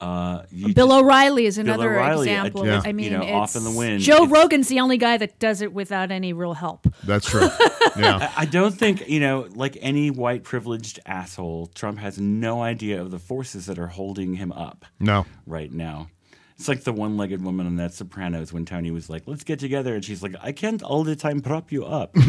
uh, 0.00 0.42
you 0.50 0.72
Bill 0.74 0.88
just- 0.88 1.02
O'Reilly 1.02 1.46
is 1.46 1.56
Bill 1.56 1.66
another 1.66 1.94
O'Reilly, 1.94 2.30
uh, 2.30 2.44
example. 2.44 2.64
just, 2.64 2.86
I 2.86 2.92
mean, 2.92 3.06
you 3.12 3.18
know, 3.18 3.22
off 3.22 3.50
it's- 3.50 3.56
in 3.56 3.64
the 3.64 3.76
wind. 3.76 4.00
Joe 4.00 4.24
It's- 4.24 4.30
Rogan's 4.30 4.68
the 4.68 4.80
only 4.80 4.96
guy 4.96 5.16
that 5.16 5.38
does 5.40 5.60
it 5.60 5.72
without 5.72 6.10
any 6.12 6.32
real 6.32 6.54
help. 6.54 6.86
That's 7.04 7.28
true. 7.28 7.48
Yeah. 7.98 8.30
I 8.36 8.42
I 8.42 8.44
don't 8.44 8.72
think, 8.78 9.08
you 9.08 9.18
know, 9.18 9.48
like 9.56 9.76
any 9.80 10.08
white 10.10 10.44
privileged 10.44 11.00
asshole, 11.04 11.66
Trump 11.74 11.98
has 11.98 12.16
no 12.20 12.62
idea 12.62 13.00
of 13.00 13.10
the 13.10 13.18
forces 13.18 13.66
that 13.66 13.76
are 13.76 13.88
holding 13.88 14.34
him 14.34 14.52
up 14.52 14.84
No. 15.00 15.26
right 15.46 15.72
now. 15.72 16.08
It's 16.58 16.66
like 16.66 16.82
the 16.82 16.92
one 16.92 17.16
legged 17.16 17.40
woman 17.44 17.66
on 17.66 17.76
that 17.76 17.94
Sopranos 17.94 18.52
when 18.52 18.64
Tony 18.64 18.90
was 18.90 19.08
like, 19.08 19.22
let's 19.26 19.44
get 19.44 19.60
together. 19.60 19.94
And 19.94 20.04
she's 20.04 20.24
like, 20.24 20.34
I 20.42 20.50
can't 20.50 20.82
all 20.82 21.04
the 21.04 21.14
time 21.14 21.40
prop 21.40 21.70
you 21.70 21.84
up. 21.84 22.16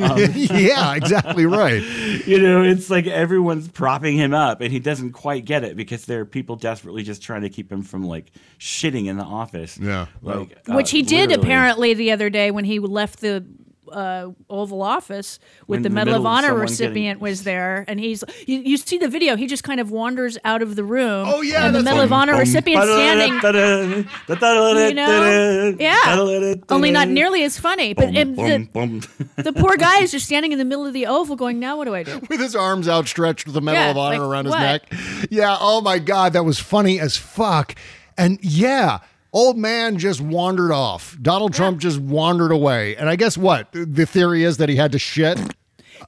Um, 0.00 0.18
yeah, 0.34 0.94
exactly 0.94 1.46
right. 1.46 1.82
you 2.26 2.40
know, 2.40 2.62
it's 2.62 2.90
like 2.90 3.06
everyone's 3.06 3.68
propping 3.68 4.16
him 4.16 4.32
up 4.34 4.60
and 4.60 4.72
he 4.72 4.78
doesn't 4.78 5.12
quite 5.12 5.44
get 5.44 5.62
it 5.62 5.76
because 5.76 6.06
there 6.06 6.20
are 6.20 6.24
people 6.24 6.56
desperately 6.56 7.02
just 7.02 7.22
trying 7.22 7.42
to 7.42 7.50
keep 7.50 7.70
him 7.70 7.82
from 7.82 8.04
like 8.04 8.32
shitting 8.58 9.06
in 9.06 9.16
the 9.18 9.24
office. 9.24 9.78
Yeah. 9.78 10.06
Like, 10.22 10.56
Which 10.68 10.88
uh, 10.92 10.96
he 10.96 11.02
did 11.02 11.28
literally. 11.30 11.34
apparently 11.34 11.94
the 11.94 12.12
other 12.12 12.30
day 12.30 12.50
when 12.50 12.64
he 12.64 12.78
left 12.78 13.20
the 13.20 13.44
uh, 13.92 14.30
Oval 14.48 14.82
Office 14.82 15.38
with 15.66 15.76
When 15.78 15.82
the 15.82 15.88
the 15.88 15.94
Medal 15.94 16.14
of 16.14 16.26
Honor 16.26 16.48
someone 16.48 16.62
recipient 16.62 17.20
was 17.20 17.44
there, 17.44 17.84
and 17.88 17.98
he's 18.00 18.22
you, 18.46 18.60
you 18.60 18.76
see 18.76 18.98
the 18.98 19.08
video. 19.08 19.36
He 19.36 19.46
just 19.46 19.64
kind 19.64 19.80
of 19.80 19.90
wanders 19.90 20.38
out 20.44 20.62
of 20.62 20.76
the 20.76 20.84
room. 20.84 21.26
Oh 21.28 21.42
yeah, 21.42 21.66
and 21.66 21.74
the 21.74 21.82
Medal 21.82 22.00
of. 22.00 22.12
Honor 22.12 22.36
recipient 22.36 22.82
standing. 22.84 23.34
You 23.34 24.94
know, 24.94 25.76
yeah, 25.78 26.60
only 26.70 26.90
not 26.90 27.08
nearly 27.08 27.42
as 27.44 27.58
funny. 27.58 27.94
But 27.94 28.12
the, 28.12 29.08
the 29.36 29.52
poor 29.52 29.76
guy 29.76 30.00
is 30.02 30.10
just 30.10 30.26
standing 30.26 30.52
in 30.52 30.58
the 30.58 30.64
middle 30.64 30.86
of 30.86 30.92
the 30.92 31.06
oval, 31.06 31.36
going, 31.36 31.58
"Now 31.58 31.76
what 31.76 31.84
do 31.86 31.94
I 31.94 32.02
do?" 32.02 32.20
with 32.28 32.40
his 32.40 32.56
arms 32.56 32.88
outstretched 32.88 33.46
with 33.46 33.54
the 33.54 33.60
Medal 33.60 33.80
Yeah, 33.82 33.90
of 33.90 33.96
Honor 33.96 34.18
like, 34.18 34.28
around 34.28 34.44
his 34.46 34.52
what? 34.52 34.60
neck. 34.60 34.92
Yeah, 35.30 35.56
oh 35.60 35.80
my 35.80 35.98
God, 35.98 36.32
that 36.32 36.44
was 36.44 36.58
funny 36.58 37.00
as 37.00 37.16
fuck. 37.16 37.74
And 38.16 38.38
yeah, 38.42 38.98
old 39.32 39.56
man 39.56 39.98
just 39.98 40.20
wandered 40.20 40.72
off. 40.72 41.16
Donald 41.20 41.54
Trump 41.54 41.78
just 41.78 41.98
wandered 42.00 42.52
away. 42.52 42.96
And 42.96 43.08
I 43.08 43.16
guess 43.16 43.36
what? 43.38 43.68
The 43.72 44.06
theory 44.06 44.44
is 44.44 44.56
that 44.58 44.68
he 44.68 44.76
had 44.76 44.92
to 44.92 44.98
shit. 44.98 45.38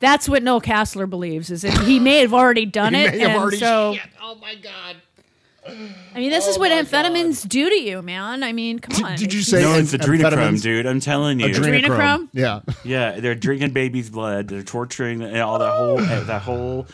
That's 0.01 0.29
what 0.29 0.43
Noel 0.43 0.61
Casler 0.61 1.09
believes 1.09 1.51
is 1.51 1.63
that 1.63 1.77
he 1.83 2.01
may 2.01 2.21
have 2.21 2.33
already 2.35 2.67
done 2.81 2.95
He 2.95 3.05
it, 3.05 3.13
may 3.13 3.19
have 3.21 3.31
and 3.31 3.39
already 3.41 3.59
so. 3.59 3.95
Oh 4.23 4.37
my 4.37 4.55
God. 4.57 4.97
I 5.65 6.19
mean, 6.19 6.31
this 6.31 6.49
is 6.49 6.57
oh, 6.57 6.61
what 6.61 6.73
amphetamines 6.73 7.47
do 7.49 7.69
to 7.71 7.77
you, 7.77 8.03
man. 8.03 8.43
I 8.43 8.53
mean, 8.53 8.81
come 8.81 9.05
on. 9.05 9.17
did 9.17 9.33
you 9.33 9.43
say 9.43 9.63
No, 9.63 9.75
it's 9.77 9.93
adrenochrome, 9.93 10.33
amphetamines? 10.33 10.63
dude. 10.63 10.87
I'm 10.87 10.99
telling 10.99 11.39
you. 11.39 11.47
Adrenochrome? 11.47 12.29
Yeah. 12.33 12.63
Yeah, 12.85 13.21
they're 13.21 13.37
drinking 13.37 13.71
baby's 13.71 14.11
blood. 14.11 14.49
They're 14.49 14.65
torturing 14.65 15.23
and 15.23 15.37
all 15.39 15.61
that 15.61 15.73
whole 15.73 15.97
that 15.99 16.43
whole 16.43 16.89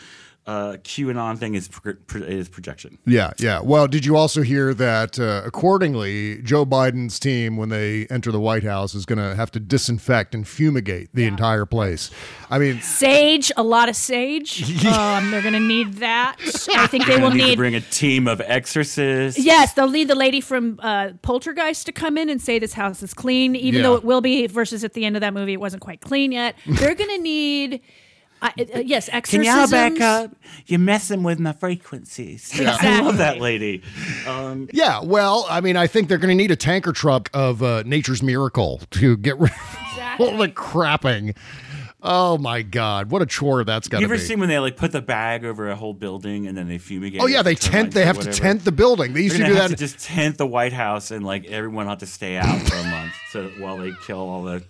uh, 0.49 0.77
QAnon 0.77 1.37
thing 1.37 1.53
is 1.53 1.67
pro- 1.67 1.93
pro- 2.07 2.23
is 2.23 2.49
projection. 2.49 2.97
Yeah, 3.05 3.31
yeah. 3.37 3.61
Well, 3.61 3.87
did 3.87 4.03
you 4.03 4.17
also 4.17 4.41
hear 4.41 4.73
that 4.73 5.19
uh, 5.19 5.43
accordingly, 5.45 6.41
Joe 6.41 6.65
Biden's 6.65 7.19
team, 7.19 7.55
when 7.55 7.69
they 7.69 8.07
enter 8.07 8.31
the 8.31 8.39
White 8.39 8.63
House, 8.63 8.95
is 8.95 9.05
going 9.05 9.19
to 9.19 9.35
have 9.35 9.51
to 9.51 9.59
disinfect 9.59 10.33
and 10.33 10.47
fumigate 10.47 11.09
the 11.13 11.25
entire 11.25 11.67
place? 11.67 12.09
I 12.49 12.57
mean, 12.57 12.81
Sage, 12.81 13.51
a 13.57 13.61
lot 13.63 13.89
of 13.89 13.95
sage. 13.95 14.63
um, 14.87 15.29
they're 15.29 15.43
going 15.43 15.53
to 15.53 15.59
need 15.59 15.93
that. 15.95 16.37
I 16.75 16.87
think 16.87 17.05
they 17.05 17.17
will 17.17 17.29
gonna 17.29 17.35
need 17.43 17.51
to 17.51 17.57
bring 17.57 17.75
a 17.75 17.81
team 17.81 18.27
of 18.27 18.41
exorcists. 18.41 19.39
Yes, 19.39 19.73
they'll 19.73 19.89
need 19.91 20.07
the 20.07 20.15
lady 20.15 20.41
from 20.41 20.79
uh, 20.81 21.11
Poltergeist 21.21 21.85
to 21.85 21.91
come 21.91 22.17
in 22.17 22.27
and 22.27 22.41
say 22.41 22.57
this 22.57 22.73
house 22.73 23.03
is 23.03 23.13
clean, 23.13 23.55
even 23.55 23.81
Yeah. 23.81 23.89
though 23.89 23.95
it 23.95 24.03
will 24.03 24.21
be. 24.21 24.47
Versus 24.47 24.83
at 24.83 24.93
the 24.93 25.05
end 25.05 25.15
of 25.15 25.21
that 25.21 25.33
movie, 25.35 25.53
it 25.53 25.59
wasn't 25.59 25.83
quite 25.83 26.01
clean 26.01 26.31
yet. 26.31 26.55
They're 26.65 26.95
going 26.95 27.11
to 27.15 27.21
need. 27.21 27.81
Uh, 28.41 28.49
uh, 28.75 28.79
yes, 28.79 29.07
Can 29.07 29.15
exorcisms. 29.17 29.47
y'all 29.47 29.67
back 29.69 29.99
up? 29.99 30.31
You're 30.65 30.79
messing 30.79 31.23
with 31.23 31.39
my 31.39 31.51
frequencies. 31.53 32.51
I 32.59 32.61
Exactly. 32.63 33.05
love 33.05 33.17
that 33.17 33.39
lady. 33.41 33.83
Um, 34.27 34.69
yeah, 34.71 35.01
well, 35.03 35.45
I 35.49 35.59
mean, 35.61 35.75
I 35.75 35.87
think 35.87 36.07
they're 36.07 36.17
going 36.17 36.29
to 36.29 36.41
need 36.41 36.51
a 36.51 36.55
tanker 36.55 36.93
truck 36.93 37.29
of 37.33 37.61
uh, 37.61 37.83
Nature's 37.85 38.23
Miracle 38.23 38.81
to 38.91 39.17
get 39.17 39.37
rid 39.39 39.51
of 39.51 40.19
all 40.21 40.37
the 40.37 40.47
crapping. 40.47 41.35
Oh 42.01 42.37
my 42.37 42.61
God, 42.61 43.11
what 43.11 43.21
a 43.21 43.25
chore 43.25 43.65
that's 43.65 43.89
got 43.89 43.99
you 43.99 44.07
to 44.07 44.13
ever 44.13 44.21
be. 44.21 44.25
seen 44.25 44.39
when 44.39 44.47
they 44.47 44.57
like 44.57 44.77
put 44.77 44.93
the 44.93 45.01
bag 45.01 45.43
over 45.43 45.67
a 45.69 45.75
whole 45.75 45.93
building 45.93 46.47
and 46.47 46.57
then 46.57 46.69
they 46.69 46.77
fumigate? 46.77 47.19
oh 47.21 47.25
yeah, 47.25 47.41
they 47.41 47.55
tent. 47.55 47.93
They 47.93 48.03
or 48.03 48.05
have 48.05 48.19
to 48.19 48.31
tent 48.31 48.63
the 48.63 48.71
building. 48.71 49.11
They 49.11 49.23
used 49.23 49.35
They're 49.35 49.47
to 49.47 49.53
do 49.53 49.57
gonna 49.57 49.67
that. 49.67 49.75
to 49.77 49.85
just 49.85 49.99
tent 49.99 50.37
the 50.37 50.47
White 50.47 50.71
House 50.71 51.11
and 51.11 51.25
like 51.25 51.43
everyone 51.47 51.87
have 51.87 51.97
to 51.97 52.05
stay 52.05 52.37
out 52.37 52.57
for 52.69 52.75
a 52.77 52.83
month 52.83 53.11
so 53.33 53.49
while 53.59 53.75
they 53.77 53.91
kill 54.05 54.17
all 54.19 54.43
the 54.43 54.63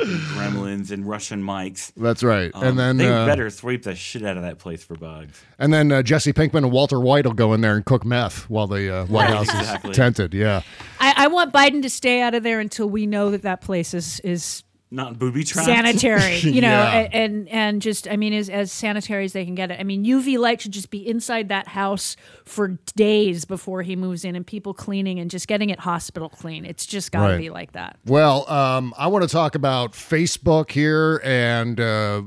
gremlins 0.00 0.90
and 0.90 1.06
Russian 1.08 1.42
mics. 1.42 1.92
That's 1.96 2.22
right. 2.22 2.50
Um, 2.54 2.62
and 2.64 2.78
then 2.78 2.96
they 2.96 3.08
uh, 3.08 3.26
better 3.26 3.48
sweep 3.50 3.84
the 3.84 3.94
shit 3.94 4.24
out 4.24 4.36
of 4.36 4.42
that 4.42 4.58
place 4.58 4.82
for 4.82 4.94
bugs. 4.96 5.40
and 5.58 5.72
then 5.72 5.92
uh, 5.92 6.02
Jesse 6.02 6.32
Pinkman 6.32 6.58
and 6.64 6.72
Walter 6.72 6.98
White 7.00 7.26
will 7.26 7.32
go 7.32 7.52
in 7.54 7.60
there 7.60 7.76
and 7.76 7.84
cook 7.84 8.04
meth 8.04 8.48
while 8.50 8.66
the 8.66 8.94
uh, 8.94 9.06
White 9.06 9.24
Right, 9.24 9.34
House 9.34 9.48
exactly. 9.48 9.90
is 9.90 9.96
tented. 9.96 10.34
Yeah. 10.34 10.62
I, 11.00 11.14
I 11.16 11.26
want 11.28 11.52
Biden 11.52 11.82
to 11.82 11.90
stay 11.90 12.20
out 12.22 12.34
of 12.34 12.42
there 12.42 12.60
until 12.60 12.88
we 12.88 13.06
know 13.06 13.30
that 13.30 13.42
that 13.42 13.60
place 13.60 13.94
is 13.94 14.20
is 14.20 14.63
Not 14.94 15.18
booby 15.18 15.44
trapped. 15.44 15.66
sanitary. 15.66 16.36
You 16.54 16.60
know, 16.60 16.68
Yeah. 16.68 17.08
and 17.12 17.48
and 17.48 17.82
just 17.82 18.08
I 18.08 18.16
mean 18.16 18.32
as 18.32 18.48
as 18.48 18.70
sanitary 18.70 19.24
as 19.24 19.32
they 19.32 19.44
can 19.44 19.54
get 19.54 19.70
it. 19.70 19.80
I 19.80 19.82
mean 19.82 20.04
UV 20.04 20.38
light 20.38 20.60
should 20.60 20.72
just 20.72 20.90
be 20.90 21.06
inside 21.06 21.48
that 21.48 21.68
house 21.68 22.16
for 22.44 22.78
days 22.94 23.44
before 23.44 23.82
he 23.82 23.96
moves 23.96 24.24
in, 24.24 24.36
and 24.36 24.46
people 24.46 24.72
cleaning 24.74 25.18
and 25.18 25.30
just 25.30 25.48
getting 25.48 25.70
it 25.70 25.80
hospital 25.80 26.28
clean. 26.28 26.64
It's 26.64 26.86
just 26.86 27.10
got 27.12 27.26
to 27.26 27.32
Right. 27.34 27.38
be 27.40 27.50
like 27.50 27.72
that. 27.72 27.96
Well, 28.06 28.48
um, 28.50 28.94
I 28.96 29.06
want 29.08 29.22
to 29.24 29.28
talk 29.28 29.54
about 29.54 29.92
Facebook 29.92 30.70
here 30.70 31.20
and 31.24 31.80
uh, 31.80 31.84
uh, 31.84 32.20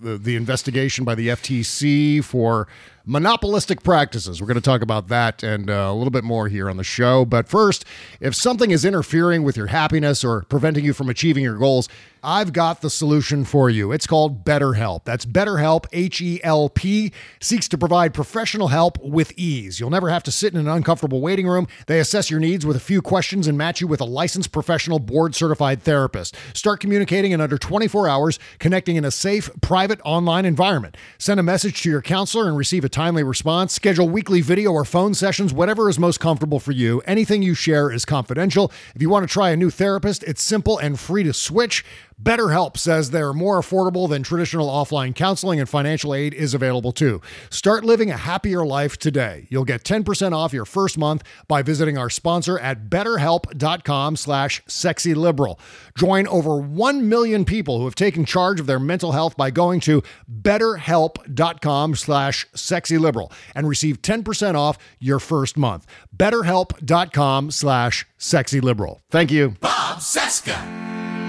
the, 0.00 0.18
the 0.22 0.36
investigation 0.36 1.04
by 1.04 1.14
the 1.14 1.28
FTC 1.28 2.22
for 2.24 2.68
monopolistic 3.06 3.82
practices. 3.82 4.40
We're 4.40 4.46
going 4.46 4.56
to 4.56 4.62
talk 4.62 4.82
about 4.82 5.08
that 5.08 5.42
and 5.42 5.68
uh, 5.68 5.88
a 5.90 5.94
little 5.94 6.10
bit 6.10 6.24
more 6.24 6.48
here 6.48 6.70
on 6.70 6.76
the 6.76 6.84
show. 6.84 7.24
But 7.24 7.48
first, 7.48 7.84
if 8.20 8.34
something 8.34 8.70
is 8.70 8.84
interfering 8.84 9.42
with 9.42 9.56
your 9.56 9.66
happiness 9.66 10.24
or 10.24 10.42
preventing 10.42 10.84
you 10.84 10.92
from 10.92 11.10
achieving 11.10 11.44
your 11.44 11.58
goals, 11.58 11.88
I've 12.24 12.54
got 12.54 12.80
the 12.80 12.88
solution 12.88 13.44
for 13.44 13.68
you. 13.68 13.92
It's 13.92 14.06
called 14.06 14.44
BetterHelp. 14.44 15.04
That's 15.04 15.26
BetterHelp, 15.26 15.84
H 15.92 16.22
E 16.22 16.40
L 16.42 16.70
P, 16.70 17.12
seeks 17.38 17.68
to 17.68 17.76
provide 17.76 18.14
professional 18.14 18.68
help 18.68 18.98
with 19.02 19.32
ease. 19.36 19.78
You'll 19.78 19.90
never 19.90 20.08
have 20.08 20.22
to 20.22 20.32
sit 20.32 20.54
in 20.54 20.58
an 20.58 20.68
uncomfortable 20.68 21.20
waiting 21.20 21.46
room. 21.46 21.68
They 21.86 22.00
assess 22.00 22.30
your 22.30 22.40
needs 22.40 22.64
with 22.64 22.76
a 22.76 22.80
few 22.80 23.02
questions 23.02 23.46
and 23.46 23.58
match 23.58 23.82
you 23.82 23.86
with 23.86 24.00
a 24.00 24.06
licensed 24.06 24.52
professional 24.52 24.98
board 24.98 25.34
certified 25.34 25.82
therapist. 25.82 26.34
Start 26.54 26.80
communicating 26.80 27.32
in 27.32 27.42
under 27.42 27.58
24 27.58 28.08
hours, 28.08 28.38
connecting 28.58 28.96
in 28.96 29.04
a 29.04 29.10
safe, 29.10 29.50
private 29.60 30.00
online 30.02 30.46
environment. 30.46 30.96
Send 31.18 31.38
a 31.38 31.42
message 31.42 31.82
to 31.82 31.90
your 31.90 32.00
counselor 32.00 32.48
and 32.48 32.56
receive 32.56 32.86
a 32.86 32.88
timely 32.94 33.24
response. 33.24 33.74
Schedule 33.74 34.08
weekly 34.08 34.40
video 34.40 34.70
or 34.70 34.84
phone 34.84 35.14
sessions, 35.14 35.52
whatever 35.52 35.88
is 35.88 35.98
most 35.98 36.20
comfortable 36.20 36.60
for 36.60 36.70
you. 36.70 37.00
Anything 37.06 37.42
you 37.42 37.52
share 37.52 37.90
is 37.90 38.04
confidential. 38.04 38.70
If 38.94 39.02
you 39.02 39.10
want 39.10 39.28
to 39.28 39.32
try 39.32 39.50
a 39.50 39.56
new 39.56 39.68
therapist, 39.68 40.22
it's 40.22 40.42
simple 40.42 40.78
and 40.78 40.98
free 40.98 41.24
to 41.24 41.32
switch. 41.34 41.84
BetterHelp 42.22 42.76
says 42.76 43.10
they're 43.10 43.32
more 43.32 43.60
affordable 43.60 44.08
than 44.08 44.22
traditional 44.22 44.68
offline 44.68 45.14
counseling 45.14 45.58
and 45.60 45.68
financial 45.68 46.14
aid 46.14 46.32
is 46.34 46.54
available 46.54 46.92
too. 46.92 47.20
Start 47.50 47.84
living 47.84 48.10
a 48.10 48.16
happier 48.16 48.64
life 48.64 48.96
today. 48.98 49.46
You'll 49.50 49.64
get 49.64 49.84
10% 49.84 50.32
off 50.32 50.52
your 50.52 50.64
first 50.64 50.96
month 50.96 51.22
by 51.48 51.62
visiting 51.62 51.98
our 51.98 52.10
sponsor 52.10 52.58
at 52.58 52.88
betterhelp.com 52.88 54.16
slash 54.16 54.62
sexyliberal. 54.66 55.58
Join 55.96 56.26
over 56.28 56.56
1 56.56 57.08
million 57.08 57.44
people 57.44 57.78
who 57.78 57.84
have 57.84 57.94
taken 57.94 58.24
charge 58.24 58.60
of 58.60 58.66
their 58.66 58.80
mental 58.80 59.12
health 59.12 59.36
by 59.36 59.50
going 59.50 59.80
to 59.80 60.02
betterhelp.com 60.42 61.94
slash 61.94 62.46
sexyliberal 62.54 63.32
and 63.54 63.68
receive 63.68 64.02
10% 64.02 64.54
off 64.54 64.78
your 64.98 65.18
first 65.18 65.56
month. 65.56 65.86
betterhelp.com 66.16 67.50
slash 67.50 68.06
sexyliberal. 68.18 69.00
Thank 69.10 69.30
you. 69.30 69.56
Bob 69.60 69.98
Cesca. 69.98 71.23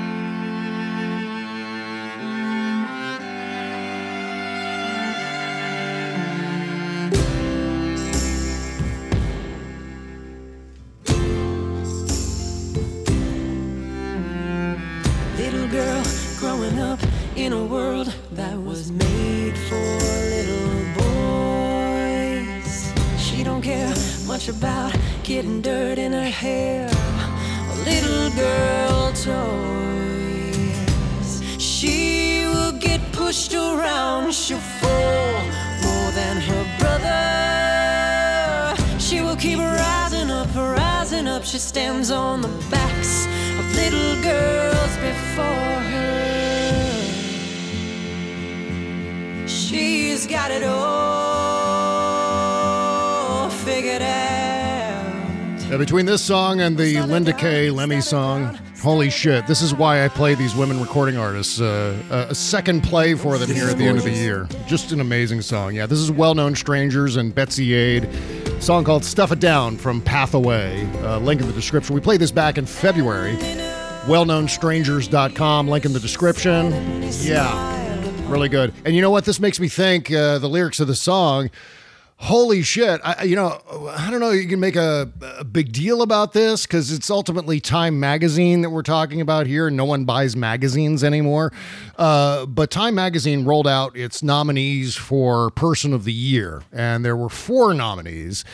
Little 15.46 15.68
girl 15.68 16.04
growing 16.40 16.80
up 16.80 17.00
in 17.36 17.54
a 17.54 17.64
world 17.64 18.12
that 18.32 18.58
was 18.60 18.92
made 18.92 19.56
for 19.70 19.76
little 20.34 20.84
boys. 20.98 22.92
She 23.20 23.44
don't 23.44 23.62
care 23.62 23.94
much 24.26 24.50
about 24.50 24.98
getting 25.22 25.62
dirt 25.62 26.00
in 26.00 26.14
her 26.14 26.32
hair 26.44 26.90
little 27.86 28.32
girl 28.32 29.12
toys. 29.14 29.44
She 31.60 32.46
will 32.48 32.72
get 32.80 33.00
pushed 33.12 33.54
around, 33.54 34.34
she'll 34.34 34.58
fall 34.58 35.44
more 35.86 36.12
than 36.20 36.38
her 36.38 36.66
brother. 36.80 38.76
She 39.00 39.22
will 39.22 39.36
keep 39.36 39.60
rising 39.60 40.32
up, 40.32 40.48
rising 40.56 41.28
up. 41.28 41.44
She 41.44 41.60
stands 41.60 42.10
on 42.10 42.42
the 42.42 42.50
backs 42.72 43.28
of 43.60 43.76
little 43.76 44.24
girls 44.24 44.85
before 45.36 45.44
her. 45.46 47.06
She's 49.48 50.26
got 50.28 50.50
it 50.52 50.64
all 50.64 50.70
figured 53.50 54.02
out. 54.02 55.62
Yeah, 55.70 55.78
between 55.78 56.06
this 56.06 56.22
song 56.22 56.62
and 56.62 56.78
the 56.78 56.96
Lynda 56.96 57.38
Kay 57.38 57.70
Lemmy 57.70 58.00
song, 58.00 58.58
holy 58.82 59.10
shit, 59.10 59.46
this 59.48 59.62
is 59.62 59.74
why 59.74 60.06
I 60.06 60.08
play 60.08 60.36
these 60.36 60.56
women 60.56 60.80
recording 60.80 61.18
artists. 61.18 61.60
Uh, 61.60 61.98
a- 62.12 62.28
a 62.32 62.36
second 62.36 62.82
play 62.84 63.16
for 63.16 63.38
them 63.38 63.50
here 63.50 63.68
at 63.68 63.78
the 63.78 63.86
end 63.86 63.98
of 63.98 64.04
the 64.06 64.12
year. 64.12 64.48
Just 64.68 64.92
an 64.94 65.02
amazing 65.02 65.42
song. 65.42 65.74
Yeah, 65.76 65.86
this 65.86 66.00
is 66.00 66.12
Well 66.12 66.34
Known 66.36 66.56
Strangers 66.56 67.18
and 67.18 67.36
Betsy 67.36 67.74
Aid. 67.74 68.08
Song 68.60 68.86
called 68.86 69.04
Stuff 69.04 69.32
It 69.34 69.40
Down 69.42 69.76
from 69.76 70.02
Pathaway. 70.02 70.88
Uh, 71.04 71.18
link 71.20 71.42
in 71.42 71.48
the 71.48 71.54
description. 71.54 71.94
We 71.94 72.00
played 72.02 72.22
this 72.22 72.32
back 72.32 72.58
in 72.58 72.66
February. 72.66 73.36
WellKnownStrangers.com. 74.06 75.68
Link 75.68 75.86
in 75.86 75.94
the 75.94 76.00
description. 76.00 76.72
Yeah, 77.22 78.30
really 78.30 78.50
good. 78.50 78.74
And 78.86 78.96
you 78.96 79.02
know 79.02 79.12
what? 79.12 79.26
This 79.26 79.40
makes 79.40 79.60
me 79.60 79.68
think 79.68 80.12
uh, 80.12 80.38
the 80.38 80.48
lyrics 80.48 80.80
of 80.80 80.88
the 80.88 80.96
song 80.96 81.50
holy 82.18 82.62
shit 82.62 83.02
I, 83.04 83.24
you 83.24 83.36
know 83.36 83.60
i 83.92 84.10
don't 84.10 84.22
know 84.22 84.32
you 84.32 84.48
can 84.48 84.60
make 84.62 84.78
a, 84.78 85.12
a 85.38 85.44
big 85.44 85.74
deal 85.74 86.02
about 86.02 86.32
this 86.32 86.66
because 86.66 86.92
it's 86.92 87.10
ultimately 87.10 87.60
time 87.60 88.00
magazine 88.00 88.62
that 88.62 88.70
we're 88.70 88.84
talking 88.84 89.20
about 89.20 89.48
here 89.48 89.70
no 89.70 89.84
one 89.84 90.06
buys 90.06 90.34
magazines 90.36 91.04
anymore 91.04 91.52
uh, 91.98 92.46
but 92.46 92.72
time 92.72 92.96
magazine 92.96 93.44
rolled 93.44 93.68
out 93.68 93.98
its 93.98 94.24
nominees 94.24 94.96
for 94.96 95.50
person 95.52 95.94
of 95.94 96.06
the 96.06 96.14
year 96.14 96.64
and 96.72 97.04
there 97.04 97.18
were 97.18 97.30
four 97.30 97.74
nominees 97.74 98.46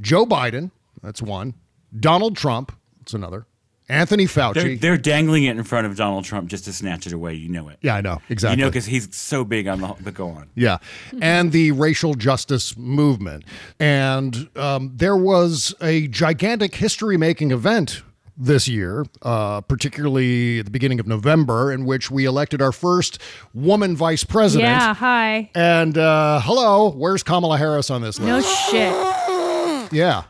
joe 0.00 0.24
biden 0.24 0.70
that's 1.02 1.20
one 1.20 1.54
donald 1.98 2.36
trump 2.36 2.70
that's 3.00 3.14
another 3.14 3.46
anthony 3.88 4.26
fauci 4.26 4.54
They're, 4.54 4.76
they're 4.76 4.96
dangling 4.98 5.44
it 5.44 5.56
in 5.56 5.64
front 5.64 5.86
of 5.86 5.96
Donald 5.96 6.24
Trump 6.24 6.48
just 6.48 6.64
to 6.64 6.72
snatch 6.72 7.06
it 7.06 7.12
away. 7.12 7.34
You 7.34 7.48
know 7.48 7.68
it. 7.68 7.78
yeah 7.80 7.94
i 7.96 8.00
know 8.00 8.20
exactly 8.28 8.58
You 8.58 8.64
know 8.64 8.70
because 8.70 8.86
he's 8.86 9.14
so 9.16 9.44
big 9.44 9.66
on 9.66 9.80
the. 9.80 9.94
But 10.00 10.14
go 10.14 10.28
on. 10.28 10.50
Yeah. 10.54 10.78
And 11.20 11.52
the 11.52 11.72
racial 11.72 12.14
justice 12.14 12.76
movement. 12.76 13.44
And 13.80 14.48
um, 14.56 14.92
there 14.94 15.16
was 15.16 15.74
a 15.80 16.08
gigantic 16.08 16.74
history 16.74 17.16
making 17.16 17.50
event 17.50 18.02
this 18.36 18.68
year, 18.68 19.04
uh, 19.22 19.60
particularly 19.62 20.60
at 20.60 20.64
the 20.64 20.70
beginning 20.70 21.00
of 21.00 21.06
November, 21.08 21.72
in 21.72 21.84
which 21.84 22.10
we 22.10 22.24
elected 22.24 22.62
our 22.62 22.70
first 22.72 23.20
woman 23.52 23.96
vice 23.96 24.22
president. 24.22 24.68
Yeah, 24.70 24.94
hi. 24.94 25.50
And 25.54 25.98
uh, 25.98 26.40
hello, 26.44 26.90
where's 26.92 27.22
Kamala 27.24 27.58
Harris 27.58 27.90
on 27.90 28.00
this 28.02 28.20
list? 28.20 28.28
No 28.28 28.40
shit. 28.40 29.92
Yeah. 29.92 30.22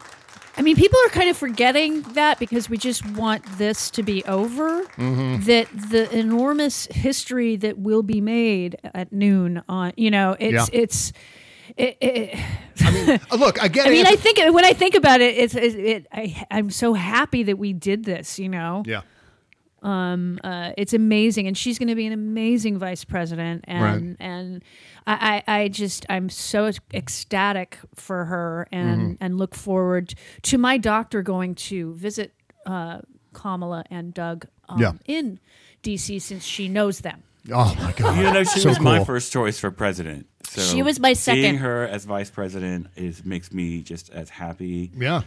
I 0.58 0.62
mean, 0.62 0.74
people 0.76 0.98
are 1.06 1.10
kind 1.10 1.30
of 1.30 1.36
forgetting 1.36 2.02
that 2.14 2.38
because 2.40 2.68
we 2.68 2.76
just 2.78 3.06
want 3.12 3.44
this 3.58 3.90
to 3.90 4.02
be 4.02 4.24
over. 4.24 4.82
Mhm. 4.96 5.44
That 5.44 5.68
the 5.90 6.10
enormous 6.16 6.86
history 6.90 7.56
that 7.56 7.78
will 7.78 8.02
be 8.02 8.20
made 8.20 8.76
at 8.82 9.12
noon 9.12 9.62
on, 9.68 9.92
you 9.96 10.10
know, 10.10 10.36
it's 10.38 10.52
Yeah. 10.52 10.80
it's. 10.80 11.12
It, 11.76 11.96
it, 12.00 12.38
Uh, 13.30 13.36
Look, 13.36 13.62
I 13.62 13.68
get 13.68 13.86
I 13.86 13.90
mean. 13.90 14.06
I 14.06 14.16
think 14.16 14.38
when 14.38 14.64
I 14.64 14.72
think 14.72 14.94
about 14.94 15.20
it, 15.20 15.36
it's 15.36 15.54
it, 15.54 15.74
it, 15.76 16.06
I, 16.12 16.46
I'm 16.50 16.70
so 16.70 16.92
happy 16.94 17.42
that 17.44 17.58
we 17.58 17.72
did 17.72 18.04
this. 18.04 18.38
You 18.38 18.48
know, 18.48 18.82
Yeah. 18.86 19.02
Um, 19.82 20.38
uh, 20.44 20.72
it's 20.76 20.92
amazing, 20.92 21.46
and 21.46 21.56
she's 21.56 21.78
going 21.78 21.88
to 21.88 21.94
be 21.94 22.06
an 22.06 22.12
amazing 22.12 22.78
vice 22.78 23.04
president, 23.04 23.64
and 23.68 24.16
and 24.18 24.64
I, 25.06 25.42
I, 25.46 25.60
I 25.60 25.68
just 25.68 26.04
I'm 26.08 26.28
so 26.30 26.70
ecstatic 26.92 27.78
for 27.94 28.24
her, 28.24 28.68
and 28.72 29.12
Mhm. 29.12 29.16
and 29.20 29.38
look 29.38 29.54
forward 29.54 30.14
to 30.42 30.58
my 30.58 30.78
doctor 30.78 31.22
going 31.22 31.54
to 31.56 31.94
visit 31.94 32.34
uh, 32.66 33.00
Kamala 33.32 33.84
and 33.90 34.12
Doug 34.12 34.46
um, 34.68 34.80
Yeah. 34.80 34.92
in 35.06 35.38
D.C. 35.82 36.18
since 36.18 36.44
she 36.44 36.68
knows 36.68 37.00
them. 37.00 37.22
Oh 37.50 37.74
my 37.80 37.92
god! 37.92 38.16
You 38.18 38.30
know, 38.32 38.44
she 38.44 38.60
So 38.60 38.68
was 38.68 38.80
my 38.80 39.02
first 39.04 39.32
choice 39.32 39.58
for 39.58 39.70
president. 39.70 40.26
So 40.44 40.60
She 40.60 40.82
was 40.82 40.98
my 40.98 41.12
second. 41.12 41.42
Seeing 41.42 41.58
her 41.58 41.86
as 41.86 42.04
vice 42.04 42.30
president 42.30 42.88
is 42.96 43.24
makes 43.24 43.52
me 43.52 43.82
just 43.82 44.10
as 44.10 44.28
happy. 44.28 44.90
Yeah. 44.96 45.22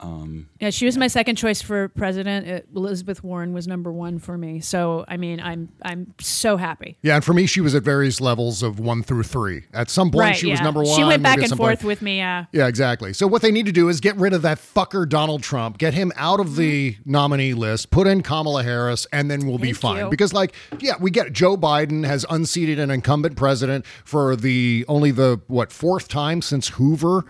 Um, 0.00 0.48
Yeah, 0.60 0.70
she 0.70 0.86
was 0.86 0.98
my 0.98 1.06
second 1.06 1.36
choice 1.36 1.62
for 1.62 1.88
president. 1.88 2.48
Uh, 2.48 2.60
Elizabeth 2.76 3.22
Warren 3.22 3.52
was 3.54 3.68
number 3.68 3.92
one 3.92 4.18
for 4.18 4.36
me. 4.36 4.60
So 4.60 5.04
I 5.08 5.16
mean, 5.16 5.40
I'm 5.40 5.68
I'm 5.82 6.12
so 6.20 6.56
happy. 6.56 6.98
Yeah, 7.02 7.14
and 7.14 7.24
for 7.24 7.32
me, 7.32 7.46
she 7.46 7.60
was 7.60 7.74
at 7.76 7.84
various 7.84 8.20
levels 8.20 8.62
of 8.62 8.80
one 8.80 9.02
through 9.04 9.22
three. 9.22 9.62
At 9.72 9.88
some 9.90 10.10
point, 10.10 10.20
right? 10.24 10.36
she 10.36 10.50
was 10.50 10.60
number 10.60 10.82
one. 10.82 10.96
She 10.96 11.04
went 11.04 11.22
back 11.22 11.38
and 11.38 11.48
forth 11.56 11.78
point- 11.80 11.84
with 11.84 12.02
me. 12.02 12.18
Yeah. 12.18 12.46
Yeah, 12.52 12.66
exactly. 12.66 13.12
So 13.12 13.26
what 13.26 13.40
they 13.40 13.52
need 13.52 13.66
to 13.66 13.72
do 13.72 13.88
is 13.88 14.00
get 14.00 14.16
rid 14.16 14.32
of 14.32 14.42
that 14.42 14.58
fucker 14.58 15.08
Donald 15.08 15.42
Trump, 15.42 15.78
get 15.78 15.94
him 15.94 16.12
out 16.16 16.40
of 16.40 16.56
the 16.56 16.96
nominee 17.04 17.54
list, 17.54 17.90
put 17.90 18.06
in 18.06 18.22
Kamala 18.22 18.62
Harris, 18.64 19.06
and 19.12 19.30
then 19.30 19.46
we'll 19.46 19.58
be 19.58 19.68
Mm-hmm. 19.70 19.80
Fine. 19.80 20.04
you. 20.04 20.10
Because 20.10 20.32
like, 20.32 20.54
yeah, 20.80 20.94
we 21.00 21.10
get 21.10 21.32
Joe 21.32 21.56
Biden 21.56 22.04
has 22.04 22.26
unseated 22.28 22.78
an 22.78 22.90
incumbent 22.90 23.36
president 23.36 23.86
for 24.04 24.34
the 24.36 24.84
only 24.88 25.12
the 25.12 25.40
what 25.46 25.72
fourth 25.72 26.08
time 26.08 26.42
since 26.42 26.68
Hoover. 26.70 27.24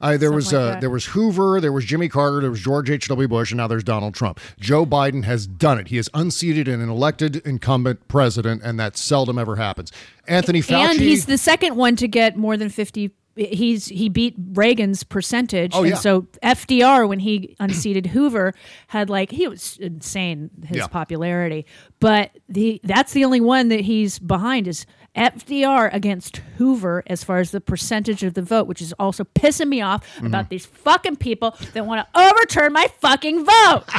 Uh, 0.00 0.16
there 0.16 0.32
was 0.32 0.52
like 0.52 0.76
uh, 0.76 0.80
there 0.80 0.90
was 0.90 1.06
Hoover, 1.06 1.60
there 1.60 1.72
was 1.72 1.84
Jimmy 1.84 2.08
Carter, 2.08 2.40
there 2.40 2.50
was 2.50 2.60
George 2.60 2.90
H. 2.90 3.08
W. 3.08 3.28
Bush, 3.28 3.50
and 3.50 3.58
now 3.58 3.66
there's 3.66 3.84
Donald 3.84 4.14
Trump. 4.14 4.40
Joe 4.58 4.84
Biden 4.86 5.24
has 5.24 5.46
done 5.46 5.78
it. 5.78 5.88
He 5.88 5.96
has 5.96 6.08
unseated 6.14 6.68
an 6.68 6.88
elected 6.88 7.36
incumbent 7.46 8.06
president, 8.08 8.62
and 8.62 8.78
that 8.78 8.96
seldom 8.96 9.38
ever 9.38 9.56
happens. 9.56 9.92
Anthony 10.26 10.60
Fauci, 10.60 10.90
And 10.90 11.00
he's 11.00 11.26
the 11.26 11.38
second 11.38 11.76
one 11.76 11.96
to 11.96 12.08
get 12.08 12.36
more 12.36 12.56
than 12.56 12.68
50 12.68 13.10
he's 13.36 13.86
he 13.86 14.08
beat 14.08 14.34
Reagan's 14.52 15.02
percentage 15.04 15.72
Oh, 15.74 15.80
and 15.82 15.90
yeah. 15.90 15.96
so 15.96 16.22
FDR 16.42 17.08
when 17.08 17.18
he 17.18 17.56
unseated 17.58 18.06
Hoover 18.06 18.54
had 18.88 19.10
like 19.10 19.30
he 19.30 19.48
was 19.48 19.76
insane 19.80 20.50
his 20.66 20.78
Yeah. 20.78 20.86
popularity 20.86 21.66
but 22.00 22.30
the 22.48 22.80
that's 22.84 23.12
the 23.12 23.24
only 23.24 23.40
one 23.40 23.68
that 23.68 23.80
he's 23.80 24.18
behind 24.18 24.68
is 24.68 24.86
FDR 25.16 25.92
against 25.94 26.38
Hoover 26.58 27.02
as 27.06 27.22
far 27.24 27.38
as 27.38 27.50
the 27.52 27.60
percentage 27.60 28.22
of 28.22 28.34
the 28.34 28.42
vote 28.42 28.66
which 28.66 28.82
is 28.82 28.92
also 28.98 29.24
pissing 29.24 29.68
me 29.68 29.80
off 29.80 30.04
Mm-hmm. 30.16 30.26
about 30.26 30.48
these 30.48 30.66
fucking 30.66 31.16
people 31.16 31.56
that 31.72 31.86
want 31.86 32.06
to 32.06 32.20
overturn 32.20 32.72
my 32.72 32.86
fucking 33.00 33.44
vote 33.44 33.84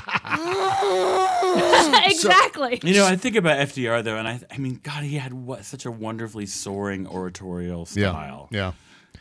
exactly 2.06 2.80
You 2.84 2.94
know, 2.94 3.06
I 3.06 3.16
think 3.16 3.36
about 3.36 3.58
FDR 3.68 4.04
though, 4.04 4.18
and 4.18 4.28
I, 4.28 4.40
I 4.52 4.58
mean, 4.58 4.80
God, 4.84 5.04
he 5.04 5.16
had 5.18 5.34
what 5.34 5.66
such 5.66 5.86
a 5.86 5.92
wonderfully 5.92 6.46
soaring 6.46 7.08
oratorial 7.08 7.86
style. 7.86 8.04
yeah, 8.04 8.12
style. 8.12 8.48
yeah. 8.52 8.72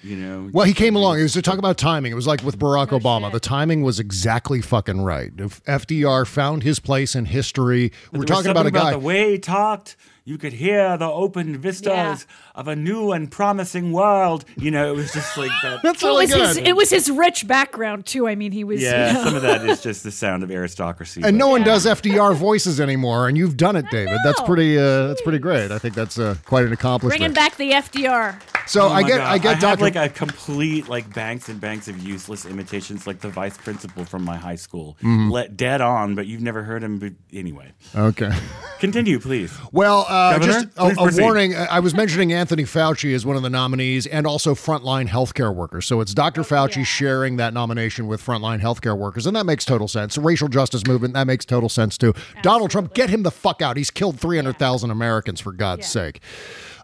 You 0.04 0.16
know, 0.16 0.50
Well, 0.52 0.66
he 0.66 0.74
came 0.74 0.96
along. 0.96 1.18
It 1.18 1.22
was 1.22 1.32
to 1.32 1.40
talk 1.40 1.56
about 1.58 1.78
timing. 1.78 2.12
It 2.12 2.14
was 2.14 2.26
like 2.26 2.42
with 2.44 2.58
Barack 2.58 2.88
Obama. 2.88 3.32
The 3.32 3.40
timing 3.40 3.82
was 3.82 3.98
exactly 3.98 4.60
fucking 4.60 5.00
right. 5.00 5.32
If 5.38 5.64
FDR 5.64 6.26
found 6.26 6.62
his 6.62 6.78
place 6.78 7.14
in 7.14 7.24
history, 7.24 7.90
But 8.12 8.18
we're 8.18 8.24
talking 8.26 8.50
about 8.50 8.66
a 8.66 8.68
something 8.68 8.82
guy. 8.82 8.90
the 8.90 8.98
way 8.98 9.32
he 9.32 9.38
talked. 9.38 9.96
You 10.26 10.36
could 10.38 10.52
hear 10.54 10.96
the 10.98 11.06
open 11.10 11.56
vistas 11.58 11.86
Yeah. 11.86 12.16
Of 12.54 12.68
a 12.68 12.76
new 12.76 13.12
and 13.12 13.30
promising 13.30 13.92
world. 13.92 14.44
You 14.56 14.70
know, 14.70 14.92
it 14.92 14.96
was 14.96 15.12
just 15.12 15.36
like 15.36 15.50
that. 15.62 15.80
That's 15.82 16.02
it 16.02 16.06
was 16.12 16.32
his 16.32 16.56
it 16.58 16.76
was 16.76 16.90
his 16.90 17.10
rich 17.10 17.46
background 17.46 18.06
too 18.06 18.28
I 18.28 18.34
mean 18.34 18.52
he 18.52 18.64
was 18.64 18.80
yeah, 18.82 19.08
you 19.08 19.14
know. 19.14 19.24
some 19.24 19.34
of 19.36 19.42
that 19.42 19.68
is 19.68 19.82
just 19.82 20.04
the 20.04 20.10
sound 20.10 20.42
of 20.42 20.50
aristocracy. 20.52 21.22
and 21.24 21.36
no 21.38 21.46
but- 21.46 21.50
one 21.50 21.62
does 21.64 21.86
FDR 21.86 22.34
voices 22.34 22.80
anymore, 22.80 23.28
and 23.28 23.36
you've 23.36 23.56
done 23.56 23.76
it, 23.76 23.86
David. 23.90 24.18
That's 24.24 24.40
pretty. 24.42 24.78
Uh, 24.78 25.08
that's 25.08 25.22
pretty 25.22 25.38
great. 25.38 25.70
I 25.70 25.78
think 25.78 25.94
that's 25.94 26.18
uh, 26.18 26.36
quite 26.44 26.64
an 26.64 26.72
accomplishment. 26.72 27.18
bringing 27.20 27.34
back 27.34 27.56
the 27.56 27.72
FDR 27.72 28.40
so 28.66 28.84
Oh 28.86 28.88
I 28.88 29.02
my 29.02 29.08
get, 29.08 29.20
I 29.20 29.38
get, 29.38 29.54
had 29.54 29.60
Doctor. 29.60 29.84
like 29.84 29.96
a 29.96 30.08
complete 30.08 30.88
like 30.88 31.12
banks 31.12 31.48
and 31.50 31.60
banks 31.60 31.86
of 31.88 31.98
useless 31.98 32.46
imitations, 32.46 33.06
like 33.06 33.20
the 33.20 33.28
vice 33.28 33.58
principal 33.58 34.04
from 34.06 34.24
my 34.24 34.36
high 34.36 34.54
school, 34.56 34.96
Mhm. 35.02 35.30
let 35.30 35.56
dead 35.56 35.80
on, 35.82 36.14
but 36.14 36.26
you've 36.26 36.40
never 36.40 36.62
heard 36.62 36.82
him. 36.82 36.98
But 36.98 37.12
anyway, 37.32 37.72
okay. 37.94 38.30
continue, 38.78 39.18
please. 39.20 39.52
Well, 39.72 40.06
uh, 40.08 40.38
Governor, 40.38 40.52
just 40.52 40.68
a, 40.78 41.20
a 41.20 41.22
warning. 41.22 41.54
uh, 41.54 41.66
I 41.70 41.80
was 41.80 41.94
mentioning 41.94 42.32
Anthony 42.44 42.64
Fauci 42.64 43.08
is 43.12 43.24
one 43.24 43.36
of 43.36 43.42
the 43.42 43.48
nominees 43.48 44.06
and 44.06 44.26
also 44.26 44.54
frontline 44.54 45.08
healthcare 45.08 45.54
workers. 45.54 45.86
So 45.86 46.02
it's 46.02 46.12
Dr. 46.12 46.42
Fauci 46.42 46.84
sharing 46.84 47.38
that 47.38 47.54
nomination 47.54 48.06
with 48.06 48.22
frontline 48.22 48.60
healthcare 48.60 48.98
workers. 48.98 49.26
And 49.26 49.34
that 49.34 49.46
makes 49.46 49.64
total 49.64 49.88
sense. 49.88 50.18
Racial 50.18 50.48
justice 50.48 50.86
movement, 50.86 51.14
that 51.14 51.26
makes 51.26 51.46
total 51.46 51.70
sense 51.70 51.96
too. 51.96 52.12
Donald 52.42 52.70
Trump, 52.70 52.92
get 52.92 53.08
him 53.08 53.22
the 53.22 53.30
fuck 53.30 53.62
out. 53.62 53.78
He's 53.78 53.90
killed 53.90 54.20
300,000 54.20 54.90
Americans, 54.90 55.40
for 55.40 55.52
God's 55.52 55.86
sake. 55.86 56.20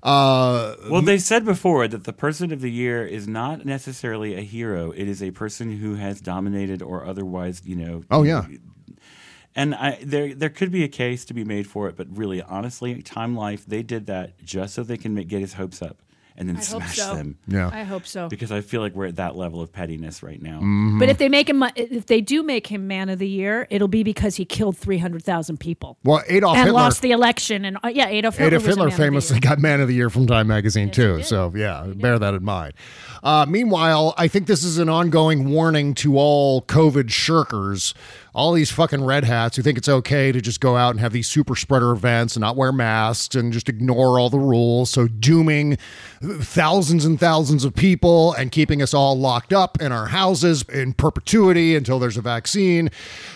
Uh, 0.03 0.77
Well, 0.89 1.03
they 1.03 1.19
said 1.19 1.45
before 1.45 1.87
that 1.89 2.05
the 2.05 2.15
person 2.15 2.55
of 2.55 2.63
the 2.63 2.71
year 2.71 3.07
is 3.07 3.29
not 3.29 3.67
necessarily 3.67 4.37
a 4.37 4.41
hero. 4.41 4.93
It 4.93 5.09
is 5.09 5.23
a 5.23 5.31
person 5.31 5.77
who 5.77 5.97
has 5.97 6.23
dominated 6.23 6.81
or 6.81 7.05
otherwise, 7.05 7.61
you 7.67 7.77
know. 7.77 8.05
Oh, 8.11 8.23
yeah. 8.23 8.47
And 9.57 9.75
I, 9.75 9.99
there, 10.03 10.35
there 10.35 10.49
could 10.49 10.71
be 10.71 10.85
a 10.85 10.89
case 10.89 11.25
to 11.27 11.35
be 11.35 11.45
made 11.45 11.67
for 11.67 11.89
it, 11.89 11.97
but 11.97 12.07
really, 12.17 12.41
honestly, 12.41 13.03
Time 13.03 13.37
Life, 13.37 13.67
they 13.67 13.83
did 13.83 14.07
that 14.07 14.43
just 14.45 14.75
so 14.75 14.83
they 14.83 14.97
can 14.97 15.15
make, 15.15 15.29
get 15.29 15.41
his 15.41 15.55
hopes 15.55 15.83
up 15.83 16.03
and 16.41 16.49
then 16.49 16.57
I 16.57 16.61
smash 16.61 16.97
so. 16.97 17.15
them. 17.15 17.39
Yeah. 17.47 17.69
I 17.71 17.83
hope 17.83 18.07
so. 18.07 18.29
Because 18.29 18.51
I 18.51 18.63
feel 18.63 18.81
like 18.81 18.95
we're 18.95 19.07
at 19.07 19.17
that 19.17 19.37
level 19.37 19.61
of 19.61 19.71
pettiness 19.71 20.23
right 20.23 20.41
now. 20.41 20.57
Mm-hmm. 20.57 20.99
But 20.99 21.11
if 21.11 21.19
they 21.19 21.29
make 21.29 21.51
him, 21.51 21.63
if 21.77 22.07
they 22.07 22.23
do 22.23 22.43
make 22.43 22.67
him 22.67 22.89
man 22.89 23.11
of 23.11 23.19
the 23.19 23.29
year, 23.29 23.67
it'll 23.69 23.89
be 23.89 24.03
because 24.03 24.37
he 24.37 24.47
killed 24.47 24.79
three 24.79 24.97
hundred 24.97 25.23
thousand 25.23 25.61
people 25.61 25.99
well, 26.03 26.23
Adolf 26.29 26.57
and 26.57 26.65
Hitler. 26.65 26.81
lost 26.81 27.03
the 27.03 27.11
election. 27.11 27.67
And 27.67 27.77
uh, 27.85 27.89
yeah, 27.89 28.09
Adolf 28.09 28.39
Hitler, 28.39 28.57
Adolf 28.57 28.63
was 28.63 28.69
Hitler 28.69 28.85
man 28.85 28.93
of 28.93 28.97
the 28.97 29.05
famously 29.05 29.35
year. 29.37 29.41
got 29.41 29.59
Man 29.59 29.81
of 29.81 29.89
the 29.89 29.95
Year 29.95 30.09
from 30.09 30.27
Time 30.27 30.47
Magazine 30.47 30.91
too. 30.91 31.23
So 31.23 31.53
yeah, 31.55 31.87
bear 31.95 32.19
that 32.19 32.33
in 32.33 32.43
mind. 32.43 32.73
Uh, 33.23 33.47
meanwhile, 33.49 34.15
I 34.17 34.29
think 34.29 34.47
this 34.47 34.65
is 34.65 34.79
an 34.79 34.89
ongoing 34.89 35.51
warning 35.51 35.95
to 35.97 36.17
all 36.17 36.63
COVID 36.63 37.09
shirkers, 37.09 37.93
all 38.35 38.53
these 38.53 38.71
fucking 38.71 39.05
red 39.05 39.25
hats 39.25 39.57
who 39.57 39.63
think 39.63 39.77
it's 39.77 39.89
okay 39.89 40.33
to 40.33 40.41
just 40.41 40.61
go 40.61 40.77
out 40.77 40.91
and 40.91 41.01
have 41.01 41.13
these 41.13 41.29
super 41.29 41.55
spreader 41.57 41.91
events 41.91 42.37
and 42.37 42.41
not 42.41 42.57
wear 42.57 42.73
masks 42.73 43.35
and 43.35 43.53
just 43.53 43.69
ignore 43.69 44.19
all 44.19 44.31
the 44.31 44.39
rules. 44.39 44.91
So 44.91 45.07
dooming 45.07 45.77
thousands 46.23 47.05
and 47.05 47.21
thousands 47.21 47.65
of 47.65 47.75
people 47.75 48.33
and 48.35 48.51
keeping 48.51 48.81
us 48.81 48.95
all 48.95 49.19
locked 49.19 49.53
up 49.53 49.81
in 49.83 49.93
our 49.93 50.07
houses 50.07 50.63
in 50.63 50.95
perpetuity 50.95 51.77
until 51.77 51.99
there's 51.99 52.17
a 52.17 52.23
vaccine. 52.23 52.91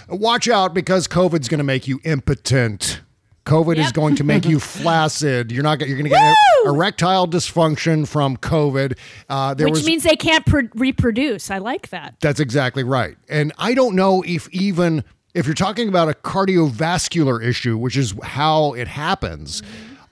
Watch 0.09 0.49
out 0.49 0.73
because 0.75 1.07
COVID's 1.07 1.49
going 1.49 1.59
to 1.59 1.65
make 1.65 1.87
you 1.87 2.01
impotent. 2.05 3.01
COVID 3.45 3.77
is 3.77 3.93
going 3.93 4.17
to 4.17 4.25
make 4.25 4.45
you 4.47 4.59
flaccid. 4.61 5.53
You're 5.53 5.63
not. 5.63 5.81
You're 5.81 5.99
going 5.99 6.05
to 6.05 6.11
get 6.11 6.37
erectile 6.65 7.29
dysfunction 7.29 8.09
from 8.09 8.37
COVID. 8.39 8.99
Uh, 9.29 9.55
there 9.55 9.67
which 9.67 9.75
was, 9.75 9.87
means 9.87 10.03
they 10.03 10.17
can't 10.17 10.47
pr- 10.47 10.61
reproduce. 10.75 11.51
I 11.51 11.59
like 11.59 11.91
that. 11.91 12.17
that's 12.21 12.41
exactly 12.41 12.85
right. 12.85 13.17
And 13.29 13.53
I 13.59 13.75
don't 13.75 13.95
know 13.95 14.23
if 14.27 14.49
even 14.51 15.05
if 15.35 15.47
you're 15.47 15.55
talking 15.55 15.89
about 15.89 16.09
a 16.09 16.15
cardiovascular 16.15 17.45
issue, 17.45 17.77
which 17.77 17.97
is 17.97 18.15
how 18.23 18.73
it 18.75 18.89
happens. 18.89 19.63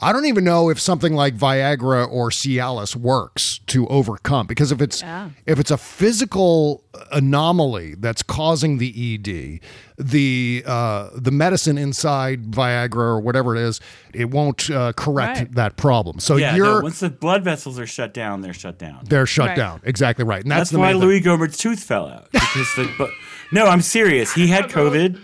I 0.02 0.12
don't 0.12 0.26
even 0.26 0.42
know 0.42 0.68
if 0.68 0.80
something 0.80 1.14
like 1.14 1.36
Viagra 1.36 2.10
or 2.10 2.30
Cialis 2.30 2.96
works 2.96 3.60
to 3.68 3.86
overcome 3.86 4.46
because 4.48 4.72
if 4.72 4.80
it's 4.82 5.00
Yeah. 5.00 5.30
if 5.46 5.60
it's 5.60 5.70
a 5.70 5.76
physical 5.78 6.82
anomaly 7.12 7.94
that's 7.94 8.22
causing 8.22 8.78
the 8.78 8.88
ED, 9.14 9.60
the 9.98 10.64
uh, 10.66 11.10
the 11.14 11.30
medicine 11.30 11.78
inside 11.78 12.50
Viagra 12.50 12.96
or 12.96 13.20
whatever 13.20 13.54
it 13.54 13.62
is, 13.62 13.80
it 14.12 14.30
won't 14.30 14.68
uh, 14.70 14.92
correct 14.94 15.38
Right. 15.38 15.54
that 15.54 15.76
problem. 15.76 16.18
So 16.18 16.36
yeah, 16.36 16.56
you're 16.56 16.66
no, 16.66 16.80
once 16.80 16.98
the 17.00 17.08
blood 17.10 17.44
vessels 17.44 17.78
are 17.78 17.86
shut 17.86 18.12
down, 18.12 18.40
they're 18.42 18.52
shut 18.52 18.78
down. 18.78 19.04
they're 19.08 19.24
shut 19.26 19.48
Right. 19.50 19.56
down. 19.56 19.80
Exactly 19.84 20.24
right. 20.24 20.42
And 20.42 20.50
that's, 20.50 20.62
That's, 20.62 20.70
the 20.72 20.78
why. 20.80 20.92
Louis 20.92 21.20
Gohmert's 21.20 21.56
tooth 21.58 21.82
fell 21.82 22.08
out 22.08 22.30
because 22.32 22.74
the. 22.76 22.90
But, 22.98 23.10
no, 23.52 23.66
I'm 23.66 23.80
serious. 23.82 24.32
He 24.34 24.48
had 24.48 24.64
COVID, 24.68 25.20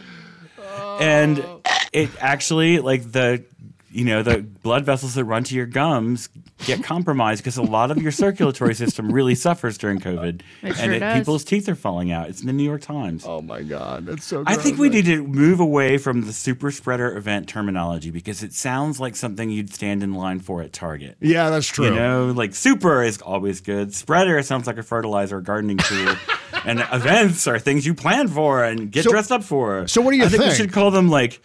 and 1.01 1.45
it 1.93 2.11
actually 2.21 2.79
like 2.79 3.11
the. 3.13 3.45
You 3.91 4.05
know 4.05 4.23
the 4.23 4.39
blood 4.43 4.85
vessels 4.85 5.15
that 5.15 5.25
run 5.25 5.45
to 5.45 5.55
your 5.55 5.65
gums 5.65 6.29
get 6.67 6.85
compromised 6.85 7.43
because 7.43 7.57
a 7.57 7.63
lot 7.63 7.91
of 7.91 8.03
your 8.03 8.13
circulatory 8.13 8.75
system 8.75 9.11
really 9.11 9.35
suffers 9.35 9.79
during 9.79 9.99
COVID, 9.99 10.43
It 10.63 10.75
sure 10.75 10.85
and 10.85 10.93
it, 10.93 10.99
does. 10.99 11.19
people's 11.21 11.45
teeth 11.45 11.69
are 11.71 11.75
falling 11.75 12.13
out. 12.13 12.29
It's 12.29 12.41
in 12.43 12.49
the 12.49 12.53
New 12.53 12.65
York 12.65 12.83
Times. 12.83 13.25
Oh 13.27 13.41
my 13.41 13.63
God, 13.63 14.05
that's 14.07 14.25
so. 14.27 14.45
I 14.47 14.57
think 14.57 14.77
we 14.79 14.89
need 14.91 15.07
to 15.07 15.23
move 15.27 15.59
away 15.61 15.97
from 15.97 16.23
the 16.27 16.33
super 16.35 16.71
spreader 16.71 17.17
event 17.17 17.49
terminology 17.49 18.11
because 18.11 18.43
it 18.43 18.53
sounds 18.53 19.01
like 19.01 19.17
something 19.17 19.49
you'd 19.49 19.73
stand 19.73 20.03
in 20.03 20.13
line 20.13 20.41
for 20.41 20.61
at 20.61 20.73
Target. 20.75 21.17
Yeah, 21.21 21.49
that's 21.49 21.67
true. 21.67 21.87
You 21.87 21.95
know, 21.95 22.27
like 22.27 22.55
super 22.55 23.03
is 23.03 23.23
always 23.23 23.61
good. 23.63 23.95
Spreader 23.95 24.43
sounds 24.43 24.67
like 24.67 24.77
a 24.77 24.83
fertilizer 24.83 25.39
or 25.39 25.41
gardening 25.41 25.79
tool. 25.79 26.15
and 26.67 26.81
events 26.93 27.47
are 27.47 27.59
things 27.59 27.87
you 27.87 27.95
plan 27.95 28.29
for 28.29 28.63
and 28.65 28.91
get 28.93 29.05
So- 29.05 29.11
dressed 29.11 29.33
up 29.33 29.45
for. 29.45 29.87
so 29.89 30.03
what 30.03 30.11
do 30.11 30.19
you 30.19 30.25
I 30.25 30.29
think? 30.29 30.43
think? 30.43 30.53
we 30.53 30.57
should 30.57 30.73
call 30.73 30.91
them 30.91 31.09
like 31.09 31.41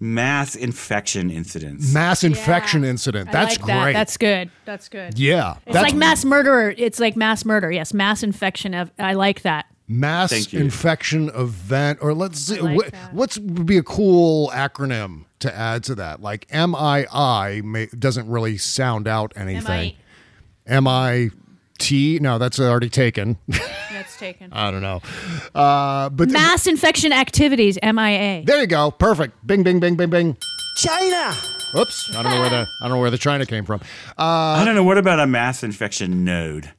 mass 0.00 0.54
infection 0.54 1.30
incidents. 1.30 1.92
mass 1.92 2.22
infection 2.24 2.84
incident. 2.84 3.32
That's 3.32 3.58
like 3.58 3.66
that. 3.66 3.82
great. 3.82 3.92
That's 3.94 4.16
good. 4.16 4.50
That's 4.64 4.88
good. 4.88 5.18
Yeah, 5.18 5.56
It's 5.66 5.74
that's 5.74 5.82
like 5.82 5.94
mass 5.94 6.24
murder. 6.24 6.74
It's 6.76 7.00
like 7.00 7.16
mass 7.16 7.44
murder. 7.44 7.70
Yes, 7.70 7.92
mass 7.92 8.22
infection. 8.22 8.74
Of, 8.74 8.90
I 8.98 9.14
like 9.14 9.42
that. 9.42 9.66
mass 9.88 10.52
infection 10.52 11.30
event, 11.34 11.98
or 12.02 12.14
let's 12.14 12.38
see, 12.40 12.60
like 12.60 12.76
what, 12.76 12.94
what's 13.12 13.38
would 13.38 13.66
be 13.66 13.78
a 13.78 13.82
cool 13.82 14.50
acronym 14.50 15.24
to 15.40 15.54
add 15.56 15.82
to 15.84 15.94
that? 15.96 16.20
Like 16.20 16.46
MII 16.52 17.62
may, 17.62 17.86
doesn't 17.98 18.28
really 18.28 18.56
sound 18.58 19.08
out 19.08 19.32
anything. 19.34 19.94
MIT, 20.66 22.18
no, 22.20 22.38
that's 22.38 22.60
already 22.60 22.90
taken. 22.90 23.38
That's 24.08 24.18
taken. 24.18 24.52
I 24.52 24.70
don't 24.70 24.80
know, 24.80 25.02
uh, 25.54 26.08
but 26.08 26.30
Mass 26.30 26.66
infection 26.66 27.12
activities. 27.12 27.78
MIA. 27.82 28.42
there 28.44 28.60
you 28.60 28.66
go, 28.66 28.90
perfect. 28.90 29.46
Bing, 29.46 29.62
bing, 29.62 29.80
bing, 29.80 29.96
bing, 29.96 30.08
bing. 30.10 30.36
China. 30.76 31.34
Oops, 31.76 32.16
I 32.16 32.22
don't 32.22 32.32
know 32.32 32.40
where 32.40 32.50
the 32.50 32.66
I 32.80 32.84
don't 32.88 32.92
know 32.96 33.00
where 33.00 33.10
the 33.10 33.18
China 33.18 33.44
came 33.44 33.64
from. 33.66 33.80
Uh, 34.16 34.22
I 34.22 34.64
don't 34.64 34.74
know. 34.74 34.84
What 34.84 34.96
about 34.96 35.20
a 35.20 35.26
mass 35.26 35.62
infection 35.62 36.24
node? 36.24 36.72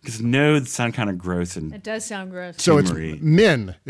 Because 0.00 0.20
nodes 0.20 0.72
sound 0.72 0.94
kind 0.94 1.08
of 1.08 1.16
gross 1.16 1.54
and 1.54 1.72
It 1.72 1.84
does 1.84 2.04
sound 2.04 2.32
gross. 2.32 2.56
So 2.58 2.78
it's 2.78 2.90
Humor-y. 2.90 3.18
min. 3.22 3.76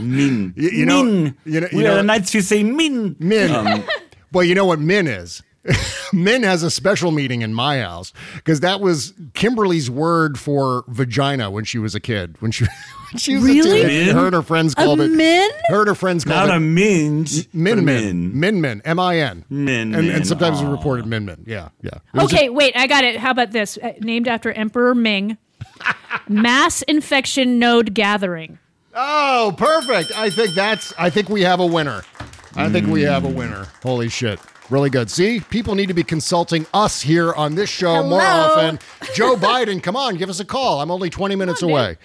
min. 0.00 0.52
You, 0.56 0.70
you 0.70 0.86
know, 0.86 1.04
Min. 1.04 1.36
you 1.44 1.60
know, 1.60 1.68
you 1.70 1.78
we 1.78 1.84
know 1.84 1.92
are 1.92 1.96
the 1.98 2.02
knights 2.02 2.32
who 2.32 2.40
say 2.40 2.64
min. 2.64 3.14
Min. 3.20 3.54
Um, 3.54 3.84
well, 4.32 4.42
you 4.44 4.56
know 4.56 4.64
what 4.64 4.80
min 4.80 5.06
is? 5.06 5.40
min 6.12 6.42
has 6.42 6.62
a 6.62 6.70
special 6.70 7.10
meaning 7.10 7.42
in 7.42 7.54
my 7.54 7.80
house 7.80 8.12
because 8.36 8.60
that 8.60 8.80
was 8.80 9.12
Kimberly's 9.34 9.90
word 9.90 10.38
for 10.38 10.84
vagina 10.88 11.50
when 11.50 11.64
she 11.64 11.78
was 11.78 11.94
a 11.94 12.00
kid. 12.00 12.36
When 12.40 12.50
she, 12.50 12.64
when 13.12 13.18
she 13.18 13.34
was 13.36 13.44
Really? 13.44 13.80
a 13.80 13.84
kid, 13.84 14.06
Min? 14.08 14.16
her 14.16 14.26
and 14.26 14.34
her 14.34 14.42
friends 14.42 14.72
A 14.74 14.76
called 14.76 15.00
it. 15.00 15.08
min? 15.10 15.50
Her 15.68 15.80
and 15.80 15.88
her 15.88 15.94
friends 15.94 16.24
called 16.24 16.48
not 16.48 16.54
it 16.54 16.56
a 16.58 16.60
minge. 16.60 17.48
min 17.54 17.76
but 17.76 17.84
min 17.84 18.38
min 18.38 18.60
min 18.60 18.82
m 18.84 18.98
i 19.00 19.16
n 19.18 19.44
Min, 19.48 19.94
and, 19.94 20.06
min. 20.06 20.16
and 20.16 20.26
sometimes 20.26 20.60
we 20.60 20.66
Aw. 20.66 20.72
reported 20.72 21.06
min 21.06 21.24
min. 21.24 21.44
Yeah, 21.46 21.70
yeah. 21.82 21.90
It 21.94 22.22
was 22.22 22.24
Okay, 22.32 22.48
wait, 22.50 22.76
I 22.76 22.86
got 22.86 23.04
it. 23.04 23.16
How 23.16 23.30
about 23.30 23.52
this? 23.52 23.78
Uh, 23.82 23.92
named 24.00 24.28
after 24.28 24.52
Emperor 24.52 24.94
Ming. 24.94 25.38
Mass 26.28 26.82
infection 26.82 27.58
node 27.58 27.94
gathering. 27.94 28.58
Oh, 28.94 29.54
perfect. 29.56 30.12
I 30.16 30.30
think 30.30 30.54
that's 30.54 30.92
I 30.98 31.10
think 31.10 31.28
we 31.28 31.42
have 31.42 31.58
a 31.60 31.66
winner. 31.66 32.02
I 32.54 32.68
think 32.70 32.86
we 32.86 33.02
have 33.02 33.24
a 33.24 33.28
winner. 33.28 33.66
Holy 33.82 34.08
shit. 34.08 34.38
Really 34.74 34.90
good. 34.90 35.08
See, 35.08 35.38
people 35.38 35.76
need 35.76 35.86
to 35.86 35.94
be 35.94 36.02
consulting 36.02 36.66
us 36.74 37.00
here 37.00 37.32
on 37.32 37.54
this 37.54 37.70
show 37.70 38.02
more 38.02 38.20
often. 38.20 38.80
Joe 39.14 39.36
Biden, 39.36 39.80
come 39.80 39.94
on, 39.94 40.16
give 40.16 40.28
us 40.28 40.40
a 40.40 40.44
call. 40.44 40.80
I'm 40.80 40.90
only 40.90 41.10
20 41.10 41.36
minutes 41.36 41.62
away. 41.62 41.96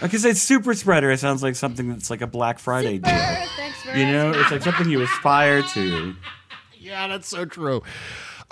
Because 0.00 0.24
it's 0.24 0.40
super 0.40 0.72
spreader. 0.74 1.10
It 1.10 1.18
sounds 1.18 1.42
like 1.42 1.56
something 1.56 1.88
that's 1.88 2.10
like 2.10 2.20
a 2.20 2.28
Black 2.28 2.60
Friday 2.60 2.98
deal. 2.98 3.12
Thanks 3.12 3.82
for 3.82 3.96
You 3.96 4.06
know, 4.06 4.30
it's 4.36 4.52
like 4.52 4.62
something 4.62 4.88
you 4.88 5.02
aspire 5.02 5.62
to. 5.74 6.14
Yeah, 6.78 7.06
that's 7.06 7.28
so 7.28 7.44
true. 7.44 7.82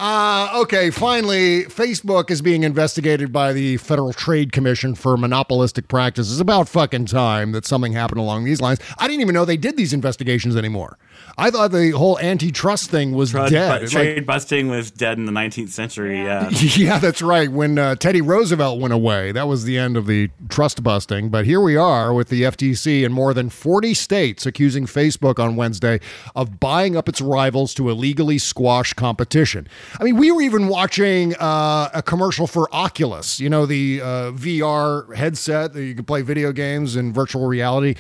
Uh, 0.01 0.49
okay, 0.63 0.89
finally, 0.89 1.65
Facebook 1.65 2.31
is 2.31 2.41
being 2.41 2.63
investigated 2.63 3.35
by 3.35 3.53
the 3.53 3.77
Federal 3.77 4.15
Trade 4.15 4.51
Commission 4.51 4.95
for 4.95 5.19
monopolistic 5.19 5.89
practices. 5.89 6.33
It's 6.33 6.41
about 6.41 6.71
fucking 6.71 7.05
time 7.05 7.53
that 7.53 7.67
something 7.67 7.93
happened 7.93 8.19
along 8.19 8.45
these 8.45 8.63
lines. 8.63 8.79
I 8.97 9.07
didn't 9.09 9.21
even 9.21 9.35
know 9.35 9.45
they 9.45 9.59
did 9.59 9.77
these 9.77 9.93
investigations 9.93 10.57
anymore. 10.57 10.97
I 11.37 11.51
thought 11.51 11.71
the 11.73 11.91
whole 11.91 12.19
antitrust 12.19 12.89
thing 12.91 13.13
was 13.13 13.33
Trade, 13.33 13.51
dead. 13.51 13.69
but 13.69 13.83
It's 13.83 13.93
like- 13.95 14.05
trade 14.15 14.27
busting 14.27 14.69
was 14.69 14.91
dead 14.91 15.19
in 15.19 15.27
the 15.27 15.33
19th 15.33 15.69
century. 15.69 16.17
Yeah. 16.23 16.49
yeah, 16.51 16.99
that's 16.99 17.21
right. 17.21 17.53
When 17.53 17.79
uh, 17.79 17.95
Teddy 17.97 18.23
Roosevelt 18.23 18.81
went 18.81 18.95
away, 18.95 19.33
that 19.33 19.49
was 19.49 19.65
the 19.65 19.77
end 19.77 19.99
of 19.99 20.07
the 20.07 20.31
trust 20.49 20.83
busting. 20.83 21.29
But 21.29 21.45
here 21.45 21.61
we 21.61 21.77
are 21.77 22.15
with 22.15 22.31
the 22.31 22.43
FTC 22.45 23.05
in 23.05 23.13
more 23.13 23.35
than 23.35 23.51
40 23.51 23.93
states 23.93 24.47
accusing 24.47 24.87
Facebook 24.87 25.39
on 25.39 25.57
Wednesday 25.57 26.01
of 26.35 26.59
buying 26.59 26.97
up 26.97 27.07
its 27.07 27.21
rivals 27.21 27.75
to 27.75 27.91
illegally 27.91 28.39
squash 28.39 28.95
competition. 28.95 29.69
I 29.99 30.05
mean, 30.05 30.17
we 30.17 30.31
were 30.31 30.43
even 30.43 30.69
watching 30.69 31.35
uh, 31.37 31.91
a 31.93 32.03
commercial 32.03 32.47
for 32.47 32.69
Oculus, 32.73 33.41
you 33.41 33.51
know, 33.51 33.67
the 33.67 34.01
uh, 34.01 34.07
VR 34.33 35.15
headset 35.15 35.73
that 35.73 35.85
you 35.85 35.95
can 35.95 36.05
play 36.05 36.23
video 36.23 36.53
games 36.53 36.97
in 36.97 37.13
virtual 37.13 37.47
reality. 37.47 37.97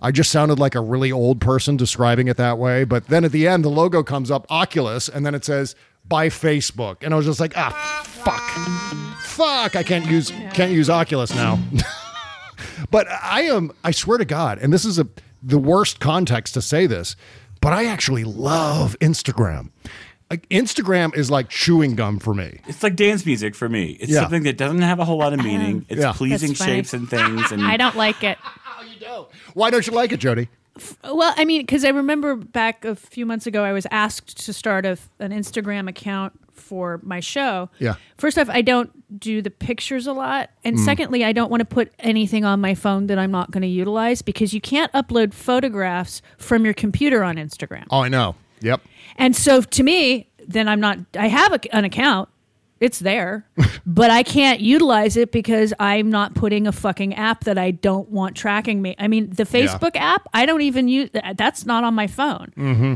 I 0.00 0.10
just 0.10 0.30
sounded 0.30 0.58
like 0.58 0.74
a 0.74 0.80
really 0.80 1.12
old 1.12 1.40
person 1.40 1.76
describing 1.76 2.28
it 2.28 2.36
that 2.38 2.58
way. 2.58 2.84
But 2.84 3.08
then 3.08 3.24
at 3.24 3.32
the 3.32 3.46
end, 3.46 3.64
the 3.64 3.68
logo 3.68 4.02
comes 4.02 4.30
up 4.30 4.46
Oculus, 4.50 5.08
and 5.08 5.24
then 5.24 5.34
it 5.34 5.44
says 5.44 5.74
by 6.06 6.28
Facebook, 6.28 7.02
and 7.02 7.14
I 7.14 7.16
was 7.16 7.26
just 7.26 7.40
like, 7.40 7.56
ah, 7.56 8.02
fuck, 8.04 9.24
fuck, 9.24 9.76
I 9.76 9.82
can't 9.82 10.06
use 10.06 10.30
can't 10.52 10.72
use 10.72 10.90
Oculus 10.90 11.34
now. 11.34 11.58
but 12.90 13.06
I 13.08 13.42
am, 13.42 13.72
I 13.82 13.90
swear 13.90 14.18
to 14.18 14.24
God, 14.24 14.58
and 14.58 14.72
this 14.72 14.84
is 14.84 14.98
a 14.98 15.08
the 15.42 15.58
worst 15.58 16.00
context 16.00 16.54
to 16.54 16.62
say 16.62 16.86
this, 16.86 17.16
but 17.60 17.72
I 17.72 17.84
actually 17.86 18.24
love 18.24 18.96
Instagram. 19.00 19.70
Like, 20.34 20.48
Instagram 20.48 21.14
is 21.16 21.30
like 21.30 21.48
chewing 21.48 21.94
gum 21.94 22.18
for 22.18 22.34
me. 22.34 22.58
It's 22.66 22.82
like 22.82 22.96
dance 22.96 23.24
music 23.24 23.54
for 23.54 23.68
me. 23.68 23.96
It's 24.00 24.10
Yeah. 24.10 24.22
something 24.22 24.42
that 24.42 24.56
doesn't 24.58 24.82
have 24.82 24.98
a 24.98 25.04
whole 25.04 25.18
lot 25.18 25.32
of 25.32 25.38
meaning. 25.44 25.86
It's 25.88 26.00
Yeah. 26.00 26.12
pleasing 26.12 26.54
shapes 26.54 26.92
and 26.92 27.08
things. 27.08 27.52
And 27.52 27.64
I 27.74 27.76
don't 27.76 27.94
like 27.96 28.24
it. 28.24 28.36
Why 29.54 29.70
don't 29.70 29.86
you 29.86 29.92
like 29.92 30.10
it, 30.10 30.18
Jody? 30.18 30.48
Well, 31.04 31.32
I 31.36 31.44
mean, 31.44 31.60
because 31.62 31.84
I 31.84 31.90
remember 31.90 32.34
back 32.34 32.84
a 32.84 32.96
few 32.96 33.24
months 33.26 33.46
ago, 33.46 33.62
I 33.62 33.72
was 33.72 33.86
asked 33.92 34.44
to 34.46 34.52
start 34.52 34.84
a, 34.84 34.98
an 35.20 35.30
Instagram 35.30 35.88
account 35.88 36.32
for 36.52 36.98
my 37.04 37.20
show. 37.20 37.68
Yeah. 37.78 37.94
First 38.18 38.36
off, 38.38 38.48
I 38.50 38.60
don't 38.62 38.90
do 39.20 39.40
the 39.40 39.50
pictures 39.50 40.08
a 40.08 40.12
lot. 40.12 40.50
And 40.64 40.76
Mm. 40.76 40.84
secondly, 40.84 41.24
I 41.24 41.32
don't 41.32 41.48
want 41.50 41.60
to 41.60 41.64
put 41.64 41.92
anything 42.00 42.44
on 42.44 42.60
my 42.60 42.74
phone 42.74 43.06
that 43.06 43.20
I'm 43.20 43.30
not 43.30 43.52
going 43.52 43.62
to 43.62 43.68
utilize 43.68 44.20
because 44.22 44.52
you 44.52 44.60
can't 44.60 44.90
upload 44.92 45.32
photographs 45.32 46.22
from 46.38 46.64
your 46.64 46.74
computer 46.74 47.22
on 47.22 47.36
Instagram. 47.36 47.84
Oh, 47.90 48.00
I 48.00 48.08
know. 48.08 48.34
Yep. 48.60 48.80
And 49.16 49.34
so 49.36 49.60
to 49.60 49.82
me, 49.82 50.30
then 50.46 50.68
I'm 50.68 50.80
not, 50.80 50.98
I 51.18 51.28
have 51.28 51.52
a, 51.52 51.74
an 51.74 51.84
account. 51.84 52.28
It's 52.80 52.98
there, 52.98 53.46
but 53.86 54.10
I 54.10 54.22
can't 54.22 54.60
utilize 54.60 55.16
it 55.16 55.32
because 55.32 55.72
I'm 55.78 56.10
not 56.10 56.34
putting 56.34 56.66
a 56.66 56.72
fucking 56.72 57.14
app 57.14 57.44
that 57.44 57.56
I 57.56 57.70
don't 57.70 58.10
want 58.10 58.36
tracking 58.36 58.82
me. 58.82 58.94
I 58.98 59.08
mean, 59.08 59.30
the 59.30 59.44
Yeah. 59.44 59.66
Facebook 59.78 59.96
app, 59.96 60.26
I 60.34 60.44
don't 60.44 60.60
even 60.60 60.88
use 60.88 61.08
that's 61.36 61.64
not 61.64 61.84
on 61.84 61.94
my 61.94 62.08
phone. 62.08 62.52
Mm-hmm. 62.56 62.94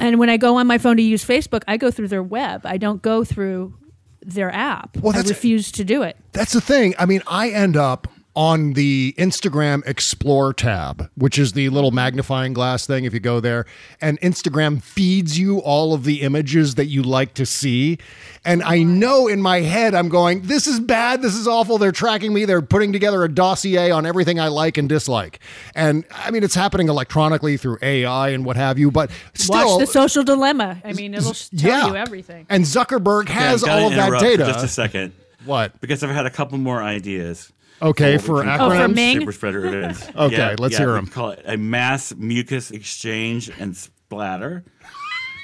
And 0.00 0.18
when 0.18 0.28
I 0.28 0.36
go 0.36 0.56
on 0.56 0.66
my 0.66 0.78
phone 0.78 0.96
to 0.96 1.02
use 1.02 1.24
Facebook, 1.24 1.62
I 1.68 1.76
go 1.76 1.90
through 1.90 2.08
their 2.08 2.22
web. 2.22 2.66
I 2.66 2.76
don't 2.76 3.00
go 3.00 3.24
through 3.24 3.74
their 4.20 4.50
app. 4.52 4.96
Well, 4.98 5.16
I 5.16 5.20
refuse 5.20 5.70
to 5.72 5.84
do 5.84 6.02
it. 6.02 6.16
That's 6.32 6.52
the 6.52 6.60
thing. 6.60 6.94
I 6.98 7.06
mean, 7.06 7.22
I 7.26 7.50
end 7.50 7.76
up 7.76 8.08
on 8.36 8.72
the 8.72 9.14
Instagram 9.16 9.86
Explore 9.86 10.52
tab, 10.54 11.10
which 11.16 11.38
is 11.38 11.52
the 11.52 11.68
little 11.68 11.90
magnifying 11.90 12.52
glass 12.52 12.86
thing 12.86 13.04
if 13.04 13.14
you 13.14 13.20
go 13.20 13.40
there, 13.40 13.64
and 14.00 14.20
Instagram 14.20 14.82
feeds 14.82 15.38
you 15.38 15.58
all 15.58 15.94
of 15.94 16.04
the 16.04 16.22
images 16.22 16.74
that 16.74 16.86
you 16.86 17.02
like 17.02 17.34
to 17.34 17.46
see. 17.46 17.98
And 18.44 18.62
I 18.62 18.82
know 18.82 19.28
in 19.28 19.40
my 19.40 19.60
head, 19.60 19.94
I'm 19.94 20.08
going, 20.08 20.42
this 20.42 20.66
is 20.66 20.80
bad. 20.80 21.22
This 21.22 21.34
is 21.34 21.46
awful. 21.46 21.78
They're 21.78 21.92
tracking 21.92 22.34
me. 22.34 22.44
They're 22.44 22.60
putting 22.60 22.92
together 22.92 23.22
a 23.24 23.32
dossier 23.32 23.90
on 23.90 24.04
everything 24.04 24.40
I 24.40 24.48
like 24.48 24.76
and 24.76 24.88
dislike. 24.88 25.38
And 25.74 26.04
I 26.12 26.30
mean, 26.30 26.42
it's 26.42 26.54
happening 26.54 26.88
electronically 26.88 27.56
through 27.56 27.78
AI 27.82 28.30
and 28.30 28.44
what 28.44 28.56
have 28.56 28.78
you, 28.78 28.90
but 28.90 29.10
still. 29.34 29.78
Watch 29.78 29.86
the 29.86 29.86
social 29.86 30.24
dilemma. 30.24 30.80
I 30.84 30.92
mean, 30.92 31.14
it'll 31.14 31.32
tell 31.32 31.48
yeah. 31.52 31.86
you 31.86 31.96
everything. 31.96 32.46
And 32.50 32.64
Zuckerberg 32.64 33.28
has 33.28 33.64
I've 33.64 33.70
all 33.70 33.88
of 33.88 33.94
that 33.94 34.20
data. 34.20 34.44
Just 34.44 34.64
a 34.64 34.68
second. 34.68 35.12
What? 35.44 35.80
Because 35.80 36.02
I've 36.02 36.10
had 36.10 36.26
a 36.26 36.30
couple 36.30 36.58
more 36.58 36.82
ideas. 36.82 37.52
Okay, 37.82 38.12
what 38.16 38.22
oh, 38.22 38.26
for 38.26 38.42
acronyms? 38.44 38.58
Oh, 38.60 38.70
for 38.82 38.88
Ming? 38.88 39.20
Super 39.20 39.32
spreader 39.32 39.66
events. 39.66 40.08
Okay, 40.16 40.36
Yeah, 40.36 40.56
let's 40.58 40.72
yeah, 40.72 40.78
hear 40.78 40.92
them. 40.92 41.06
Call 41.06 41.30
it 41.30 41.42
a 41.44 41.56
mass 41.56 42.14
mucus 42.14 42.70
exchange 42.70 43.50
and 43.58 43.76
splatter, 43.76 44.64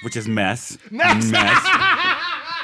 which 0.05 0.17
is 0.17 0.29
mess. 0.29 0.79
Mess. 0.91 1.31
mess. 1.31 1.65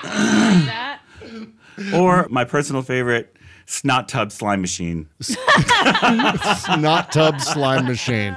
or 1.94 2.26
my 2.30 2.44
personal 2.44 2.82
favorite, 2.82 3.36
snot 3.66 4.08
tub 4.08 4.30
slime 4.32 4.60
machine. 4.60 5.08
Snot 5.20 7.12
tub 7.12 7.40
slime 7.40 7.86
machine. 7.86 8.36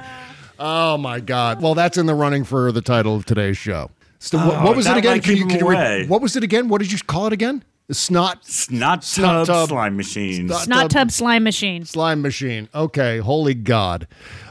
Oh 0.58 0.98
my 0.98 1.20
God! 1.20 1.62
Well, 1.62 1.74
that's 1.74 1.96
in 1.96 2.06
the 2.06 2.14
running 2.14 2.44
for 2.44 2.70
the 2.72 2.82
title 2.82 3.16
of 3.16 3.24
today's 3.24 3.56
show. 3.56 3.90
So, 4.18 4.36
what, 4.36 4.56
Oh, 4.58 4.64
what 4.66 4.76
was 4.76 4.86
it 4.86 4.96
again? 4.96 5.20
Can 5.22 5.36
you, 5.36 5.46
can 5.46 5.58
you 5.58 5.70
re- 5.70 6.06
what 6.06 6.20
was 6.20 6.36
it 6.36 6.44
again? 6.44 6.68
What 6.68 6.82
did 6.82 6.92
you 6.92 6.98
call 6.98 7.26
it 7.26 7.32
again? 7.32 7.64
Snot 7.90 8.44
snot 8.44 9.02
snot 9.02 9.46
tub 9.46 9.68
slime 9.68 9.96
machine. 9.96 10.48
Snot 10.48 10.62
Snot 10.62 10.90
tub 10.90 11.10
slime 11.10 11.42
machine. 11.42 11.84
slime 11.84 12.22
machine. 12.22 12.68
Okay, 12.74 13.18
holy 13.18 13.54
God! 13.54 14.06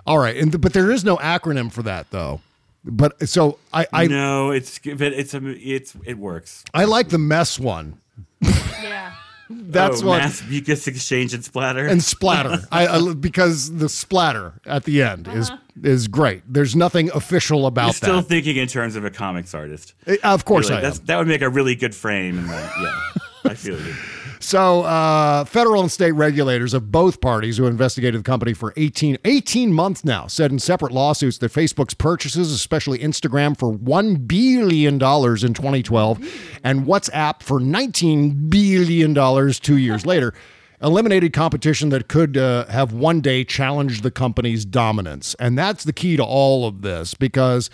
All 0.05 0.19
right, 0.19 0.35
and 0.35 0.51
th- 0.51 0.61
but 0.61 0.73
there 0.73 0.91
is 0.91 1.03
no 1.05 1.17
acronym 1.17 1.71
for 1.71 1.81
that 1.83 2.09
though. 2.11 2.41
But 2.83 3.29
so 3.29 3.59
I 3.71 3.87
I 3.93 4.07
no, 4.07 4.51
it's 4.51 4.79
but 4.79 5.01
it's 5.13 5.33
a 5.33 5.39
it's 5.45 5.95
it 6.05 6.17
works. 6.17 6.63
I 6.73 6.85
like 6.85 7.09
the 7.09 7.17
mess 7.17 7.59
one. 7.59 7.99
Yeah. 8.81 9.13
That's 9.49 10.03
oh, 10.03 10.07
what 10.07 10.19
mass 10.19 10.43
mucus 10.47 10.87
exchange 10.87 11.33
and 11.33 11.43
splatter 11.43 11.85
and 11.87 12.03
splatter. 12.03 12.59
I, 12.71 12.87
I 12.87 13.13
because 13.13 13.75
the 13.77 13.89
splatter 13.89 14.53
at 14.65 14.83
the 14.83 15.01
end 15.01 15.27
is 15.27 15.51
is 15.83 16.07
great. 16.07 16.43
There's 16.47 16.75
nothing 16.75 17.09
official 17.15 17.65
about 17.65 17.87
You're 17.87 17.93
still 17.93 18.15
that. 18.17 18.27
thinking 18.27 18.57
in 18.57 18.67
terms 18.67 18.95
of 18.95 19.05
a 19.05 19.09
comics 19.09 19.55
artist. 19.55 19.95
Eh, 20.05 20.17
of 20.23 20.45
course 20.45 20.69
Really, 20.69 20.83
I 20.83 20.89
am. 20.89 20.93
That 21.05 21.17
would 21.17 21.27
make 21.27 21.41
a 21.41 21.49
really 21.49 21.73
good 21.73 21.95
frame. 21.95 22.37
And 22.37 22.49
that, 22.49 22.71
yeah, 22.79 23.21
I 23.45 23.53
feel 23.53 23.79
you. 23.79 23.93
So, 24.41 24.83
uh, 24.83 25.43
federal 25.43 25.81
and 25.81 25.91
state 25.91 26.13
regulators 26.13 26.73
of 26.73 26.91
both 26.91 27.19
parties 27.19 27.57
who 27.57 27.67
investigated 27.67 28.21
the 28.21 28.23
company 28.23 28.53
for 28.53 28.73
18, 28.77 29.17
18 29.25 29.73
months 29.73 30.05
now 30.05 30.27
said 30.27 30.51
in 30.51 30.59
separate 30.59 30.93
lawsuits 30.93 31.39
that 31.39 31.51
Facebook's 31.51 31.93
purchases, 31.93 32.51
especially 32.53 32.99
Instagram, 32.99 33.57
for 33.57 33.73
$1 33.73 34.27
billion 34.27 34.93
in 34.93 34.99
2012 34.99 36.59
and 36.63 36.85
WhatsApp 36.85 37.43
for 37.43 37.59
$19 37.59 38.49
billion 38.49 39.53
two 39.53 39.77
years 39.77 40.05
later 40.05 40.33
eliminated 40.81 41.33
competition 41.33 41.89
that 41.89 42.07
could 42.07 42.37
uh, 42.37 42.65
have 42.67 42.93
one 42.93 43.19
day 43.19 43.43
challenged 43.43 44.01
the 44.03 44.11
company's 44.11 44.63
dominance. 44.63 45.35
And 45.35 45.57
that's 45.57 45.83
the 45.83 45.91
key 45.91 46.15
to 46.15 46.23
all 46.23 46.65
of 46.65 46.81
this 46.81 47.13
because 47.13 47.69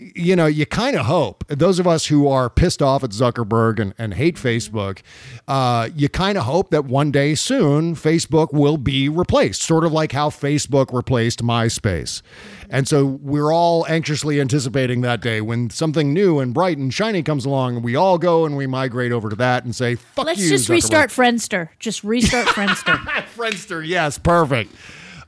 you 0.00 0.34
know, 0.34 0.46
you 0.46 0.64
kind 0.64 0.96
of 0.96 1.04
hope 1.04 1.44
those 1.48 1.78
of 1.78 1.86
us 1.86 2.06
who 2.06 2.26
are 2.26 2.48
pissed 2.48 2.80
off 2.80 3.04
at 3.04 3.10
Zuckerberg 3.10 3.78
and, 3.78 3.92
and 3.98 4.14
hate 4.14 4.36
Facebook, 4.36 5.00
uh, 5.46 5.90
you 5.94 6.08
kind 6.08 6.38
of 6.38 6.44
hope 6.44 6.70
that 6.70 6.86
one 6.86 7.10
day 7.10 7.34
soon 7.34 7.94
Facebook 7.94 8.52
will 8.52 8.78
be 8.78 9.10
replaced, 9.10 9.62
sort 9.62 9.84
of 9.84 9.92
like 9.92 10.12
how 10.12 10.30
Facebook 10.30 10.92
replaced 10.94 11.42
MySpace. 11.42 12.22
And 12.70 12.88
so 12.88 13.04
we're 13.04 13.52
all 13.52 13.84
anxiously 13.88 14.40
anticipating 14.40 15.02
that 15.02 15.20
day 15.20 15.40
when 15.42 15.68
something 15.68 16.14
new 16.14 16.38
and 16.38 16.54
bright 16.54 16.78
and 16.78 16.94
shiny 16.94 17.22
comes 17.22 17.44
along, 17.44 17.76
and 17.76 17.84
we 17.84 17.94
all 17.96 18.16
go 18.16 18.46
and 18.46 18.56
we 18.56 18.66
migrate 18.66 19.12
over 19.12 19.28
to 19.28 19.36
that 19.36 19.64
and 19.64 19.74
say, 19.74 19.96
"Fuck 19.96 20.24
Let's 20.26 20.40
you." 20.40 20.48
just 20.48 20.66
Zuckerberg." 20.66 20.70
restart 20.70 21.10
Friendster. 21.10 21.68
Just 21.78 22.04
restart 22.04 22.46
Friendster. 22.46 22.96
Friendster. 23.36 23.86
Yes, 23.86 24.18
perfect. 24.18 24.72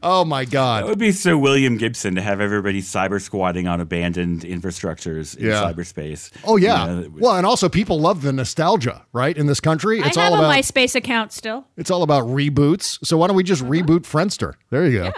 Oh 0.05 0.24
my 0.24 0.44
God. 0.44 0.82
it 0.84 0.86
would 0.88 0.98
be 0.98 1.12
so 1.12 1.38
William 1.38 1.76
Gibson 1.76 2.16
to 2.16 2.22
have 2.22 2.40
everybody 2.40 2.82
cyber 2.82 3.20
squatting 3.20 3.68
on 3.68 3.80
abandoned 3.80 4.40
infrastructures 4.42 5.36
in 5.36 5.46
Yeah. 5.46 5.62
cyberspace. 5.62 6.30
Oh 6.44 6.57
yeah. 6.57 6.86
You 6.88 7.00
know, 7.03 7.09
well, 7.18 7.36
and 7.36 7.46
also 7.46 7.68
people 7.68 8.00
love 8.00 8.22
the 8.22 8.32
nostalgia, 8.32 9.05
right? 9.12 9.36
In 9.36 9.46
this 9.46 9.61
country, 9.61 10.00
it's 10.00 10.16
I 10.16 10.22
have 10.24 10.32
all 10.32 10.40
a 10.40 10.42
about 10.48 10.55
MySpace 10.59 10.94
account 10.94 11.32
still. 11.32 11.66
it's 11.76 11.90
all 11.90 12.03
about 12.03 12.24
reboots. 12.26 12.98
So 13.07 13.16
why 13.16 13.28
don't 13.28 13.36
we 13.36 13.44
just 13.44 13.62
reboot 13.64 14.00
Friendster? 14.00 14.55
There 14.70 14.86
you 14.86 14.98
go. 15.05 15.12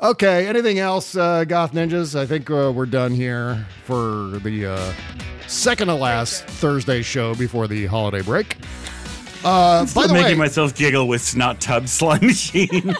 Okay. 0.00 0.46
Anything 0.46 0.78
else, 0.78 1.16
uh, 1.16 1.44
Goth 1.44 1.72
Ninjas? 1.72 2.14
I 2.18 2.26
think 2.26 2.50
uh, 2.50 2.70
we're 2.74 2.86
done 2.86 3.12
here 3.12 3.66
for 3.84 4.38
the 4.44 4.66
uh, 4.66 4.92
second 5.48 5.88
to 5.88 5.94
last 5.94 6.44
Thursday 6.44 7.00
show 7.02 7.34
before 7.34 7.66
the 7.66 7.86
holiday 7.86 8.20
break. 8.22 8.56
Uh, 9.44 9.84
I'm 9.86 9.94
by 9.94 10.06
the 10.06 10.12
making 10.12 10.32
way, 10.32 10.46
myself 10.46 10.74
giggle 10.74 11.06
with 11.08 11.22
snot 11.22 11.60
tub 11.60 11.88
slime 11.88 12.26
machine. 12.26 12.94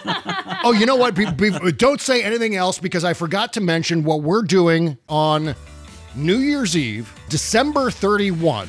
oh, 0.64 0.72
you 0.72 0.87
know 0.87 0.97
what? 0.97 1.14
Be, 1.14 1.30
be, 1.30 1.51
don't 1.72 2.01
say 2.01 2.22
anything 2.22 2.57
else 2.57 2.78
because 2.78 3.05
I 3.05 3.14
forgot 3.14 3.53
to 3.55 3.61
mention 3.61 4.05
what 4.05 4.22
we're 4.22 4.43
doing 4.43 4.97
on 5.09 5.55
New 6.14 6.39
Year's 6.39 6.76
Eve, 6.76 7.12
December 7.28 7.91
31. 7.91 8.68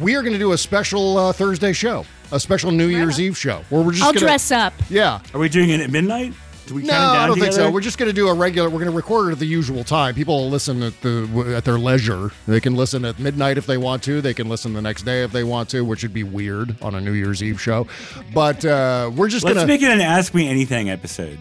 We 0.00 0.14
are 0.14 0.22
going 0.22 0.34
to 0.34 0.38
do 0.38 0.52
a 0.52 0.58
special 0.58 1.16
uh, 1.16 1.32
Thursday 1.32 1.72
show, 1.72 2.04
a 2.32 2.38
special 2.38 2.70
New 2.70 2.88
Year's 2.88 3.20
Eve 3.20 3.36
show 3.36 3.62
where 3.70 3.82
we're 3.82 3.92
just 3.92 4.04
I'll 4.04 4.12
gonna, 4.12 4.26
dress 4.26 4.50
up. 4.50 4.74
Yeah. 4.90 5.20
Are 5.32 5.40
we 5.40 5.48
doing 5.48 5.70
it 5.70 5.80
at 5.80 5.90
midnight? 5.90 6.34
Do 6.66 6.74
we 6.74 6.82
No, 6.82 6.88
count 6.90 7.14
down 7.14 7.16
I 7.16 7.26
don't 7.28 7.38
think 7.38 7.52
so. 7.52 7.70
We're 7.70 7.80
just 7.80 7.96
going 7.96 8.08
to 8.08 8.12
do 8.14 8.28
a 8.28 8.34
regular. 8.34 8.68
We're 8.68 8.80
going 8.80 8.90
to 8.90 8.96
record 8.96 9.28
it 9.28 9.32
at 9.32 9.38
the 9.38 9.46
usual 9.46 9.84
time. 9.84 10.14
People 10.14 10.36
will 10.36 10.50
listen 10.50 10.82
at 10.82 11.00
the 11.00 11.54
at 11.56 11.64
their 11.64 11.78
leisure. 11.78 12.30
They 12.46 12.60
can 12.60 12.74
listen 12.74 13.04
at 13.04 13.18
midnight 13.18 13.56
if 13.58 13.66
they 13.66 13.78
want 13.78 14.02
to. 14.04 14.20
They 14.20 14.34
can 14.34 14.48
listen 14.48 14.72
the 14.72 14.82
next 14.82 15.02
day 15.02 15.22
if 15.22 15.32
they 15.32 15.44
want 15.44 15.68
to, 15.70 15.84
which 15.84 16.02
would 16.02 16.12
be 16.14 16.24
weird 16.24 16.74
on 16.82 16.94
a 16.94 17.00
New 17.00 17.12
Year's 17.12 17.42
Eve 17.42 17.60
show. 17.60 17.86
But 18.34 18.64
uh, 18.64 19.10
we're 19.14 19.28
just 19.28 19.44
Let's 19.44 19.54
going 19.54 19.66
to 19.66 19.72
make 19.72 19.82
it 19.82 19.90
an 19.90 20.00
Ask 20.00 20.34
Me 20.34 20.48
Anything 20.48 20.90
episode. 20.90 21.38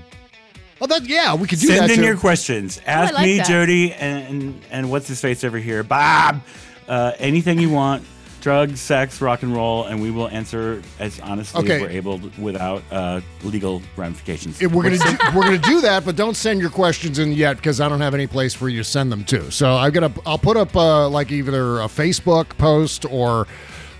Oh, 0.81 0.87
that 0.87 1.05
yeah, 1.07 1.33
we 1.33 1.47
could 1.47 1.59
do 1.59 1.67
Send 1.67 1.83
that 1.83 1.89
in 1.89 1.97
too. 1.97 2.03
your 2.03 2.17
questions. 2.17 2.81
Ask 2.85 3.13
like 3.13 3.25
me, 3.25 3.37
that. 3.37 3.47
Jody, 3.47 3.93
and, 3.93 4.27
and 4.27 4.61
and 4.71 4.91
what's 4.91 5.07
his 5.07 5.21
face 5.21 5.43
over 5.43 5.57
here, 5.57 5.83
Bob. 5.83 6.41
Uh, 6.87 7.13
anything 7.17 7.59
you 7.59 7.69
want. 7.69 8.03
Drugs, 8.45 8.79
sex, 8.79 9.21
rock 9.21 9.41
and 9.41 9.55
roll, 9.55 9.85
and 9.85 9.99
we 9.99 10.11
will 10.11 10.27
answer 10.27 10.83
as 10.99 11.19
honestly 11.19 11.61
Okay. 11.63 11.77
as 11.77 11.81
we're 11.81 11.89
able 11.89 12.19
to, 12.19 12.29
without 12.39 12.83
uh, 12.91 13.19
legal 13.43 13.81
ramifications. 13.97 14.61
If 14.61 14.71
we're 14.71 14.83
gonna 14.83 14.99
do, 14.99 15.17
we're 15.35 15.41
gonna 15.45 15.57
do 15.57 15.81
that, 15.81 16.05
but 16.05 16.15
don't 16.15 16.37
send 16.37 16.61
your 16.61 16.69
questions 16.69 17.17
in 17.17 17.31
yet 17.31 17.57
because 17.57 17.81
I 17.81 17.89
don't 17.89 18.01
have 18.01 18.13
any 18.13 18.27
place 18.27 18.53
for 18.53 18.69
you 18.69 18.77
to 18.77 18.83
send 18.83 19.11
them 19.11 19.23
to. 19.23 19.51
So 19.51 19.75
I'm 19.75 19.91
gonna 19.91 20.13
I'll 20.27 20.37
put 20.37 20.57
up 20.57 20.75
uh, 20.75 21.09
like 21.09 21.31
either 21.31 21.81
a 21.81 21.85
Facebook 21.87 22.49
post 22.59 23.03
or 23.09 23.47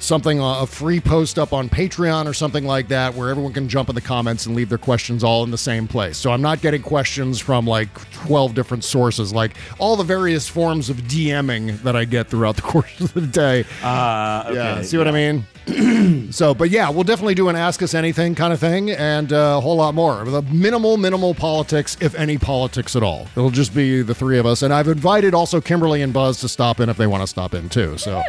something 0.06 0.39
uh, 0.39 0.62
a 0.62 0.68
free 0.68 0.99
post 0.99 1.39
up 1.39 1.53
on 1.53 1.70
Patreon 1.70 2.26
or 2.28 2.34
something 2.34 2.66
like 2.66 2.88
that 2.89 3.14
where 3.16 3.30
everyone 3.30 3.53
can 3.53 3.68
jump 3.68 3.89
in 3.89 3.95
the 3.95 4.01
comments 4.01 4.45
and 4.45 4.56
leave 4.56 4.70
their 4.70 4.78
questions 4.78 5.24
all 5.24 5.43
in 5.43 5.51
the 5.51 5.58
same 5.58 5.88
place. 5.88 6.18
So 6.18 6.32
I'm 6.32 6.41
not 6.41 6.62
getting 6.62 6.82
questions 6.82 7.39
from 7.39 7.66
like 7.66 7.89
12 8.12 8.53
different 8.53 8.84
sources, 8.84 9.34
like 9.34 9.56
all 9.80 9.95
the 9.95 10.03
various 10.03 10.47
forms 10.47 10.89
of 10.89 10.97
DMing 10.97 11.82
that 11.82 11.95
I 11.95 12.06
get 12.06 12.30
throughout 12.30 12.56
the 12.56 12.62
course 12.74 12.99
of 12.99 13.14
the 13.14 13.22
day. 13.22 13.66
Uh, 13.84 14.43
okay. 14.47 14.56
Yeah, 14.56 14.82
see 14.84 14.97
what 14.97 15.08
I 15.08 15.12
mean? 15.12 15.45
so, 16.32 16.53
but 16.53 16.70
yeah, 16.70 16.89
we'll 16.89 17.03
definitely 17.03 17.36
do 17.36 17.49
an 17.49 17.56
ask 17.56 17.82
us 17.82 17.93
anything 17.93 18.36
kind 18.36 18.53
of 18.53 18.60
thing 18.60 18.91
and 18.91 19.34
uh, 19.34 19.56
a 19.58 19.62
whole 19.62 19.76
lot 19.76 19.95
more. 19.95 20.24
With 20.24 20.36
a 20.36 20.41
minimal, 20.43 20.97
minimal 20.97 21.34
politics, 21.34 21.97
if 21.99 22.14
any 22.16 22.38
politics 22.38 22.95
at 22.95 23.03
all. 23.03 23.28
It'll 23.36 23.49
just 23.49 23.74
be 23.74 24.01
the 24.03 24.14
three 24.14 24.38
of 24.38 24.45
us. 24.45 24.62
And 24.62 24.74
I've 24.74 24.88
invited 24.88 25.34
also 25.34 25.60
Kimberly 25.60 26.01
and 26.01 26.14
Buzz 26.14 26.39
to 26.41 26.47
stop 26.47 26.80
in 26.80 26.89
if 26.89 26.97
they 26.97 27.08
want 27.08 27.24
to 27.24 27.28
stop 27.28 27.53
in 27.53 27.70
too. 27.70 27.97
So. 27.97 28.22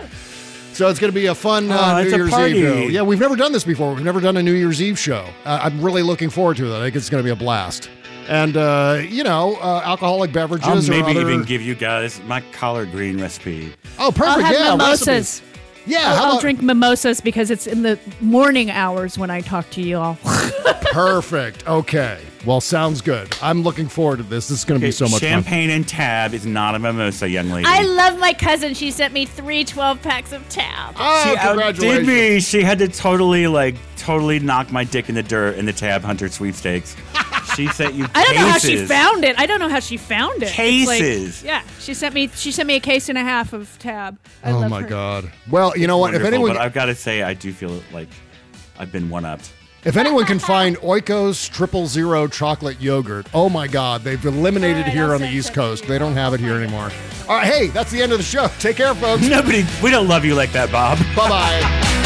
So 0.77 0.89
it's 0.89 1.01
going 1.01 1.11
to 1.11 1.15
be 1.19 1.25
a 1.25 1.35
fun 1.35 1.71
uh, 1.73 1.79
Oh, 1.81 1.95
New 1.97 2.03
it's 2.05 2.13
a 2.13 2.17
Year's 2.17 2.31
party. 2.31 2.53
Eve. 2.59 2.65
show. 2.65 2.75
Yeah, 2.89 3.01
we've 3.01 3.19
never 3.19 3.35
done 3.35 3.51
this 3.53 3.65
before. 3.65 3.95
We've 3.95 4.05
never 4.05 4.21
done 4.21 4.37
a 4.37 4.43
New 4.43 4.53
Year's 4.53 4.83
Eve 4.83 4.99
show. 4.99 5.27
Uh, 5.47 5.59
I'm 5.63 5.81
really 5.81 6.03
looking 6.03 6.29
forward 6.29 6.59
to 6.59 6.67
it. 6.71 6.77
I 6.77 6.81
think 6.83 6.97
it's 6.97 7.09
going 7.09 7.23
to 7.23 7.25
be 7.25 7.31
a 7.31 7.37
blast. 7.37 7.89
And 8.29 8.59
uh, 8.59 9.01
you 9.09 9.25
know, 9.25 9.57
uh, 9.63 9.81
alcoholic 9.87 10.33
beverages. 10.35 10.69
I'll 10.69 10.77
or 10.79 10.83
maybe 11.03 11.19
other- 11.19 11.31
even 11.31 11.45
give 11.47 11.63
you 11.63 11.75
guys 11.75 12.21
my 12.25 12.43
collard 12.53 12.91
green 12.91 13.19
recipe. 13.19 13.73
Oh, 13.99 14.13
perfect! 14.15 14.37
I'll 14.37 14.43
have 14.43 14.53
yeah, 14.55 14.71
mimosas. 14.73 15.07
recipes. 15.09 15.43
Yeah, 15.87 15.99
I'll, 16.01 16.05
how 16.17 16.23
I'll 16.25 16.31
about- 16.33 16.41
drink 16.43 16.61
mimosas 16.61 17.21
because 17.23 17.51
it's 17.51 17.67
in 17.67 17.83
the 17.83 17.99
morning 18.21 18.71
hours 18.71 19.17
when 19.17 19.31
I 19.31 19.41
talk 19.41 19.71
to 19.71 19.81
you 19.83 19.97
all. 19.97 20.19
Perfect. 20.93 21.67
Okay. 21.69 22.19
Well, 22.47 22.61
sounds 22.61 23.01
good. 23.01 23.37
I'm 23.43 23.63
looking 23.63 23.89
forward 23.89 24.19
to 24.19 24.23
this. 24.23 24.47
This 24.47 24.61
is 24.61 24.65
going 24.65 24.81
to 24.81 24.87
be 24.87 24.93
so 24.93 25.07
much 25.07 25.21
fun. 25.21 25.29
Champagne 25.29 25.69
and 25.71 25.87
tab 25.87 26.33
is 26.33 26.47
not 26.47 26.77
a 26.77 26.79
mimosa, 26.79 27.29
young 27.29 27.51
lady. 27.51 27.67
I 27.69 27.83
love 27.83 28.21
my 28.21 28.33
cousin. 28.33 28.73
She 28.73 28.93
sent 28.93 29.13
me 29.13 29.27
three 29.27 29.65
12 29.65 30.01
packs 30.01 30.31
of 30.31 30.49
tab. 30.49 30.95
Oh, 30.97 31.25
she 31.25 31.31
outdid 31.37 31.49
congratulations. 31.49 32.07
me. 32.07 32.41
She 32.41 32.63
had 32.63 32.79
to 32.79 32.87
totally 32.87 33.49
like 33.49 33.75
totally 33.97 34.39
knock 34.39 34.71
my 34.71 34.85
dick 34.85 35.09
in 35.09 35.17
the 35.17 35.25
dirt 35.25 35.59
in 35.59 35.67
the 35.67 35.73
Tab 35.73 36.03
Hunter 36.03 36.29
sweepstakes. 36.29 36.95
she 37.57 37.67
sent 37.67 37.95
you. 37.95 38.07
I 38.15 38.25
don't 38.25 38.37
know 38.37 38.47
how 38.47 38.59
she 38.59 38.87
found 38.87 39.25
it. 39.25 39.37
I 39.41 39.47
don't 39.47 39.59
know 39.59 39.69
how 39.69 39.81
she 39.81 39.97
found 39.97 40.41
it. 40.45 40.55
It's 40.57 40.87
like- 40.87 41.01
Cases. 41.01 41.43
yeah, 41.43 41.63
she 41.81 41.95
sent 41.95 42.15
me. 42.15 42.29
She 42.29 42.53
sent 42.53 42.69
me 42.69 42.77
a 42.77 42.81
case 42.81 43.09
and 43.09 43.19
a 43.19 43.23
half 43.23 43.55
of 43.55 43.77
tab. 43.81 44.21
I 44.45 44.53
oh 44.53 44.61
love 44.61 44.71
my 44.71 44.83
her. 44.83 44.89
god. 44.89 45.33
Well, 45.51 45.77
you 45.77 45.89
know 45.89 45.99
what? 45.99 46.15
If 46.15 46.23
anyone 46.23 46.51
but 46.51 46.59
I've 46.59 46.73
got 46.73 46.87
to 46.87 46.95
say, 46.95 47.23
I 47.23 47.35
do 47.35 47.53
feel 47.53 47.83
like 47.93 48.09
I've 48.79 48.93
been 48.93 49.11
one 49.11 49.25
upped. 49.25 49.51
If 49.87 49.97
anyone 49.97 50.25
can 50.25 50.41
find 50.41 50.77
Oikos 50.79 51.49
triple 51.49 51.87
zero 51.87 52.27
chocolate 52.27 52.81
yogurt, 52.81 53.29
oh 53.33 53.49
my 53.49 53.69
god, 53.69 54.03
they've 54.03 54.23
eliminated 54.25 54.79
All 54.79 54.83
right, 54.83 54.93
here 54.93 55.05
I'll 55.05 55.13
on 55.13 55.21
the 55.21 55.29
East 55.29 55.55
Coast. 55.55 55.87
They 55.87 55.97
don't 55.97 56.15
have 56.15 56.35
it 56.35 56.41
here 56.41 56.57
anymore. 56.57 56.91
All 57.29 57.37
right, 57.37 57.47
hey, 57.47 57.67
that's 57.69 57.93
the 57.93 58.03
end 58.03 58.11
of 58.11 58.19
the 58.19 58.25
show. 58.25 58.49
Take 58.59 58.77
care, 58.77 58.95
folks. 58.97 59.23
Nobody, 59.29 59.65
we 59.81 59.91
don't 59.91 60.09
love 60.09 60.25
you 60.25 60.35
like 60.35 60.51
that, 60.53 60.73
Bob. 60.73 60.99
Bye 61.17 61.29
bye. 61.29 61.97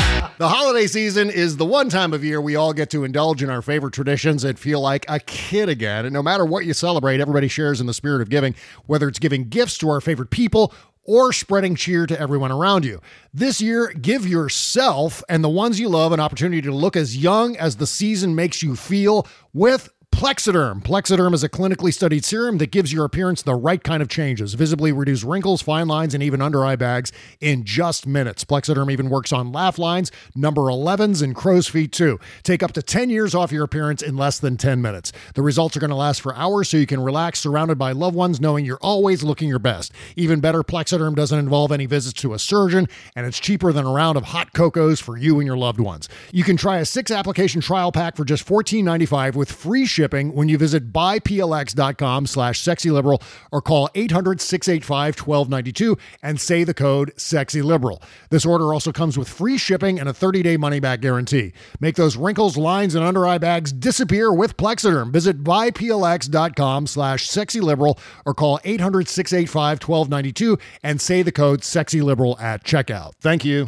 The 0.40 0.48
holiday 0.48 0.86
season 0.86 1.28
is 1.28 1.58
the 1.58 1.66
one 1.66 1.90
time 1.90 2.14
of 2.14 2.24
year 2.24 2.40
we 2.40 2.56
all 2.56 2.72
get 2.72 2.88
to 2.90 3.04
indulge 3.04 3.42
in 3.42 3.50
our 3.50 3.60
favorite 3.60 3.92
traditions 3.92 4.42
and 4.42 4.58
feel 4.58 4.80
like 4.80 5.04
a 5.08 5.20
kid 5.20 5.68
again. 5.68 6.06
And 6.06 6.14
no 6.14 6.22
matter 6.22 6.46
what 6.46 6.64
you 6.64 6.72
celebrate, 6.72 7.20
everybody 7.20 7.46
shares 7.46 7.78
in 7.78 7.86
the 7.86 7.92
spirit 7.92 8.22
of 8.22 8.30
giving, 8.30 8.54
whether 8.86 9.06
it's 9.06 9.18
giving 9.18 9.50
gifts 9.50 9.76
to 9.78 9.90
our 9.90 10.00
favorite 10.00 10.30
people 10.30 10.72
or 11.10 11.32
spreading 11.32 11.74
cheer 11.74 12.06
to 12.06 12.20
everyone 12.20 12.52
around 12.52 12.84
you. 12.84 13.00
This 13.34 13.60
year, 13.60 13.88
give 13.88 14.28
yourself 14.28 15.24
and 15.28 15.42
the 15.42 15.48
ones 15.48 15.80
you 15.80 15.88
love 15.88 16.12
an 16.12 16.20
opportunity 16.20 16.62
to 16.62 16.70
look 16.70 16.94
as 16.94 17.16
young 17.16 17.56
as 17.56 17.76
the 17.76 17.86
season 17.86 18.36
makes 18.36 18.62
you 18.62 18.76
feel 18.76 19.26
with 19.52 19.88
Plexiderm. 20.12 20.82
Plexiderm 20.82 21.32
is 21.32 21.42
a 21.42 21.48
clinically 21.48 21.94
studied 21.94 22.26
serum 22.26 22.58
that 22.58 22.70
gives 22.70 22.92
your 22.92 23.06
appearance 23.06 23.40
the 23.40 23.54
right 23.54 23.82
kind 23.82 24.02
of 24.02 24.08
changes, 24.10 24.52
visibly 24.52 24.92
reduce 24.92 25.24
wrinkles, 25.24 25.62
fine 25.62 25.88
lines, 25.88 26.12
and 26.12 26.22
even 26.22 26.42
under 26.42 26.62
eye 26.62 26.76
bags 26.76 27.10
in 27.40 27.64
just 27.64 28.06
minutes. 28.06 28.44
Plexiderm 28.44 28.92
even 28.92 29.08
works 29.08 29.32
on 29.32 29.50
laugh 29.50 29.78
lines, 29.78 30.12
number 30.34 30.62
11s, 30.62 31.22
and 31.22 31.34
crow's 31.34 31.68
feet 31.68 31.90
too. 31.90 32.20
Take 32.42 32.62
up 32.62 32.72
to 32.72 32.82
10 32.82 33.08
years 33.08 33.34
off 33.34 33.50
your 33.50 33.64
appearance 33.64 34.02
in 34.02 34.14
less 34.18 34.38
than 34.38 34.58
10 34.58 34.82
minutes. 34.82 35.10
The 35.36 35.40
results 35.40 35.74
are 35.78 35.80
going 35.80 35.88
to 35.88 35.96
last 35.96 36.20
for 36.20 36.36
hours 36.36 36.68
so 36.68 36.76
you 36.76 36.86
can 36.86 37.00
relax 37.00 37.40
surrounded 37.40 37.78
by 37.78 37.92
loved 37.92 38.14
ones 38.14 38.42
knowing 38.42 38.66
you're 38.66 38.78
always 38.82 39.22
looking 39.22 39.48
your 39.48 39.58
best. 39.58 39.90
Even 40.16 40.40
better, 40.40 40.62
Plexiderm 40.62 41.14
doesn't 41.14 41.38
involve 41.38 41.72
any 41.72 41.86
visits 41.86 42.20
to 42.20 42.34
a 42.34 42.38
surgeon, 42.38 42.88
and 43.16 43.24
it's 43.24 43.40
cheaper 43.40 43.72
than 43.72 43.86
a 43.86 43.90
round 43.90 44.18
of 44.18 44.24
hot 44.24 44.52
cocos 44.52 45.00
for 45.00 45.16
you 45.16 45.38
and 45.38 45.46
your 45.46 45.56
loved 45.56 45.80
ones. 45.80 46.10
You 46.30 46.44
can 46.44 46.58
try 46.58 46.76
a 46.76 46.84
six 46.84 47.10
application 47.10 47.62
trial 47.62 47.90
pack 47.90 48.16
for 48.16 48.26
just 48.26 48.46
$14.95 48.46 49.34
with 49.34 49.50
free 49.50 49.86
shipping 49.86 49.99
when 50.08 50.48
you 50.48 50.56
visit 50.58 50.92
buyplx.com 50.92 52.26
slash 52.26 52.62
sexyliberal 52.62 53.22
or 53.52 53.60
call 53.60 53.88
800-685-1292 53.94 55.98
and 56.22 56.40
say 56.40 56.64
the 56.64 56.74
code 56.74 57.12
sexyliberal. 57.16 58.02
This 58.30 58.46
order 58.46 58.72
also 58.72 58.92
comes 58.92 59.18
with 59.18 59.28
free 59.28 59.58
shipping 59.58 60.00
and 60.00 60.08
a 60.08 60.12
30-day 60.12 60.56
money-back 60.56 61.00
guarantee. 61.00 61.52
Make 61.80 61.96
those 61.96 62.16
wrinkles, 62.16 62.56
lines, 62.56 62.94
and 62.94 63.04
under 63.04 63.26
eye 63.26 63.38
bags 63.38 63.72
disappear 63.72 64.32
with 64.32 64.56
Plexiderm. 64.56 65.12
Visit 65.12 65.44
buyplx.com 65.44 66.86
slash 66.86 67.28
sexyliberal 67.28 67.98
or 68.24 68.34
call 68.34 68.58
800-685-1292 68.60 70.60
and 70.82 71.00
say 71.00 71.22
the 71.22 71.32
code 71.32 71.60
sexyliberal 71.60 72.40
at 72.40 72.64
checkout. 72.64 73.12
Thank 73.20 73.44
you. 73.44 73.58